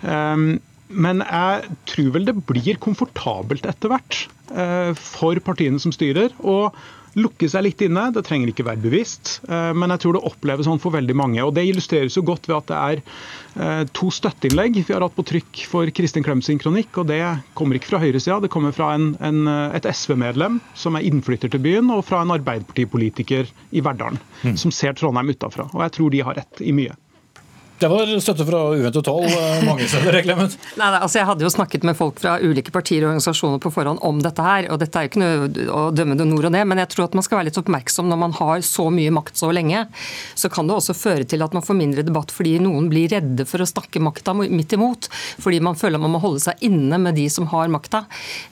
Ehm, 0.09 0.59
men 0.91 1.22
jeg 1.22 1.76
tror 1.86 2.14
vel 2.16 2.26
det 2.26 2.38
blir 2.49 2.80
komfortabelt 2.82 3.68
etter 3.68 3.93
hvert 3.93 4.24
eh, 4.51 4.91
for 4.99 5.38
partiene 5.47 5.82
som 5.82 5.95
styrer. 5.95 6.34
og 6.41 6.74
lukke 7.19 7.49
seg 7.51 7.65
litt 7.67 7.83
inne. 7.85 8.09
Det 8.15 8.23
trenger 8.27 8.53
ikke 8.53 8.67
være 8.67 8.83
bevisst, 8.85 9.41
eh, 9.49 9.73
men 9.77 9.93
jeg 9.95 10.05
tror 10.05 10.17
det 10.17 10.25
oppleves 10.31 10.69
sånn 10.69 10.81
for 10.83 10.95
veldig 10.95 11.17
mange. 11.19 11.43
og 11.45 11.55
Det 11.57 11.67
illustreres 11.67 12.17
jo 12.17 12.25
godt 12.27 12.49
ved 12.49 12.57
at 12.59 12.71
det 12.71 12.79
er 12.79 13.03
eh, 13.03 13.83
to 13.97 14.11
støtteinnlegg 14.15 14.81
vi 14.81 14.95
har 14.95 15.05
hatt 15.05 15.17
på 15.17 15.27
trykk 15.27 15.65
for 15.71 15.91
Kristin 15.97 16.27
Klem 16.27 16.43
sin 16.43 16.61
kronikk. 16.63 17.03
og 17.03 17.11
Det 17.11 17.21
kommer 17.59 17.79
ikke 17.79 17.93
fra 17.95 18.03
høyresida, 18.03 18.41
det 18.41 18.53
kommer 18.53 18.75
fra 18.77 18.95
en, 18.95 19.13
en, 19.21 19.47
et 19.75 19.87
SV-medlem 19.91 20.61
som 20.75 20.97
er 20.97 21.07
innflytter 21.09 21.51
til 21.51 21.63
byen, 21.65 21.91
og 21.91 22.05
fra 22.07 22.23
en 22.23 22.35
Arbeiderpartipolitiker 22.37 23.51
i 23.71 23.85
Verdalen, 23.85 24.21
mm. 24.43 24.57
som 24.61 24.75
ser 24.75 24.95
Trondheim 24.95 25.35
utafra. 25.35 25.71
Og 25.75 25.87
jeg 25.87 25.97
tror 25.97 26.11
de 26.15 26.27
har 26.27 26.39
rett 26.39 26.63
i 26.63 26.75
mye. 26.77 26.97
Det 27.81 27.89
var 27.89 28.11
støtte 28.20 28.45
fra 28.45 28.59
uventet 28.76 29.07
hold 29.09 29.24
eh, 29.33 29.62
mange 29.64 29.87
steder, 29.89 30.18
Clement? 30.20 30.53
Nei, 30.81 30.89
altså 30.99 31.16
Jeg 31.16 31.28
hadde 31.31 31.45
jo 31.47 31.51
snakket 31.53 31.85
med 31.89 31.97
folk 31.97 32.18
fra 32.20 32.35
ulike 32.43 32.72
partier 32.74 33.07
og 33.07 33.14
organisasjoner 33.14 33.61
på 33.62 33.70
forhånd 33.72 34.03
om 34.05 34.18
dette 34.20 34.45
her. 34.45 34.66
og 34.68 34.83
Dette 34.83 35.01
er 35.01 35.07
jo 35.07 35.11
ikke 35.11 35.22
noe 35.22 35.68
å 35.72 35.85
dømme 35.97 36.16
det 36.18 36.26
nord 36.28 36.51
og 36.51 36.53
ned, 36.53 36.68
men 36.68 36.83
jeg 36.83 36.91
tror 36.93 37.07
at 37.07 37.16
man 37.16 37.24
skal 37.24 37.39
være 37.39 37.49
litt 37.49 37.61
oppmerksom 37.62 38.11
når 38.11 38.20
man 38.20 38.35
har 38.37 38.61
så 38.68 38.85
mye 38.93 39.14
makt 39.16 39.41
så 39.41 39.49
lenge. 39.57 39.87
Så 40.37 40.51
kan 40.53 40.68
det 40.68 40.76
også 40.76 40.97
føre 40.99 41.24
til 41.24 41.41
at 41.47 41.57
man 41.57 41.64
får 41.64 41.78
mindre 41.78 42.05
debatt 42.05 42.35
fordi 42.37 42.59
noen 42.61 42.91
blir 42.93 43.09
redde 43.14 43.47
for 43.49 43.64
å 43.64 43.68
snakke 43.70 44.05
makta 44.05 44.37
midt 44.37 44.76
imot. 44.76 45.09
Fordi 45.41 45.62
man 45.64 45.81
føler 45.81 46.05
man 46.05 46.12
må 46.12 46.20
holde 46.20 46.45
seg 46.45 46.61
inne 46.68 47.01
med 47.01 47.16
de 47.16 47.24
som 47.33 47.49
har 47.55 47.72
makta. 47.72 48.03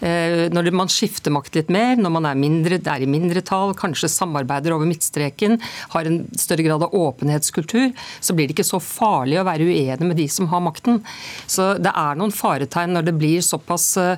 Eh, 0.01 0.47
når 0.55 0.73
man 0.73 0.89
skifter 0.89 1.37
makt 1.37 1.61
litt 1.61 1.75
mer, 1.75 2.01
når 2.01 2.17
man 2.17 2.31
er, 2.33 2.41
mindre, 2.47 2.81
er 2.81 3.05
i 3.05 3.11
mindretall, 3.19 3.77
kanskje 3.77 4.09
samarbeider 4.09 4.73
over 4.73 4.89
midtstreken, 4.89 5.61
har 5.93 6.09
en 6.09 6.23
større 6.33 6.65
grad 6.65 6.89
av 6.89 6.97
åpenhetskultur, 6.97 7.93
så 8.25 8.33
blir 8.33 8.49
det 8.49 8.57
ikke 8.57 8.71
så 8.73 8.81
farlig 8.81 9.18
farlig 9.19 9.41
å 9.41 9.47
være 9.49 9.67
uenig 9.69 10.09
med 10.09 10.19
de 10.19 10.29
som 10.31 10.49
har 10.53 10.63
makten. 10.65 11.03
Så 11.51 11.75
det 11.83 11.93
er 11.93 12.19
noen 12.19 12.35
faretegn 12.35 12.95
når 12.97 13.09
det 13.09 13.17
blir 13.19 13.45
såpass 13.45 13.91
uh, 14.01 14.17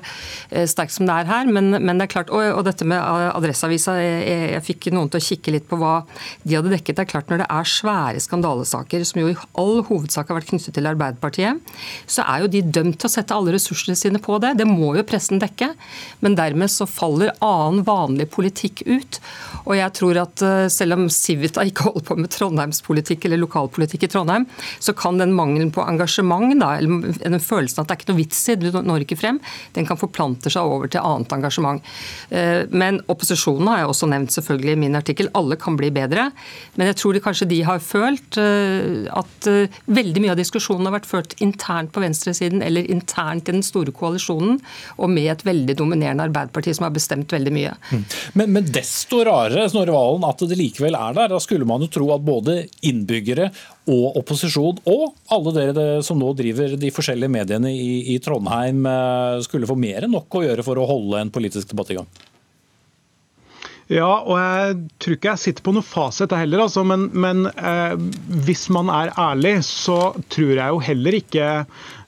sterkt 0.69 0.95
som 0.95 1.09
det 1.09 1.17
er 1.21 1.29
her. 1.29 1.49
Men, 1.51 1.73
men, 1.79 1.97
det 1.97 2.07
er 2.07 2.13
klart, 2.15 2.31
og, 2.33 2.43
og 2.59 2.65
dette 2.67 2.87
med 2.87 3.01
Adresseavisa, 3.01 3.97
jeg, 3.99 4.21
jeg, 4.55 4.63
fikk 4.67 4.89
noen 4.95 5.11
til 5.11 5.21
å 5.21 5.25
kikke 5.25 5.55
litt 5.57 5.67
på 5.69 5.79
hva 5.81 6.01
de 6.43 6.57
hadde 6.57 6.73
dekket. 6.73 6.97
Det 6.97 7.05
er 7.05 7.11
klart 7.11 7.31
Når 7.31 7.43
det 7.43 7.49
er 7.51 7.71
svære 7.71 8.23
skandalesaker, 8.23 9.05
som 9.07 9.21
jo 9.23 9.31
i 9.31 9.37
all 9.59 9.81
hovedsak 9.87 10.31
har 10.31 10.39
vært 10.39 10.51
knyttet 10.51 10.75
til 10.77 10.89
Arbeiderpartiet, 10.89 11.73
så 12.09 12.25
er 12.27 12.43
jo 12.43 12.51
de 12.51 12.63
dømt 12.65 12.99
til 13.01 13.09
å 13.09 13.13
sette 13.13 13.35
alle 13.35 13.55
ressursene 13.55 13.97
sine 13.97 14.21
på 14.21 14.37
det. 14.43 14.55
Det 14.59 14.67
må 14.69 14.93
jo 14.97 15.07
pressen 15.07 15.41
dekke. 15.41 15.71
Men 16.21 16.37
dermed 16.39 16.71
så 16.71 16.87
faller 16.89 17.33
annen 17.43 17.85
vanlig 17.87 18.29
politikk 18.33 18.83
ut. 18.87 19.21
Og 19.65 19.75
jeg 19.77 19.93
tror 19.97 20.21
at 20.23 20.45
uh, 20.45 20.65
selv 20.71 20.97
om 20.97 21.07
Civita 21.11 21.65
ikke 21.67 21.89
holder 21.89 22.05
på 22.07 22.17
med 22.19 22.31
trondheimspolitikk 22.33 23.27
eller 23.27 23.41
lokalpolitikk 23.41 24.07
i 24.07 24.11
Trondheim, 24.11 24.47
så 24.79 24.90
så 24.91 24.97
kan 24.97 25.17
den 25.21 25.33
mangelen 25.37 25.71
på 25.71 25.83
engasjement, 25.87 26.51
da, 26.59 26.73
eller 26.77 27.15
den 27.21 27.39
følelsen 27.43 27.81
at 27.81 27.89
det 27.89 27.95
er 27.95 28.01
ikke 28.01 28.11
noe 28.11 28.19
vits 28.19 28.41
i, 28.51 28.57
du 28.59 28.67
når 28.75 29.05
ikke 29.05 29.19
frem, 29.19 29.39
den 29.75 29.87
kan 29.87 29.99
forplante 29.99 30.51
seg 30.51 30.67
over 30.67 30.91
til 30.91 31.03
annet 31.05 31.31
engasjement. 31.35 31.83
Eh, 32.29 32.67
men 32.71 32.99
opposisjonen 33.11 33.69
har 33.71 33.81
jeg 33.81 33.91
også 33.93 34.09
nevnt 34.11 34.35
selvfølgelig 34.35 34.75
i 34.75 34.81
min 34.83 34.99
artikkel. 34.99 35.31
Alle 35.37 35.57
kan 35.59 35.77
bli 35.79 35.91
bedre. 35.95 36.29
Men 36.75 36.91
jeg 36.91 36.99
tror 36.99 37.15
de, 37.15 37.23
kanskje 37.23 37.47
de 37.51 37.61
har 37.67 37.81
følt 37.83 38.39
eh, 38.41 39.07
at 39.15 39.49
eh, 39.49 39.79
veldig 39.91 40.25
mye 40.25 40.33
av 40.35 40.41
diskusjonen 40.41 40.89
har 40.89 40.97
vært 40.99 41.09
ført 41.09 41.35
internt 41.43 41.93
på 41.95 42.03
venstresiden 42.03 42.63
eller 42.65 42.89
internt 42.91 43.49
i 43.49 43.55
den 43.55 43.65
store 43.65 43.93
koalisjonen, 43.95 44.59
og 44.99 45.11
med 45.11 45.31
et 45.31 45.45
veldig 45.47 45.77
dominerende 45.79 46.27
Arbeiderparti 46.27 46.75
som 46.75 46.87
har 46.87 46.95
bestemt 46.95 47.31
veldig 47.31 47.55
mye. 47.55 47.75
Mm. 47.91 48.05
Men, 48.39 48.55
men 48.57 48.71
desto 48.73 49.23
rarere 49.27 49.69
Snorre 49.71 49.95
Valen, 49.95 50.27
at 50.27 50.43
det 50.51 50.59
likevel 50.59 50.97
er 50.99 51.17
der. 51.17 51.31
Da 51.31 51.39
skulle 51.41 51.67
man 51.69 51.85
jo 51.85 51.91
tro 51.91 52.11
at 52.15 52.25
både 52.25 52.63
innbyggere 52.87 53.51
og 53.89 54.17
opposisjon, 54.19 54.81
og 54.85 55.15
alle 55.33 55.53
dere 55.55 55.85
som 56.05 56.19
nå 56.21 56.33
driver 56.37 56.75
de 56.77 56.91
forskjellige 56.93 57.33
mediene 57.33 57.71
i, 57.73 58.13
i 58.13 58.19
Trondheim, 58.21 58.83
eh, 58.85 59.39
skulle 59.45 59.69
få 59.69 59.77
mer 59.79 60.05
enn 60.05 60.13
nok 60.13 60.37
å 60.37 60.43
gjøre 60.45 60.65
for 60.65 60.77
å 60.77 60.89
holde 60.89 61.23
en 61.23 61.33
politisk 61.33 61.71
debatt 61.73 61.89
i 61.93 61.97
gang? 61.97 62.11
Ja, 63.91 64.21
og 64.21 64.37
jeg 64.39 64.75
tror 65.01 65.15
ikke 65.17 65.31
jeg 65.33 65.41
sitter 65.41 65.65
på 65.65 65.73
noe 65.75 65.83
fasit 65.83 66.31
heller, 66.31 66.63
altså, 66.63 66.85
men, 66.87 67.09
men 67.11 67.49
eh, 67.51 67.97
hvis 68.45 68.69
man 68.71 68.91
er 68.93 69.11
ærlig, 69.19 69.57
så 69.67 70.13
tror 70.31 70.53
jeg 70.53 70.75
jo 70.75 70.85
heller 70.85 71.17
ikke 71.17 71.49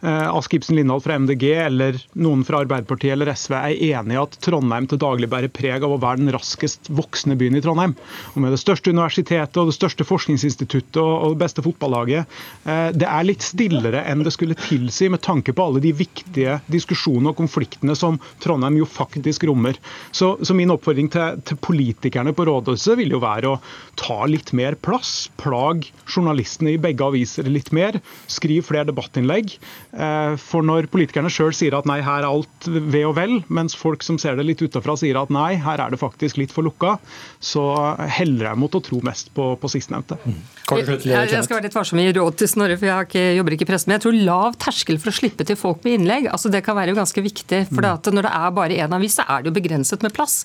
Ask 0.03 0.53
Ibsen 0.57 0.75
Lindahl 0.75 1.01
fra 1.03 1.15
MDG 1.15 1.45
eller 1.63 1.97
noen 2.19 2.43
fra 2.43 2.59
Arbeiderpartiet 2.63 3.13
eller 3.15 3.31
SV 3.31 3.53
er 3.55 3.83
enig 3.93 4.17
i 4.17 4.19
at 4.19 4.35
Trondheim 4.43 4.87
til 4.91 4.99
daglig 4.99 5.29
bærer 5.31 5.51
preg 5.53 5.85
av 5.85 5.93
å 5.95 5.99
være 6.01 6.19
den 6.19 6.33
raskest 6.35 6.89
voksende 6.91 7.37
byen 7.39 7.55
i 7.55 7.61
Trondheim. 7.63 7.95
Og 8.33 8.41
Med 8.43 8.51
det 8.51 8.59
største 8.61 8.91
universitetet 8.91 9.59
og 9.61 9.69
det 9.69 9.77
største 9.77 10.05
forskningsinstituttet 10.07 10.99
og 11.01 11.35
det 11.35 11.41
beste 11.43 11.63
fotballaget. 11.63 12.27
Eh, 12.67 12.89
det 12.95 13.07
er 13.07 13.27
litt 13.27 13.45
stillere 13.45 14.03
enn 14.09 14.25
det 14.25 14.33
skulle 14.35 14.57
tilsi 14.59 15.09
med 15.13 15.23
tanke 15.23 15.55
på 15.55 15.67
alle 15.67 15.83
de 15.83 15.93
viktige 15.95 16.59
diskusjonene 16.71 17.31
og 17.31 17.39
konfliktene 17.39 17.95
som 17.97 18.19
Trondheim 18.43 18.81
jo 18.81 18.89
faktisk 18.89 19.47
rommer. 19.49 19.79
Så, 20.11 20.33
så 20.43 20.57
min 20.57 20.73
oppfordring 20.73 21.09
til, 21.13 21.39
til, 21.47 21.59
politikerne 21.63 22.35
på 22.35 22.47
rådhuset 22.49 22.97
vil 22.99 23.15
jo 23.15 23.21
være 23.23 23.53
å 23.53 23.59
ta 23.99 24.23
litt 24.29 24.51
mer 24.57 24.75
plass. 24.75 25.29
Plag 25.39 25.87
journalistene 26.09 26.75
i 26.75 26.81
begge 26.81 27.07
aviser 27.07 27.47
litt 27.47 27.71
mer. 27.75 27.99
Skriv 28.31 28.67
flere 28.67 28.89
debattinnlegg. 28.89 29.55
Eh, 29.93 30.35
for 30.41 30.65
når 30.65 30.87
politikerne 30.89 31.29
sjøl 31.29 31.53
sier 31.53 31.75
at 31.77 31.85
nei, 31.85 31.99
her 32.01 32.23
er 32.23 32.29
alt 32.29 32.65
ved 32.65 33.03
og 33.05 33.13
vel, 33.19 33.35
mens 33.53 33.75
folk 33.77 34.01
som 34.05 34.17
ser 34.21 34.39
det 34.39 34.45
litt 34.47 34.63
utafra 34.65 34.95
sier 34.97 35.19
at 35.19 35.29
nei, 35.33 35.53
her 35.61 35.83
er 35.83 35.93
det 35.93 35.99
faktisk 36.01 36.39
litt 36.41 36.53
for 36.53 36.65
lukka, 36.65 36.95
så 37.43 37.63
heller 38.01 38.49
jeg 38.49 38.61
mot 38.63 38.73
å 38.73 38.81
tro 38.81 39.01
mest 39.05 39.29
på, 39.37 39.51
på 39.61 39.69
sistnevnte. 39.69 40.17
Mm. 40.25 40.39
Jeg, 40.73 41.27
jeg 41.29 41.45
skal 41.45 41.57
være 41.59 41.67
litt 41.67 41.77
varsom 41.77 42.01
i 42.01 42.07
råd 42.15 42.39
til 42.39 42.49
Snorre, 42.49 42.77
for 42.79 42.89
jeg 42.89 43.09
ikke, 43.09 43.23
jobber 43.37 43.57
ikke 43.57 43.67
i 43.67 43.69
pressen. 43.69 43.91
Men 43.91 43.99
jeg 43.99 44.05
tror 44.07 44.17
lav 44.31 44.57
terskel 44.63 44.97
for 45.03 45.13
å 45.13 45.15
slippe 45.19 45.45
til 45.45 45.59
folk 45.59 45.85
med 45.85 45.99
innlegg, 45.99 46.29
altså 46.33 46.49
det 46.53 46.63
kan 46.65 46.77
være 46.79 46.95
jo 46.95 46.97
ganske 46.97 47.25
viktig. 47.27 47.61
For 47.69 47.85
mm. 47.85 48.09
når 48.17 48.29
det 48.29 48.33
er 48.39 48.57
bare 48.57 48.79
én 48.87 48.97
avis, 48.97 49.19
så 49.19 49.27
er 49.29 49.43
det 49.43 49.51
jo 49.51 49.57
begrenset 49.59 50.05
med 50.05 50.15
plass. 50.15 50.39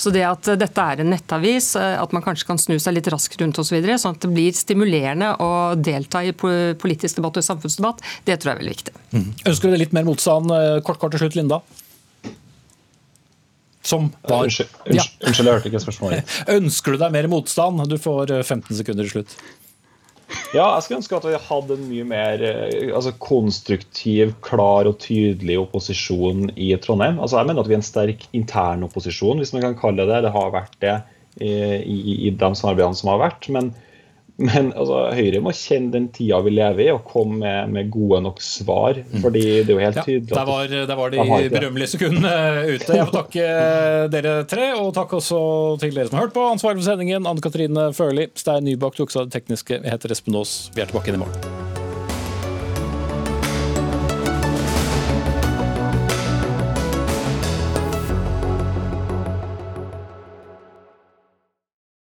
Så 0.00 0.10
det 0.14 0.26
at 0.26 0.50
dette 0.58 0.88
er 0.90 1.04
en 1.04 1.12
nettavis, 1.14 1.70
eh, 1.78 1.94
at 2.00 2.16
man 2.16 2.24
kanskje 2.24 2.50
kan 2.50 2.58
snu 2.58 2.78
seg 2.82 2.98
litt 2.98 3.12
raskt 3.14 3.38
rundt 3.44 3.62
osv., 3.62 3.78
så 3.78 4.00
sånn 4.02 4.18
at 4.18 4.26
det 4.26 4.32
blir 4.32 4.56
stimulerende 4.56 5.30
å 5.44 5.50
delta 5.78 6.24
i 6.26 6.34
politisk 6.34 7.20
debatt 7.20 7.38
og 7.38 7.46
samfunnsdebatt, 7.46 8.02
det 8.26 8.40
tror 8.40 8.50
jeg 8.50 8.56
er 8.56 8.62
veldig 8.64 8.74
viktig 8.74 8.87
viktig. 8.88 9.18
Mm. 9.18 9.28
Ønsker 9.48 9.68
du 9.68 9.74
deg 9.74 9.84
litt 9.84 9.94
mer 9.96 10.08
motstand? 10.08 10.50
Eh, 10.54 10.80
kort, 10.86 10.98
kort 11.00 11.14
til 11.14 11.24
slutt, 11.24 11.36
Linda. 11.38 11.60
Som 13.88 14.10
var 14.28 14.44
Unnskyld, 14.44 14.68
ja. 14.92 15.04
unnskyld 15.24 15.48
jeg 15.48 15.54
hørte 15.54 15.70
ikke 15.70 15.80
spørsmålet. 15.80 16.34
Ønsker 16.58 16.92
du 16.92 17.00
deg 17.00 17.14
mer 17.14 17.30
motstand? 17.32 17.86
Du 17.88 17.96
får 18.00 18.34
15 18.42 18.60
eh, 18.60 18.76
sekunder 18.82 19.06
til 19.06 19.18
slutt. 19.18 19.38
Ja, 20.52 20.74
jeg 20.74 20.84
skulle 20.84 20.98
ønske 20.98 21.16
at 21.16 21.24
vi 21.24 21.38
hadde 21.40 21.76
en 21.78 21.86
mye 21.88 22.04
mer 22.04 22.42
eh, 22.44 22.90
altså, 22.92 23.14
konstruktiv, 23.22 24.34
klar 24.44 24.88
og 24.90 24.98
tydelig 25.00 25.56
opposisjon 25.62 26.50
i 26.52 26.74
Trondheim. 26.84 27.16
Altså, 27.16 27.38
jeg 27.40 27.48
mener 27.48 27.64
at 27.64 27.70
vi 27.70 27.78
er 27.78 27.80
en 27.80 27.86
sterk 27.86 28.26
intern 28.36 28.84
opposisjon, 28.84 29.40
hvis 29.40 29.54
man 29.56 29.64
kan 29.64 29.78
kalle 29.78 30.04
det 30.04 30.12
det. 30.12 30.26
Det 30.26 30.34
har 30.36 30.52
vært 30.52 30.76
det 30.84 30.98
i, 31.38 31.48
i, 31.48 32.14
i 32.26 32.30
de 32.34 32.48
samarbeidene 32.58 32.98
som 32.98 33.12
har 33.14 33.22
vært. 33.22 33.48
men 33.54 33.70
men 34.38 34.70
altså, 34.78 35.00
Høyre 35.18 35.40
må 35.42 35.50
kjenne 35.56 35.90
den 35.96 36.08
tida 36.14 36.38
vi 36.46 36.52
lever 36.54 36.84
i 36.84 36.90
og 36.92 37.02
komme 37.08 37.40
med, 37.42 37.72
med 37.74 37.88
gode 37.90 38.20
nok 38.22 38.42
svar. 38.44 39.00
Mm. 39.08 39.22
fordi 39.24 39.42
det 39.42 39.72
er 39.72 39.74
jo 39.74 39.80
helt 39.82 40.00
tydelig. 40.04 40.30
Ja, 40.30 40.36
der, 40.38 40.50
var, 40.50 40.74
der 40.92 41.00
var 41.00 41.14
de 41.14 41.50
berømmelige 41.52 41.92
sekundene 41.96 42.34
ute. 42.68 42.92
Jeg 42.94 43.06
vil 43.08 43.16
takke 43.16 43.48
dere 44.14 44.36
tre, 44.50 44.68
og 44.78 44.92
takk 44.96 45.16
også 45.18 45.40
til 45.82 45.96
dere 45.96 46.10
som 46.10 46.20
har 46.20 46.28
hørt 46.28 46.36
på. 46.36 46.46
Ansvaret 46.54 46.78
for 46.78 46.86
sendingen, 46.86 47.26
Anne 47.26 47.42
Katrine 47.42 47.90
Førli. 47.96 48.28
Stein 48.38 48.68
Nybakk 48.68 49.00
tok 49.00 49.14
seg 49.14 49.24
av 49.24 49.32
det 49.32 49.40
tekniske. 49.40 49.82
Jeg 49.82 49.96
heter 49.96 50.14
Espen 50.14 50.38
Aas. 50.38 50.60
Vi 50.76 50.84
er 50.84 50.92
tilbake 50.92 51.10
inn 51.10 51.18
i 51.18 51.24
morgen. 51.26 51.67